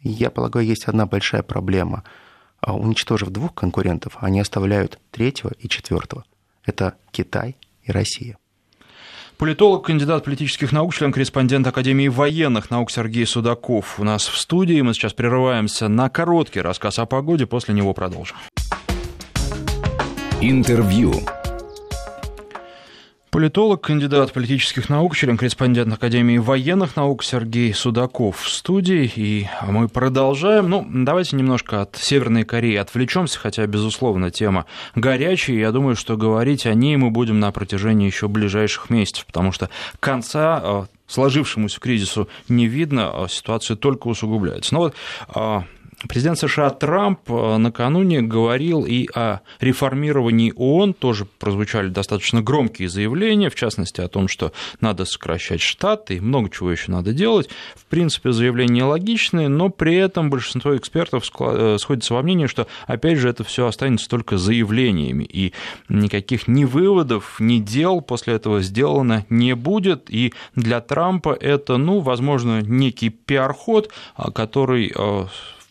Я 0.02 0.30
полагаю, 0.30 0.66
есть 0.66 0.86
одна 0.86 1.06
большая 1.06 1.44
проблема. 1.44 2.04
А, 2.62 2.76
уничтожив 2.76 3.30
двух 3.30 3.54
конкурентов, 3.54 4.18
они 4.20 4.40
оставляют 4.40 5.00
третьего 5.12 5.52
и 5.60 5.68
четвертого 5.68 6.24
это 6.68 6.96
Китай 7.12 7.58
и 7.84 7.92
Россия. 7.92 8.38
Политолог, 9.38 9.86
кандидат 9.86 10.24
политических 10.24 10.72
наук, 10.72 10.94
член-корреспондент 10.96 11.66
Академии 11.68 12.08
военных 12.08 12.72
наук 12.72 12.90
Сергей 12.92 13.26
Судаков 13.26 14.00
у 14.00 14.04
нас 14.04 14.28
в 14.28 14.38
студии. 14.38 14.82
Мы 14.82 14.94
сейчас 14.94 15.14
прерываемся 15.14 15.88
на 15.88 16.10
короткий 16.10 16.62
рассказ 16.62 17.00
о 17.00 17.06
погоде, 17.06 17.46
после 17.46 17.74
него 17.76 17.94
продолжим. 17.94 18.36
Интервью. 20.42 21.14
Политолог, 23.38 23.82
кандидат 23.82 24.34
политических 24.34 24.90
наук, 24.90 25.16
член-корреспондент 25.16 25.94
Академии 25.94 26.40
военных 26.40 26.96
наук 26.96 27.24
Сергей 27.24 27.72
Судаков 27.72 28.40
в 28.40 28.50
студии. 28.50 29.12
И 29.16 29.48
мы 29.62 29.88
продолжаем. 29.90 30.72
Ну, 30.72 30.84
давайте 30.90 31.36
немножко 31.36 31.84
от 31.84 31.96
Северной 31.98 32.46
Кореи 32.46 32.78
отвлечемся, 32.78 33.38
хотя, 33.38 33.68
безусловно, 33.68 34.32
тема 34.32 34.66
горячая. 34.96 35.58
Я 35.58 35.72
думаю, 35.72 35.96
что 35.96 36.18
говорить 36.18 36.66
о 36.66 36.74
ней 36.74 36.98
мы 36.98 37.12
будем 37.12 37.40
на 37.40 37.52
протяжении 37.52 38.08
еще 38.08 38.28
ближайших 38.28 38.90
месяцев, 38.90 39.28
потому 39.28 39.52
что 39.52 39.70
конца 40.00 40.60
э, 40.64 40.86
сложившемуся 41.06 41.80
кризису 41.80 42.28
не 42.50 42.66
видно, 42.66 43.12
а 43.14 43.28
ситуация 43.30 43.78
только 43.78 44.08
усугубляется. 44.08 44.74
Но 44.74 44.80
вот 44.80 44.96
э, 45.36 45.62
Президент 46.08 46.38
США 46.38 46.70
Трамп 46.70 47.20
э, 47.28 47.58
накануне 47.58 48.22
говорил 48.22 48.86
и 48.86 49.08
о 49.16 49.40
реформировании 49.60 50.54
ООН, 50.56 50.94
тоже 50.94 51.26
прозвучали 51.26 51.88
достаточно 51.88 52.44
громкие 52.44 52.88
заявления, 52.88 53.50
в 53.50 53.56
частности 53.56 54.02
о 54.02 54.08
том, 54.08 54.28
что 54.28 54.52
надо 54.80 55.06
сокращать 55.06 55.60
штаты 55.60 56.18
и 56.18 56.20
много 56.20 56.52
чего 56.52 56.72
еще 56.72 56.92
надо 56.92 57.14
делать. 57.14 57.50
В 57.74 57.86
принципе, 57.86 58.32
заявления 58.32 58.84
логичные, 58.84 59.48
но 59.48 59.70
при 59.70 59.96
этом 59.96 60.30
большинство 60.30 60.78
экспертов 60.78 61.24
э, 61.40 61.78
сходится 61.80 62.14
во 62.14 62.22
мнении, 62.22 62.46
что, 62.46 62.68
опять 62.86 63.18
же, 63.18 63.28
это 63.28 63.44
все 63.44 63.66
останется 63.66 64.08
только 64.08 64.38
заявлениями, 64.38 65.24
и 65.24 65.54
никаких 65.90 66.48
ни 66.48 66.66
выводов, 66.66 67.40
ни 67.40 67.58
дел 67.58 68.02
после 68.02 68.36
этого 68.36 68.62
сделано 68.62 69.26
не 69.32 69.56
будет, 69.56 70.12
и 70.12 70.32
для 70.54 70.80
Трампа 70.80 71.34
это, 71.34 71.78
ну, 71.78 72.02
возможно, 72.02 72.62
некий 72.62 73.10
пиар-ход, 73.10 73.90
а, 74.16 74.30
который 74.30 74.94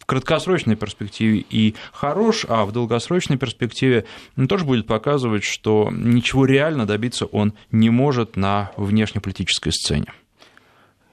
краткосрочной 0.06 0.76
перспективе 0.76 1.44
и 1.50 1.74
хорош, 1.92 2.46
а 2.48 2.64
в 2.64 2.72
долгосрочной 2.72 3.36
перспективе 3.36 4.06
тоже 4.48 4.64
будет 4.64 4.86
показывать, 4.86 5.44
что 5.44 5.90
ничего 5.92 6.46
реально 6.46 6.86
добиться 6.86 7.26
он 7.26 7.52
не 7.70 7.90
может 7.90 8.36
на 8.36 8.70
внешнеполитической 8.76 9.72
сцене. 9.72 10.06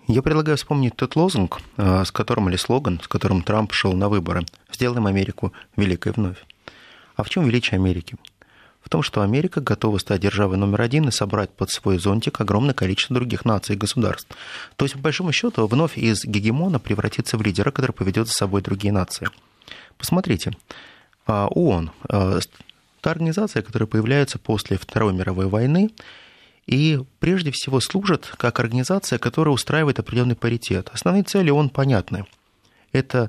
Я 0.08 0.22
предлагаю 0.22 0.58
вспомнить 0.58 0.96
тот 0.96 1.16
лозунг, 1.16 1.62
э, 1.78 2.04
с 2.04 2.12
которым, 2.12 2.50
или 2.50 2.58
слоган, 2.58 3.00
с 3.02 3.08
которым 3.08 3.42
Трамп 3.42 3.72
шел 3.72 3.94
на 3.94 4.10
выборы. 4.10 4.44
«Сделаем 4.72 5.08
Америку 5.08 5.54
великой 5.78 6.12
вновь». 6.12 6.38
А 7.16 7.24
в 7.24 7.30
чем 7.30 7.46
величие 7.46 7.78
Америки? 7.78 8.18
В 8.84 8.90
том, 8.90 9.02
что 9.02 9.22
Америка 9.22 9.62
готова 9.62 9.98
стать 9.98 10.22
державой 10.22 10.58
номер 10.58 10.82
один 10.82 11.08
и 11.08 11.12
собрать 11.12 11.50
под 11.50 11.72
свой 11.72 11.98
зонтик 11.98 12.40
огромное 12.42 12.74
количество 12.74 13.16
других 13.16 13.46
наций 13.46 13.76
и 13.76 13.80
государств. 13.80 14.36
То 14.76 14.86
есть, 14.86 14.96
по 14.96 15.02
большому 15.02 15.32
счету, 15.32 15.66
вновь 15.68 15.98
из 15.98 16.24
гегемона 16.26 16.80
превратиться 16.80 17.38
в 17.38 17.42
лидера, 17.42 17.72
который 17.72 17.94
поведет 17.94 18.28
за 18.28 18.34
собой 18.34 18.62
другие 18.62 18.92
нации. 18.92 19.30
Посмотрите, 19.98 20.52
А, 21.26 21.48
ООН– 21.48 21.92
та 23.04 23.12
организация, 23.12 23.62
которая 23.62 23.88
появляется 23.88 24.40
после 24.40 24.78
Второй 24.78 25.14
мировой 25.14 25.48
войны, 25.48 25.92
и 26.66 27.00
прежде 27.20 27.52
всего 27.52 27.82
служит 27.82 28.34
как 28.38 28.60
организация, 28.60 29.20
которая 29.20 29.54
устраивает 29.54 30.00
определенный 30.00 30.36
паритет. 30.36 30.90
Основные 30.94 31.24
цели 31.24 31.50
ООН 31.50 31.70
понятны. 31.70 32.26
Это 32.94 33.28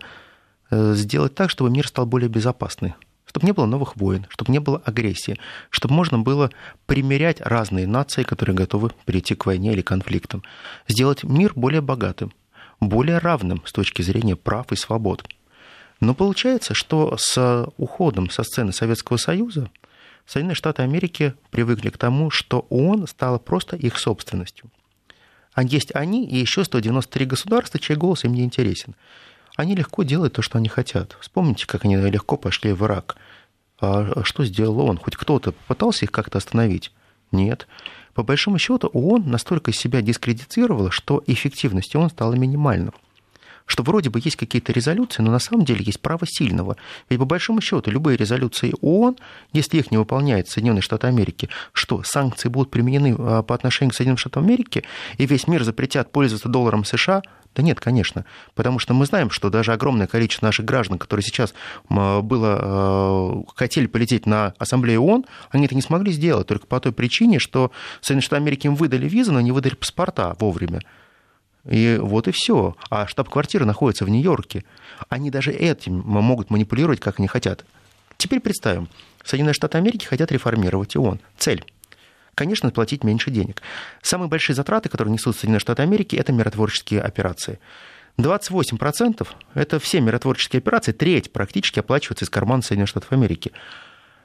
э, 0.70 0.94
сделать 0.94 1.34
так, 1.34 1.50
чтобы 1.50 1.70
мир 1.70 1.88
стал 1.88 2.06
более 2.06 2.28
безопасным, 2.28 2.94
чтобы 3.34 3.46
не 3.46 3.52
было 3.52 3.66
новых 3.66 3.96
войн, 3.96 4.26
чтобы 4.28 4.52
не 4.52 4.60
было 4.60 4.80
агрессии, 4.84 5.40
чтобы 5.70 5.92
можно 5.92 6.20
было 6.20 6.52
примерять 6.86 7.40
разные 7.40 7.84
нации, 7.84 8.22
которые 8.22 8.54
готовы 8.54 8.92
перейти 9.06 9.34
к 9.34 9.44
войне 9.44 9.72
или 9.72 9.82
конфликтам, 9.82 10.44
сделать 10.86 11.24
мир 11.24 11.52
более 11.56 11.80
богатым, 11.80 12.32
более 12.78 13.18
равным 13.18 13.60
с 13.66 13.72
точки 13.72 14.02
зрения 14.02 14.36
прав 14.36 14.70
и 14.70 14.76
свобод. 14.76 15.28
Но 15.98 16.14
получается, 16.14 16.74
что 16.74 17.16
с 17.18 17.66
уходом 17.76 18.30
со 18.30 18.44
сцены 18.44 18.72
Советского 18.72 19.16
Союза 19.16 19.68
Соединенные 20.26 20.54
Штаты 20.54 20.82
Америки 20.82 21.34
привыкли 21.50 21.90
к 21.90 21.98
тому, 21.98 22.30
что 22.30 22.66
ООН 22.70 23.08
стала 23.08 23.38
просто 23.40 23.74
их 23.74 23.98
собственностью. 23.98 24.70
А 25.54 25.64
есть 25.64 25.92
они 25.92 26.24
и 26.24 26.36
еще 26.36 26.62
193 26.62 27.26
государства, 27.26 27.80
чей 27.80 27.96
голос 27.96 28.22
им 28.22 28.32
не 28.32 28.44
интересен. 28.44 28.94
Они 29.56 29.74
легко 29.74 30.02
делают 30.02 30.34
то, 30.34 30.42
что 30.42 30.58
они 30.58 30.68
хотят. 30.68 31.16
Вспомните, 31.20 31.66
как 31.66 31.84
они 31.84 31.96
легко 31.96 32.36
пошли 32.36 32.72
в 32.72 32.82
Ирак. 32.82 33.16
А 33.80 34.22
что 34.24 34.44
сделал 34.44 34.80
ООН? 34.80 34.98
Хоть 34.98 35.16
кто-то 35.16 35.52
попытался 35.52 36.04
их 36.04 36.12
как-то 36.12 36.38
остановить? 36.38 36.92
Нет. 37.30 37.66
По 38.14 38.22
большому 38.22 38.58
счету 38.58 38.88
ООН 38.88 39.30
настолько 39.30 39.72
себя 39.72 40.02
дискредитировала, 40.02 40.90
что 40.90 41.22
эффективность 41.26 41.94
ООН 41.94 42.10
стала 42.10 42.34
минимальной 42.34 42.92
что 43.66 43.82
вроде 43.82 44.10
бы 44.10 44.20
есть 44.22 44.36
какие-то 44.36 44.72
резолюции, 44.72 45.22
но 45.22 45.30
на 45.30 45.38
самом 45.38 45.64
деле 45.64 45.84
есть 45.84 46.00
право 46.00 46.26
сильного. 46.26 46.76
Ведь 47.08 47.18
по 47.18 47.24
большому 47.24 47.60
счету 47.60 47.90
любые 47.90 48.16
резолюции 48.16 48.74
ООН, 48.80 49.16
если 49.52 49.78
их 49.78 49.90
не 49.90 49.96
выполняет 49.96 50.48
Соединенные 50.48 50.82
Штаты 50.82 51.06
Америки, 51.06 51.48
что 51.72 52.02
санкции 52.02 52.48
будут 52.48 52.70
применены 52.70 53.14
а, 53.18 53.42
по 53.42 53.54
отношению 53.54 53.92
к 53.92 53.96
Соединенным 53.96 54.18
Штатам 54.18 54.44
Америки, 54.44 54.84
и 55.18 55.26
весь 55.26 55.46
мир 55.46 55.64
запретят 55.64 56.12
пользоваться 56.12 56.48
долларом 56.48 56.84
США, 56.84 57.22
да 57.54 57.62
нет, 57.62 57.80
конечно, 57.80 58.24
потому 58.54 58.78
что 58.78 58.94
мы 58.94 59.06
знаем, 59.06 59.30
что 59.30 59.48
даже 59.48 59.72
огромное 59.72 60.06
количество 60.06 60.46
наших 60.46 60.64
граждан, 60.64 60.98
которые 60.98 61.24
сейчас 61.24 61.54
было, 61.88 62.58
а, 62.60 63.42
хотели 63.54 63.86
полететь 63.86 64.26
на 64.26 64.54
Ассамблею 64.58 65.02
ООН, 65.02 65.24
они 65.50 65.66
это 65.66 65.74
не 65.74 65.82
смогли 65.82 66.12
сделать 66.12 66.46
только 66.48 66.66
по 66.66 66.80
той 66.80 66.92
причине, 66.92 67.38
что 67.38 67.70
Соединенные 68.00 68.22
Штаты 68.22 68.42
Америки 68.42 68.66
им 68.66 68.74
выдали 68.74 69.08
визы, 69.08 69.32
но 69.32 69.40
не 69.40 69.52
выдали 69.52 69.74
паспорта 69.74 70.34
вовремя. 70.40 70.80
И 71.68 71.98
вот 72.00 72.28
и 72.28 72.32
все. 72.32 72.76
А 72.90 73.06
штаб-квартира 73.06 73.64
находится 73.64 74.04
в 74.04 74.10
Нью-Йорке. 74.10 74.64
Они 75.08 75.30
даже 75.30 75.50
этим 75.50 76.00
могут 76.00 76.50
манипулировать, 76.50 77.00
как 77.00 77.18
они 77.18 77.28
хотят. 77.28 77.64
Теперь 78.18 78.40
представим. 78.40 78.88
Соединенные 79.24 79.54
Штаты 79.54 79.78
Америки 79.78 80.04
хотят 80.04 80.30
реформировать 80.30 80.96
ООН. 80.96 81.20
Цель 81.38 81.64
конечно, 82.34 82.70
платить 82.70 83.04
меньше 83.04 83.30
денег. 83.30 83.62
Самые 84.02 84.28
большие 84.28 84.54
затраты, 84.56 84.88
которые 84.88 85.12
несут 85.12 85.36
Соединенные 85.36 85.60
Штаты 85.60 85.82
Америки, 85.82 86.16
это 86.16 86.32
миротворческие 86.32 87.00
операции. 87.00 87.58
28%– 88.18 89.26
это 89.54 89.78
все 89.80 90.00
миротворческие 90.00 90.58
операции, 90.58 90.92
треть 90.92 91.32
практически 91.32 91.80
оплачивается 91.80 92.24
из 92.24 92.30
кармана 92.30 92.62
Соединенных 92.62 92.90
Штатов 92.90 93.12
Америки. 93.12 93.52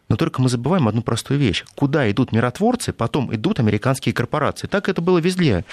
Но 0.10 0.16
только 0.16 0.42
мы 0.42 0.50
забываем 0.50 0.88
одну 0.88 1.04
простую 1.04 1.40
вещь. 1.40 1.64
Куда 1.76 2.10
идут 2.10 2.32
миротворцы, 2.32 2.92
потом 2.92 3.34
идут 3.34 3.60
американские 3.60 4.14
корпорации. 4.14 4.66
Так 4.66 4.90
это 4.90 5.02
было 5.02 5.20
везде. 5.20 5.64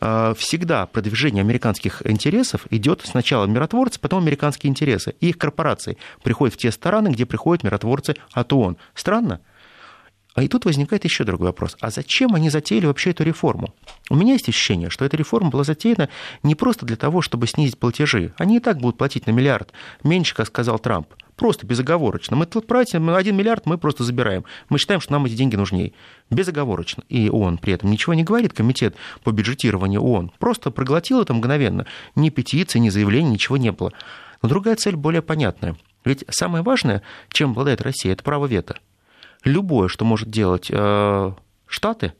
А, 0.00 0.34
всегда 0.34 0.86
продвижение 0.86 1.40
американских 1.40 2.04
интересов 2.04 2.66
идет 2.70 3.02
сначала 3.04 3.46
миротворцы, 3.46 4.00
потом 4.00 4.24
американские 4.24 4.70
интересы. 4.70 5.14
И 5.20 5.28
их 5.28 5.38
корпорации 5.38 5.98
приходят 6.24 6.54
в 6.54 6.58
те 6.58 6.72
страны, 6.72 7.08
где 7.08 7.26
приходят 7.26 7.62
миротворцы 7.62 8.16
от 8.32 8.52
ООН. 8.52 8.76
Странно? 8.94 9.40
А 10.36 10.42
и 10.42 10.48
тут 10.48 10.66
возникает 10.66 11.02
еще 11.04 11.24
другой 11.24 11.48
вопрос. 11.48 11.78
А 11.80 11.90
зачем 11.90 12.34
они 12.34 12.50
затеяли 12.50 12.84
вообще 12.84 13.10
эту 13.10 13.24
реформу? 13.24 13.74
У 14.10 14.14
меня 14.14 14.34
есть 14.34 14.50
ощущение, 14.50 14.90
что 14.90 15.06
эта 15.06 15.16
реформа 15.16 15.48
была 15.48 15.64
затеяна 15.64 16.10
не 16.42 16.54
просто 16.54 16.84
для 16.84 16.96
того, 16.96 17.22
чтобы 17.22 17.46
снизить 17.46 17.78
платежи. 17.78 18.34
Они 18.36 18.58
и 18.58 18.60
так 18.60 18.78
будут 18.78 18.98
платить 18.98 19.26
на 19.26 19.30
миллиард 19.30 19.72
меньше, 20.04 20.34
как 20.34 20.48
сказал 20.48 20.78
Трамп. 20.78 21.08
Просто 21.36 21.66
безоговорочно. 21.66 22.36
Мы 22.36 22.44
платим 22.44 23.08
1 23.08 23.34
миллиард, 23.34 23.64
мы 23.64 23.78
просто 23.78 24.04
забираем. 24.04 24.44
Мы 24.68 24.78
считаем, 24.78 25.00
что 25.00 25.12
нам 25.12 25.24
эти 25.24 25.32
деньги 25.32 25.56
нужнее. 25.56 25.94
Безоговорочно. 26.28 27.02
И 27.08 27.30
ООН 27.30 27.56
при 27.56 27.72
этом 27.72 27.90
ничего 27.90 28.12
не 28.12 28.22
говорит, 28.22 28.52
комитет 28.52 28.94
по 29.24 29.32
бюджетированию 29.32 30.02
ООН. 30.02 30.32
Просто 30.38 30.70
проглотил 30.70 31.22
это 31.22 31.32
мгновенно. 31.32 31.86
Ни 32.14 32.28
петиции, 32.28 32.78
ни 32.78 32.90
заявлений, 32.90 33.30
ничего 33.30 33.56
не 33.56 33.72
было. 33.72 33.90
Но 34.42 34.50
другая 34.50 34.76
цель 34.76 34.96
более 34.96 35.22
понятная. 35.22 35.76
Ведь 36.04 36.24
самое 36.28 36.62
важное, 36.62 37.00
чем 37.30 37.52
обладает 37.52 37.80
Россия, 37.80 38.12
это 38.12 38.22
право 38.22 38.44
вето 38.44 38.76
любое, 39.46 39.88
что 39.88 40.04
может 40.04 40.28
делать 40.28 40.68
э, 40.70 41.32
Штаты 41.66 42.12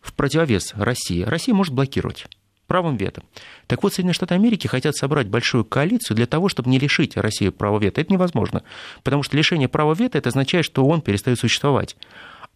в 0.00 0.12
противовес 0.14 0.72
России, 0.76 1.22
Россия 1.22 1.54
может 1.54 1.74
блокировать 1.74 2.26
правом 2.66 2.96
вето. 2.96 3.22
Так 3.66 3.82
вот, 3.82 3.92
Соединенные 3.92 4.14
Штаты 4.14 4.34
Америки 4.34 4.68
хотят 4.68 4.94
собрать 4.94 5.26
большую 5.26 5.64
коалицию 5.64 6.16
для 6.16 6.26
того, 6.26 6.48
чтобы 6.48 6.70
не 6.70 6.78
лишить 6.78 7.16
Россию 7.16 7.52
права 7.52 7.78
вето. 7.78 8.00
Это 8.00 8.12
невозможно, 8.12 8.62
потому 9.02 9.24
что 9.24 9.36
лишение 9.36 9.68
права 9.68 9.92
вето 9.92 10.18
это 10.18 10.28
означает, 10.28 10.64
что 10.64 10.84
он 10.86 11.00
перестает 11.00 11.38
существовать. 11.38 11.96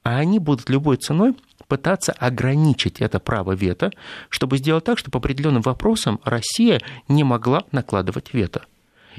А 0.05 0.19
они 0.19 0.39
будут 0.39 0.71
любой 0.71 0.99
ценой 0.99 1.35
пытаться 1.67 2.13
ограничить 2.13 3.01
это 3.01 3.19
право 3.19 3.53
вето, 3.53 3.91
чтобы 4.29 4.59
сделать 4.59 4.85
так, 4.85 4.99
чтобы 4.99 5.13
по 5.13 5.19
определенным 5.19 5.63
вопросам 5.63 6.21
Россия 6.25 6.81
не 7.09 7.25
могла 7.25 7.65
накладывать 7.73 8.35
вето. 8.35 8.67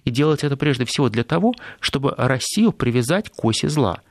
И 0.04 0.12
делать 0.12 0.44
это 0.44 0.56
прежде 0.56 0.86
всего 0.86 1.10
для 1.10 1.24
того, 1.24 1.54
чтобы 1.80 2.14
Россию 2.18 2.72
привязать 2.72 3.30
к 3.30 3.44
оси 3.44 3.68
зла– 3.68 4.00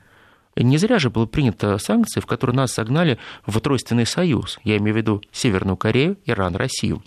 не 0.63 0.77
зря 0.77 0.99
же 0.99 1.09
было 1.09 1.25
принято 1.25 1.77
санкции, 1.77 2.19
в 2.19 2.25
которые 2.25 2.55
нас 2.55 2.71
согнали 2.71 3.17
в 3.45 3.59
тройственный 3.59 4.05
союз. 4.05 4.59
Я 4.63 4.77
имею 4.77 4.93
в 4.93 4.97
виду 4.97 5.21
Северную 5.31 5.77
Корею, 5.77 6.17
Иран, 6.25 6.55
Россию. 6.55 7.03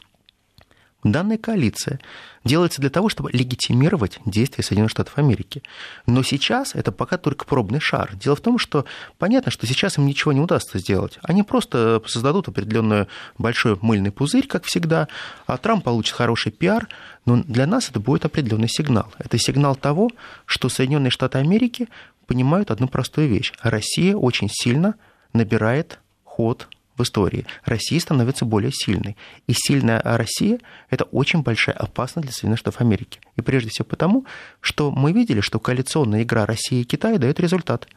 Данная 1.04 1.38
коалиция 1.38 2.00
делается 2.44 2.80
для 2.80 2.90
того, 2.90 3.08
чтобы 3.08 3.30
легитимировать 3.30 4.18
действия 4.24 4.64
Соединенных 4.64 4.90
Штатов 4.90 5.16
Америки. 5.16 5.62
Но 6.06 6.24
сейчас 6.24 6.74
это 6.74 6.90
пока 6.90 7.18
только 7.18 7.44
пробный 7.44 7.78
шар. 7.78 8.16
Дело 8.16 8.34
в 8.34 8.40
том, 8.40 8.58
что 8.58 8.84
понятно, 9.16 9.52
что 9.52 9.64
сейчас 9.66 9.96
им 9.96 10.06
ничего 10.06 10.32
не 10.32 10.40
удастся 10.40 10.78
сделать. 10.78 11.18
Они 11.22 11.44
просто 11.44 12.02
создадут 12.06 12.48
определенный 12.48 13.06
большой 13.38 13.78
мыльный 13.80 14.10
пузырь, 14.10 14.48
как 14.48 14.64
всегда, 14.64 15.06
а 15.46 15.56
Трамп 15.56 15.84
получит 15.84 16.16
хороший 16.16 16.50
пиар, 16.50 16.88
но 17.26 17.44
для 17.44 17.66
нас 17.66 17.90
это 17.90 18.00
будет 18.00 18.24
определенный 18.24 18.68
сигнал. 18.68 19.12
Это 19.18 19.38
сигнал 19.38 19.76
того, 19.76 20.10
что 20.46 20.68
Соединенные 20.68 21.10
Штаты 21.10 21.38
Америки 21.38 21.88
понимают 22.28 22.70
одну 22.70 22.86
простую 22.86 23.28
вещь. 23.28 23.52
Россия 23.62 24.14
очень 24.14 24.48
сильно 24.48 24.94
набирает 25.32 25.98
ход 26.22 26.68
в 26.96 27.02
истории. 27.02 27.46
Россия 27.64 27.98
становится 27.98 28.44
более 28.44 28.70
сильной. 28.72 29.16
И 29.46 29.54
сильная 29.54 30.00
Россия– 30.04 30.60
это 30.90 31.04
очень 31.04 31.42
большая 31.42 31.74
опасность 31.74 32.26
для 32.26 32.32
Соединенных 32.32 32.60
Штатов 32.60 32.80
Америки. 32.80 33.20
И 33.36 33.40
прежде 33.40 33.70
всего 33.70 33.86
потому, 33.86 34.26
что 34.60 34.90
мы 34.90 35.12
видели, 35.12 35.40
что 35.40 35.58
коалиционная 35.58 36.22
игра 36.22 36.44
России 36.44 36.82
и 36.82 36.84
Китая 36.84 37.18
дает 37.18 37.40
результат. 37.40 37.88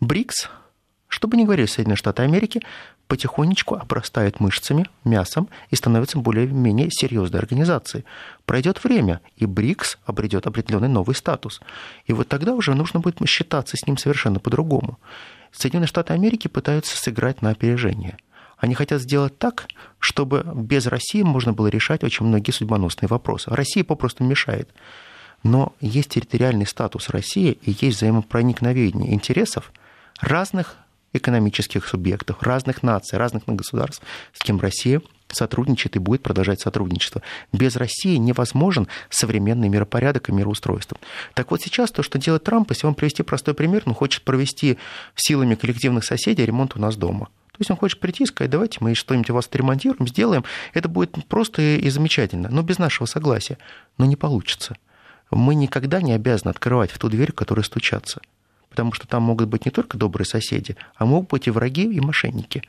БРИКС, 0.00 0.50
что 1.18 1.26
бы 1.26 1.36
ни 1.36 1.42
говорили 1.42 1.66
Соединенные 1.66 1.96
Штаты 1.96 2.22
Америки, 2.22 2.62
потихонечку 3.08 3.74
обрастает 3.74 4.38
мышцами, 4.38 4.86
мясом 5.02 5.48
и 5.68 5.74
становится 5.74 6.16
более-менее 6.16 6.92
серьезной 6.92 7.40
организацией. 7.40 8.04
Пройдет 8.46 8.84
время, 8.84 9.20
и 9.36 9.44
БРИКС 9.44 9.98
обретет 10.06 10.46
определенный 10.46 10.86
новый 10.86 11.16
статус. 11.16 11.60
И 12.06 12.12
вот 12.12 12.28
тогда 12.28 12.54
уже 12.54 12.76
нужно 12.76 13.00
будет 13.00 13.18
считаться 13.28 13.76
с 13.76 13.84
ним 13.84 13.98
совершенно 13.98 14.38
по-другому. 14.38 15.00
Соединенные 15.50 15.88
Штаты 15.88 16.12
Америки 16.12 16.46
пытаются 16.46 16.96
сыграть 16.96 17.42
на 17.42 17.50
опережение. 17.50 18.16
Они 18.56 18.76
хотят 18.76 19.02
сделать 19.02 19.36
так, 19.38 19.66
чтобы 19.98 20.46
без 20.54 20.86
России 20.86 21.22
можно 21.22 21.52
было 21.52 21.66
решать 21.66 22.04
очень 22.04 22.26
многие 22.26 22.52
судьбоносные 22.52 23.08
вопросы. 23.08 23.50
Россия 23.50 23.82
попросту 23.82 24.22
мешает. 24.22 24.70
Но 25.42 25.72
есть 25.80 26.10
территориальный 26.10 26.66
статус 26.66 27.08
России 27.08 27.58
и 27.62 27.74
есть 27.80 27.96
взаимопроникновение 27.96 29.12
интересов 29.12 29.72
разных 30.20 30.76
экономических 31.12 31.86
субъектов, 31.86 32.42
разных 32.42 32.82
наций, 32.82 33.18
разных 33.18 33.44
государств, 33.46 34.02
с 34.32 34.42
кем 34.42 34.60
Россия 34.60 35.00
сотрудничает 35.30 35.96
и 35.96 35.98
будет 35.98 36.22
продолжать 36.22 36.60
сотрудничество. 36.60 37.22
Без 37.52 37.76
России 37.76 38.16
невозможен 38.16 38.88
современный 39.10 39.68
миропорядок 39.68 40.28
и 40.28 40.32
мироустройство. 40.32 40.96
Так 41.34 41.50
вот 41.50 41.60
сейчас 41.60 41.90
то, 41.90 42.02
что 42.02 42.18
делает 42.18 42.44
Трамп, 42.44 42.70
если 42.70 42.86
вам 42.86 42.94
привести 42.94 43.22
простой 43.22 43.54
пример, 43.54 43.82
он 43.86 43.94
хочет 43.94 44.22
провести 44.22 44.78
силами 45.14 45.54
коллективных 45.54 46.04
соседей 46.04 46.46
ремонт 46.46 46.76
у 46.76 46.80
нас 46.80 46.96
дома. 46.96 47.28
То 47.52 47.62
есть 47.62 47.70
он 47.70 47.76
хочет 47.76 47.98
прийти 47.98 48.22
и 48.22 48.26
сказать, 48.26 48.50
давайте 48.50 48.78
мы 48.80 48.94
что-нибудь 48.94 49.30
у 49.30 49.34
вас 49.34 49.46
отремонтируем, 49.46 50.06
сделаем. 50.06 50.44
Это 50.74 50.88
будет 50.88 51.26
просто 51.26 51.60
и 51.60 51.90
замечательно, 51.90 52.48
но 52.50 52.62
без 52.62 52.78
нашего 52.78 53.06
согласия. 53.06 53.58
Но 53.98 54.04
не 54.04 54.14
получится. 54.14 54.76
Мы 55.30 55.56
никогда 55.56 56.00
не 56.00 56.12
обязаны 56.12 56.50
открывать 56.50 56.90
в 56.90 56.98
ту 56.98 57.08
дверь, 57.08 57.32
в 57.32 57.34
которую 57.34 57.64
стучаться 57.64 58.20
потому 58.70 58.92
что 58.92 59.06
там 59.06 59.22
могут 59.22 59.48
быть 59.48 59.64
не 59.64 59.70
только 59.70 59.96
добрые 59.96 60.26
соседи, 60.26 60.76
а 60.96 61.06
могут 61.06 61.30
быть 61.30 61.46
и 61.46 61.50
враги, 61.50 61.84
и 61.84 62.00
мошенники. 62.00 62.62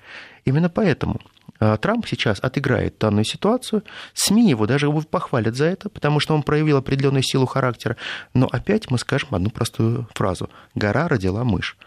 Именно 0.45 0.69
поэтому 0.69 1.19
а, 1.59 1.77
Трамп 1.77 2.07
сейчас 2.07 2.39
отыграет 2.39 2.97
данную 2.99 3.25
ситуацию, 3.25 3.83
СМИ 4.13 4.49
его 4.49 4.65
даже 4.65 4.85
его 4.85 5.01
похвалят 5.01 5.55
за 5.55 5.65
это, 5.65 5.89
потому 5.89 6.19
что 6.19 6.33
он 6.33 6.43
проявил 6.43 6.77
определенную 6.77 7.23
силу 7.23 7.45
характера, 7.45 7.97
но 8.33 8.47
опять 8.51 8.89
мы 8.89 8.97
скажем 8.97 9.29
одну 9.31 9.49
простую 9.49 10.07
фразу 10.13 10.49
«гора 10.75 11.07
родила 11.07 11.43
мышь». 11.43 11.77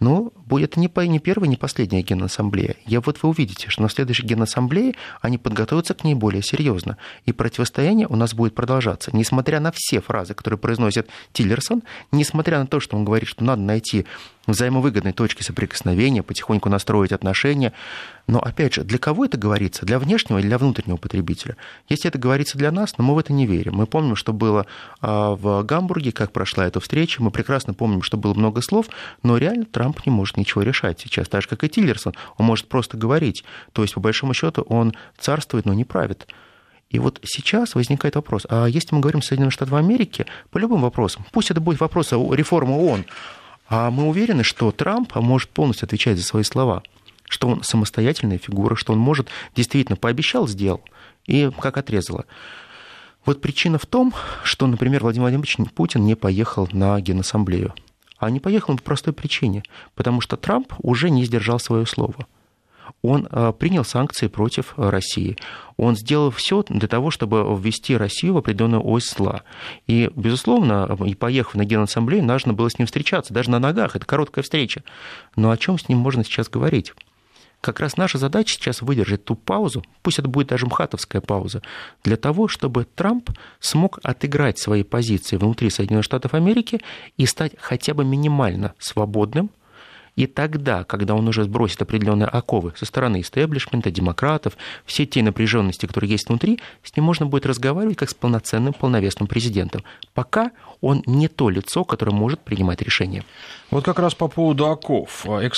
Но 0.00 0.32
будет 0.34 0.76
не, 0.76 0.90
не 1.08 1.18
первая, 1.20 1.48
не 1.48 1.56
последняя 1.56 2.02
генассамблея. 2.02 2.76
Я 2.84 3.00
вот 3.00 3.22
вы 3.22 3.28
увидите, 3.28 3.68
что 3.70 3.82
на 3.82 3.88
следующей 3.88 4.26
генассамблее 4.26 4.94
они 5.20 5.38
подготовятся 5.38 5.94
к 5.94 6.04
ней 6.04 6.14
более 6.14 6.42
серьезно. 6.42 6.96
И 7.26 7.32
противостояние 7.32 8.08
у 8.08 8.16
нас 8.16 8.34
будет 8.34 8.54
продолжаться. 8.54 9.10
Несмотря 9.12 9.60
на 9.60 9.72
все 9.72 10.00
фразы, 10.00 10.34
которые 10.34 10.58
произносит 10.58 11.08
Тиллерсон, 11.32 11.82
несмотря 12.10 12.58
на 12.58 12.66
то, 12.66 12.80
что 12.80 12.96
он 12.96 13.04
говорит, 13.04 13.28
что 13.28 13.44
надо 13.44 13.62
найти 13.62 14.06
взаимовыгодной 14.46 15.12
точки 15.12 15.42
соприкосновения, 15.42 16.22
потихоньку 16.22 16.68
настроить 16.68 17.12
отношения. 17.12 17.72
Но, 18.26 18.38
опять 18.38 18.74
же, 18.74 18.84
для 18.84 18.98
кого 18.98 19.24
это 19.24 19.36
говорится? 19.36 19.84
Для 19.84 19.98
внешнего 19.98 20.38
или 20.38 20.46
для 20.46 20.58
внутреннего 20.58 20.96
потребителя? 20.96 21.56
Если 21.88 22.08
это 22.08 22.18
говорится 22.18 22.58
для 22.58 22.70
нас, 22.70 22.96
но 22.98 23.04
мы 23.04 23.14
в 23.14 23.18
это 23.18 23.32
не 23.32 23.46
верим. 23.46 23.74
Мы 23.74 23.86
помним, 23.86 24.16
что 24.16 24.32
было 24.32 24.66
а, 25.00 25.34
в 25.34 25.62
Гамбурге, 25.62 26.12
как 26.12 26.32
прошла 26.32 26.66
эта 26.66 26.80
встреча. 26.80 27.22
Мы 27.22 27.30
прекрасно 27.30 27.74
помним, 27.74 28.02
что 28.02 28.16
было 28.16 28.34
много 28.34 28.62
слов, 28.62 28.86
но 29.22 29.36
реально 29.36 29.64
Трамп 29.66 30.04
не 30.06 30.12
может 30.12 30.36
ничего 30.36 30.62
решать 30.62 31.00
сейчас. 31.00 31.28
Так 31.28 31.42
же, 31.42 31.48
как 31.48 31.64
и 31.64 31.68
Тиллерсон. 31.68 32.14
Он 32.36 32.46
может 32.46 32.68
просто 32.68 32.96
говорить. 32.96 33.44
То 33.72 33.82
есть, 33.82 33.94
по 33.94 34.00
большому 34.00 34.34
счету, 34.34 34.62
он 34.62 34.94
царствует, 35.18 35.66
но 35.66 35.74
не 35.74 35.84
правит. 35.84 36.26
И 36.90 36.98
вот 37.00 37.18
сейчас 37.24 37.74
возникает 37.74 38.14
вопрос, 38.14 38.46
а 38.48 38.66
если 38.66 38.94
мы 38.94 39.00
говорим 39.00 39.18
о 39.18 39.22
Соединенных 39.22 39.52
Штатах 39.52 39.74
Америки, 39.74 40.26
по 40.50 40.58
любым 40.58 40.82
вопросам, 40.82 41.26
пусть 41.32 41.50
это 41.50 41.60
будет 41.60 41.80
вопрос 41.80 42.12
о 42.12 42.34
реформе 42.34 42.72
ООН, 42.72 43.04
а 43.68 43.90
мы 43.90 44.08
уверены, 44.08 44.42
что 44.42 44.70
Трамп 44.72 45.14
может 45.16 45.50
полностью 45.50 45.86
отвечать 45.86 46.18
за 46.18 46.24
свои 46.24 46.42
слова, 46.42 46.82
что 47.28 47.48
он 47.48 47.62
самостоятельная 47.62 48.38
фигура, 48.38 48.76
что 48.76 48.92
он 48.92 48.98
может 48.98 49.28
действительно 49.56 49.96
пообещал, 49.96 50.46
сделал, 50.46 50.82
и 51.26 51.50
как 51.60 51.76
отрезало. 51.76 52.26
Вот 53.24 53.40
причина 53.40 53.78
в 53.78 53.86
том, 53.86 54.12
что, 54.42 54.66
например, 54.66 55.02
Владимир 55.02 55.22
Владимирович 55.22 55.56
Путин 55.74 56.04
не 56.04 56.14
поехал 56.14 56.68
на 56.72 57.00
Генассамблею. 57.00 57.74
А 58.18 58.30
не 58.30 58.38
поехал 58.38 58.76
по 58.76 58.82
простой 58.82 59.12
причине, 59.12 59.62
потому 59.94 60.20
что 60.20 60.36
Трамп 60.36 60.72
уже 60.78 61.10
не 61.10 61.24
сдержал 61.24 61.58
свое 61.58 61.86
слово 61.86 62.26
он 63.02 63.28
э, 63.30 63.52
принял 63.58 63.84
санкции 63.84 64.28
против 64.28 64.74
России. 64.76 65.36
Он 65.76 65.96
сделал 65.96 66.30
все 66.30 66.64
для 66.68 66.88
того, 66.88 67.10
чтобы 67.10 67.44
ввести 67.58 67.96
Россию 67.96 68.34
в 68.34 68.38
определенную 68.38 68.86
ось 68.86 69.10
зла. 69.10 69.42
И, 69.86 70.10
безусловно, 70.14 70.96
и 71.04 71.14
поехав 71.14 71.54
на 71.54 71.64
Генассамблею, 71.64 72.24
нужно 72.24 72.54
было 72.54 72.70
с 72.70 72.78
ним 72.78 72.86
встречаться, 72.86 73.34
даже 73.34 73.50
на 73.50 73.58
ногах, 73.58 73.96
это 73.96 74.06
короткая 74.06 74.42
встреча. 74.42 74.82
Но 75.36 75.50
о 75.50 75.56
чем 75.56 75.78
с 75.78 75.88
ним 75.88 75.98
можно 75.98 76.24
сейчас 76.24 76.48
говорить? 76.48 76.92
Как 77.60 77.80
раз 77.80 77.96
наша 77.96 78.18
задача 78.18 78.54
сейчас 78.54 78.82
выдержать 78.82 79.24
ту 79.24 79.36
паузу, 79.36 79.82
пусть 80.02 80.18
это 80.18 80.28
будет 80.28 80.48
даже 80.48 80.66
мхатовская 80.66 81.22
пауза, 81.22 81.62
для 82.02 82.16
того, 82.16 82.46
чтобы 82.46 82.84
Трамп 82.84 83.30
смог 83.58 84.00
отыграть 84.02 84.58
свои 84.58 84.82
позиции 84.82 85.36
внутри 85.36 85.70
Соединенных 85.70 86.04
Штатов 86.04 86.34
Америки 86.34 86.82
и 87.16 87.24
стать 87.24 87.52
хотя 87.58 87.94
бы 87.94 88.04
минимально 88.04 88.74
свободным– 88.78 89.50
и 90.16 90.26
тогда, 90.26 90.84
когда 90.84 91.14
он 91.14 91.26
уже 91.28 91.44
сбросит 91.44 91.82
определенные 91.82 92.28
оковы 92.28 92.72
со 92.76 92.86
стороны 92.86 93.20
истеблишмента, 93.20 93.90
демократов, 93.90 94.56
все 94.84 95.06
те 95.06 95.22
напряженности, 95.22 95.86
которые 95.86 96.10
есть 96.10 96.28
внутри, 96.28 96.60
с 96.82 96.94
ним 96.96 97.06
можно 97.06 97.26
будет 97.26 97.46
разговаривать 97.46 97.96
как 97.96 98.10
с 98.10 98.14
полноценным, 98.14 98.72
полновесным 98.72 99.26
президентом. 99.26 99.82
Пока 100.12 100.52
он 100.80 101.02
не 101.06 101.28
то 101.28 101.48
лицо, 101.48 101.84
которое 101.84 102.12
может 102.12 102.40
принимать 102.40 102.82
решения. 102.82 103.24
Вот 103.70 103.84
как 103.84 103.98
раз 103.98 104.14
по 104.14 104.28
поводу 104.28 104.66
оков. 104.66 105.24
Э, 105.26 105.48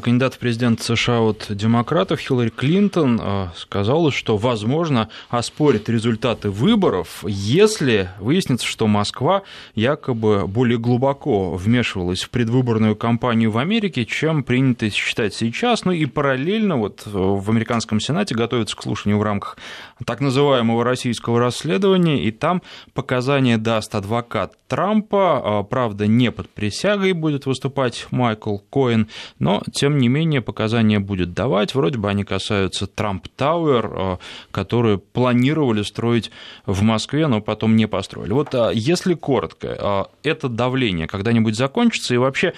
кандидат 0.00 0.34
в 0.34 0.38
президент 0.38 0.82
США 0.82 1.20
от 1.20 1.46
демократов 1.48 2.20
Хиллари 2.20 2.50
Клинтон 2.50 3.18
э, 3.20 3.48
сказала, 3.56 4.12
что, 4.12 4.36
возможно, 4.36 5.08
оспорит 5.30 5.88
результаты 5.88 6.50
выборов, 6.50 7.24
если 7.26 8.10
выяснится, 8.20 8.66
что 8.66 8.86
Москва 8.86 9.42
якобы 9.74 10.46
более 10.46 10.78
глубоко 10.78 11.54
вмешивалась 11.54 12.22
в 12.22 12.30
предвыборную 12.30 12.94
кампанию 12.94 13.50
в 13.50 13.58
Америке, 13.58 14.03
чем 14.04 14.42
принято 14.42 14.90
считать 14.90 15.34
сейчас. 15.34 15.84
Ну 15.84 15.92
и 15.92 16.06
параллельно 16.06 16.76
вот 16.76 17.02
в 17.06 17.50
американском 17.50 18.00
Сенате 18.00 18.34
готовится 18.34 18.76
к 18.76 18.82
слушанию 18.82 19.18
в 19.18 19.22
рамках 19.22 19.56
так 20.04 20.20
называемого 20.20 20.84
российского 20.84 21.38
расследования, 21.40 22.22
и 22.22 22.30
там 22.30 22.62
показания 22.92 23.58
даст 23.58 23.94
адвокат 23.94 24.54
Трампа, 24.66 25.40
а, 25.44 25.62
правда, 25.62 26.06
не 26.06 26.32
под 26.32 26.48
присягой 26.50 27.12
будет 27.12 27.46
выступать 27.46 28.06
Майкл 28.10 28.58
Коэн, 28.58 29.08
но, 29.38 29.62
тем 29.72 29.98
не 29.98 30.08
менее, 30.08 30.40
показания 30.40 30.98
будет 30.98 31.32
давать. 31.32 31.74
Вроде 31.74 31.98
бы 31.98 32.08
они 32.08 32.24
касаются 32.24 32.86
Трамп 32.86 33.28
Тауэр, 33.36 33.92
а, 33.94 34.18
которую 34.50 34.98
планировали 34.98 35.82
строить 35.82 36.30
в 36.66 36.82
Москве, 36.82 37.26
но 37.26 37.40
потом 37.40 37.76
не 37.76 37.86
построили. 37.86 38.32
Вот 38.32 38.54
если 38.72 39.14
коротко, 39.14 40.08
это 40.22 40.48
давление 40.48 41.06
когда-нибудь 41.06 41.54
закончится, 41.54 42.14
и 42.14 42.18
вообще 42.18 42.54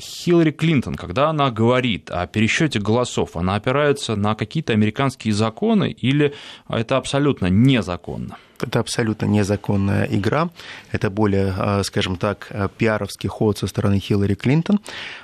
Хиллари 0.00 0.50
Клинтон, 0.58 0.96
когда 0.96 1.30
она 1.30 1.50
говорит 1.50 2.10
о 2.10 2.26
пересчете 2.26 2.80
голосов, 2.80 3.36
она 3.36 3.54
опирается 3.54 4.16
на 4.16 4.34
какие-то 4.34 4.72
американские 4.72 5.32
законы 5.32 5.90
или 5.90 6.34
это 6.68 6.96
абсолютно 6.96 7.46
незаконно? 7.46 8.36
Это 8.60 8.80
абсолютно 8.80 9.26
незаконная 9.26 10.08
игра. 10.10 10.50
Это 10.90 11.10
более, 11.10 11.54
а, 11.56 11.82
скажем 11.84 12.16
так, 12.16 12.48
а, 12.50 12.66
пиаровский 12.66 13.28
ход 13.28 13.58
со 13.58 13.68
стороны 13.68 14.00
Хиллари 14.00 14.34
Клинтон. 14.34 14.80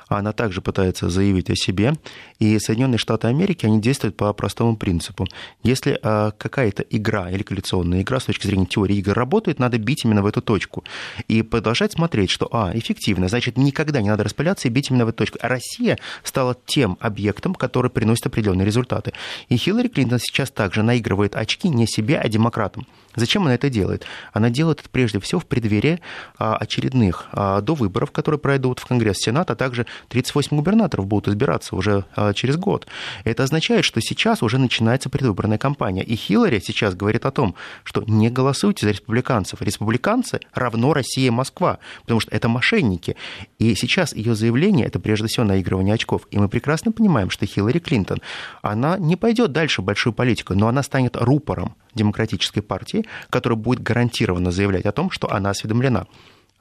Она 0.08 0.32
также 0.32 0.60
пытается 0.60 1.08
заявить 1.08 1.50
о 1.50 1.56
себе. 1.56 1.94
И 2.38 2.58
Соединенные 2.58 2.98
Штаты 2.98 3.28
Америки, 3.28 3.66
они 3.66 3.80
действуют 3.80 4.16
по 4.16 4.32
простому 4.32 4.76
принципу. 4.76 5.26
Если 5.62 5.98
а, 6.02 6.32
какая-то 6.32 6.82
игра 6.82 7.30
или 7.30 7.42
коалиционная 7.42 8.02
игра 8.02 8.20
с 8.20 8.24
точки 8.24 8.46
зрения 8.46 8.66
теории 8.66 8.96
игр 8.96 9.12
работает, 9.12 9.58
надо 9.58 9.78
бить 9.78 10.04
именно 10.04 10.22
в 10.22 10.26
эту 10.26 10.42
точку. 10.42 10.84
И 11.28 11.42
продолжать 11.42 11.92
смотреть, 11.92 12.30
что, 12.30 12.48
а, 12.52 12.72
эффективно, 12.74 13.28
значит, 13.28 13.56
никогда 13.56 14.00
не 14.00 14.10
надо 14.10 14.24
распыляться 14.24 14.68
и 14.68 14.70
бить 14.70 14.90
именно 14.90 15.06
в 15.06 15.08
эту 15.08 15.18
точку. 15.18 15.38
А 15.40 15.48
Россия 15.48 15.98
стала 16.22 16.56
тем 16.66 16.98
объектом, 17.00 17.54
который 17.54 17.90
приносит 17.90 18.26
определенные 18.26 18.66
результаты. 18.66 19.12
И 19.48 19.56
Хиллари 19.56 19.88
Клинтон 19.88 20.18
сейчас 20.18 20.50
также 20.50 20.82
наигрывает 20.82 21.36
очки 21.36 21.68
не 21.68 21.86
себе, 21.86 22.18
а 22.18 22.28
демократам. 22.28 22.86
Зачем 23.16 23.42
она 23.42 23.54
это 23.54 23.70
делает? 23.70 24.04
Она 24.32 24.50
делает 24.50 24.80
это 24.80 24.88
прежде 24.88 25.20
всего 25.20 25.40
в 25.40 25.46
преддверии 25.46 26.00
а, 26.38 26.56
очередных 26.56 27.26
а, 27.32 27.60
до 27.60 27.74
выборов, 27.74 28.10
которые 28.10 28.38
пройдут 28.38 28.80
в 28.80 28.86
Конгресс, 28.86 29.18
Сенат, 29.18 29.50
а 29.50 29.54
также 29.54 29.86
38 30.08 30.56
губернаторов 30.56 31.06
будут 31.06 31.28
избираться 31.28 31.76
уже 31.76 32.04
а, 32.16 32.32
через 32.32 32.56
год. 32.56 32.86
Это 33.24 33.42
означает, 33.42 33.84
что 33.84 34.00
сейчас 34.00 34.42
уже 34.42 34.58
начинается 34.58 35.08
предвыборная 35.08 35.58
кампания. 35.58 36.02
И 36.02 36.16
Хиллари 36.16 36.60
сейчас 36.60 36.94
говорит 36.94 37.26
о 37.26 37.30
том, 37.30 37.54
что 37.82 38.02
не 38.06 38.30
голосуйте 38.30 38.86
за 38.86 38.92
республиканцев. 38.92 39.62
Республиканцы 39.62 40.40
равно 40.52 40.92
Россия 40.92 41.28
и 41.28 41.30
Москва, 41.30 41.78
потому 42.02 42.20
что 42.20 42.30
это 42.34 42.48
мошенники. 42.48 43.16
И 43.58 43.74
сейчас 43.74 44.14
ее 44.14 44.34
заявление– 44.34 44.86
это 44.86 45.00
прежде 45.00 45.28
всего 45.28 45.44
наигрывание 45.44 45.94
очков. 45.94 46.26
И 46.30 46.38
мы 46.38 46.48
прекрасно 46.48 46.92
понимаем, 46.92 47.30
что 47.30 47.46
Хиллари 47.46 47.78
Клинтон, 47.78 48.20
она 48.62 48.98
не 48.98 49.16
пойдет 49.16 49.52
дальше 49.52 49.82
большую 49.82 50.12
политику, 50.12 50.54
но 50.54 50.68
она 50.68 50.82
станет 50.82 51.16
рупором 51.16 51.76
демократической 51.94 52.60
партии, 52.60 53.04
которая 53.30 53.58
будет 53.58 53.82
гарантированно 53.82 54.50
заявлять 54.50 54.86
о 54.86 54.92
том, 54.92 55.10
что 55.10 55.30
она 55.30 55.50
осведомлена. 55.50 56.06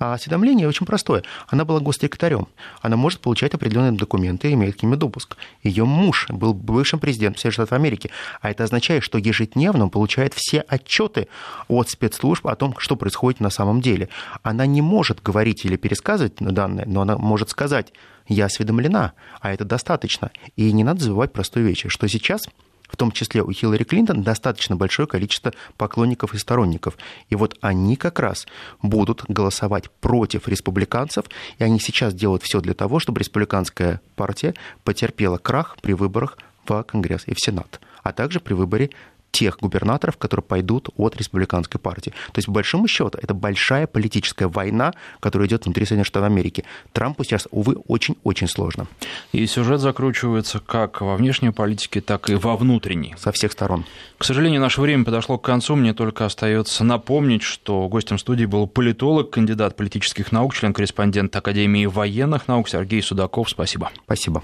А 0.04 0.16
осведомление 0.16 0.68
очень 0.68 0.86
простое. 0.86 1.24
Она 1.48 1.64
была 1.64 1.80
госсекретарем. 1.80 2.50
Она 2.82 2.98
может 2.98 3.22
получать 3.22 3.54
определенные 3.54 3.94
документы 3.94 4.50
и 4.50 4.54
имеет 4.54 4.78
к 4.78 4.84
ним 4.84 5.00
допуск. 5.00 5.38
Ее 5.64 5.86
муж 5.86 6.28
был 6.28 6.54
бывшим 6.54 7.00
президентом 7.00 7.40
Соединенных 7.40 7.54
Штатов 7.54 7.72
Америки. 7.72 8.10
А 8.42 8.52
это 8.52 8.66
означает, 8.66 9.04
что 9.04 9.18
ежедневно 9.18 9.86
он 9.86 9.90
получает 9.90 10.34
все 10.34 10.60
отчеты 10.60 11.30
от 11.70 11.90
спецслужб 11.90 12.46
о 12.48 12.56
том, 12.58 12.76
что 12.80 12.98
происходит 12.98 13.40
на 13.40 13.50
самом 13.50 13.80
деле. 13.80 14.10
Она 14.42 14.66
не 14.66 14.82
может 14.82 15.24
говорить 15.24 15.64
или 15.64 15.78
пересказывать 15.78 16.36
данные, 16.36 16.86
но 16.86 17.00
она 17.00 17.18
может 17.18 17.50
сказать, 17.50 17.94
я 18.28 18.48
осведомлена, 18.48 19.14
а 19.40 19.54
это 19.54 19.64
достаточно. 19.64 20.32
И 20.58 20.70
не 20.74 20.84
надо 20.84 21.02
забывать 21.02 21.32
простую 21.32 21.66
вещь, 21.66 21.86
что 21.88 22.10
сейчас 22.10 22.50
в 22.94 22.96
том 22.96 23.12
числе 23.12 23.42
у 23.42 23.52
Хиллари 23.52 23.84
Клинтон, 23.84 24.22
достаточно 24.22 24.76
большое 24.76 25.08
количество 25.08 25.52
поклонников 25.78 26.36
и 26.36 26.38
сторонников. 26.38 26.96
И 27.30 27.36
вот 27.36 27.58
они 27.60 27.96
как 27.96 28.20
раз 28.20 28.46
будут 28.84 29.24
голосовать 29.28 29.90
против 29.90 30.48
республиканцев, 30.48 31.26
и 31.58 31.64
они 31.64 31.80
сейчас 31.80 32.14
делают 32.14 32.44
все 32.44 32.62
для 32.62 32.76
того, 32.76 33.00
чтобы 33.00 33.20
республиканская 33.20 34.00
партия 34.16 34.54
потерпела 34.84 35.40
крах 35.40 35.76
при 35.82 35.94
выборах 35.94 36.38
в 36.68 36.84
Конгресс 36.84 37.24
и 37.26 37.34
в 37.34 37.40
Сенат, 37.40 37.82
а 38.04 38.14
также 38.14 38.40
при 38.40 38.54
выборе 38.54 38.92
тех 39.34 39.58
губернаторов, 39.60 40.18
которые 40.18 40.44
пойдут 40.44 40.90
от 40.96 41.18
республиканской 41.18 41.82
партии. 41.82 42.12
То 42.32 42.38
есть, 42.38 42.46
по 42.46 42.54
большому 42.54 42.88
счету, 42.88 43.18
это 43.22 43.34
большая 43.34 43.88
политическая 43.88 44.48
война, 44.48 44.94
которая 45.20 45.50
идет 45.50 45.66
внутри 45.66 45.86
Соединенных 45.86 46.08
Штатов 46.08 46.28
Америки. 46.28 46.64
Трампу 46.94 47.24
сейчас, 47.24 47.48
увы, 47.50 47.76
очень-очень 47.88 48.48
сложно. 48.48 48.88
И 49.32 49.46
сюжет 49.48 49.82
закручивается 49.82 50.60
как 50.60 51.02
во 51.02 51.16
внешней 51.18 51.50
политике, 51.50 52.00
так 52.00 52.30
и 52.30 52.36
во 52.36 52.56
внутренней. 52.56 53.16
Со 53.18 53.32
всех 53.32 53.52
сторон. 53.52 53.86
К 54.20 54.24
сожалению, 54.24 54.62
наше 54.62 54.80
время 54.80 55.04
подошло 55.04 55.40
к 55.40 55.44
концу. 55.44 55.76
Мне 55.76 55.94
только 55.94 56.26
остается 56.26 56.84
напомнить, 56.84 57.42
что 57.42 57.88
гостем 57.90 58.20
студии 58.20 58.46
был 58.46 58.68
политолог, 58.68 59.32
кандидат 59.32 59.76
политических 59.76 60.32
наук, 60.32 60.54
член-корреспондент 60.54 61.36
Академии 61.36 61.88
военных 61.88 62.48
наук 62.48 62.70
Сергей 62.70 63.02
Судаков. 63.02 63.50
Спасибо. 63.50 63.92
Спасибо. 64.06 64.44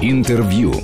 Интервью. 0.00 0.74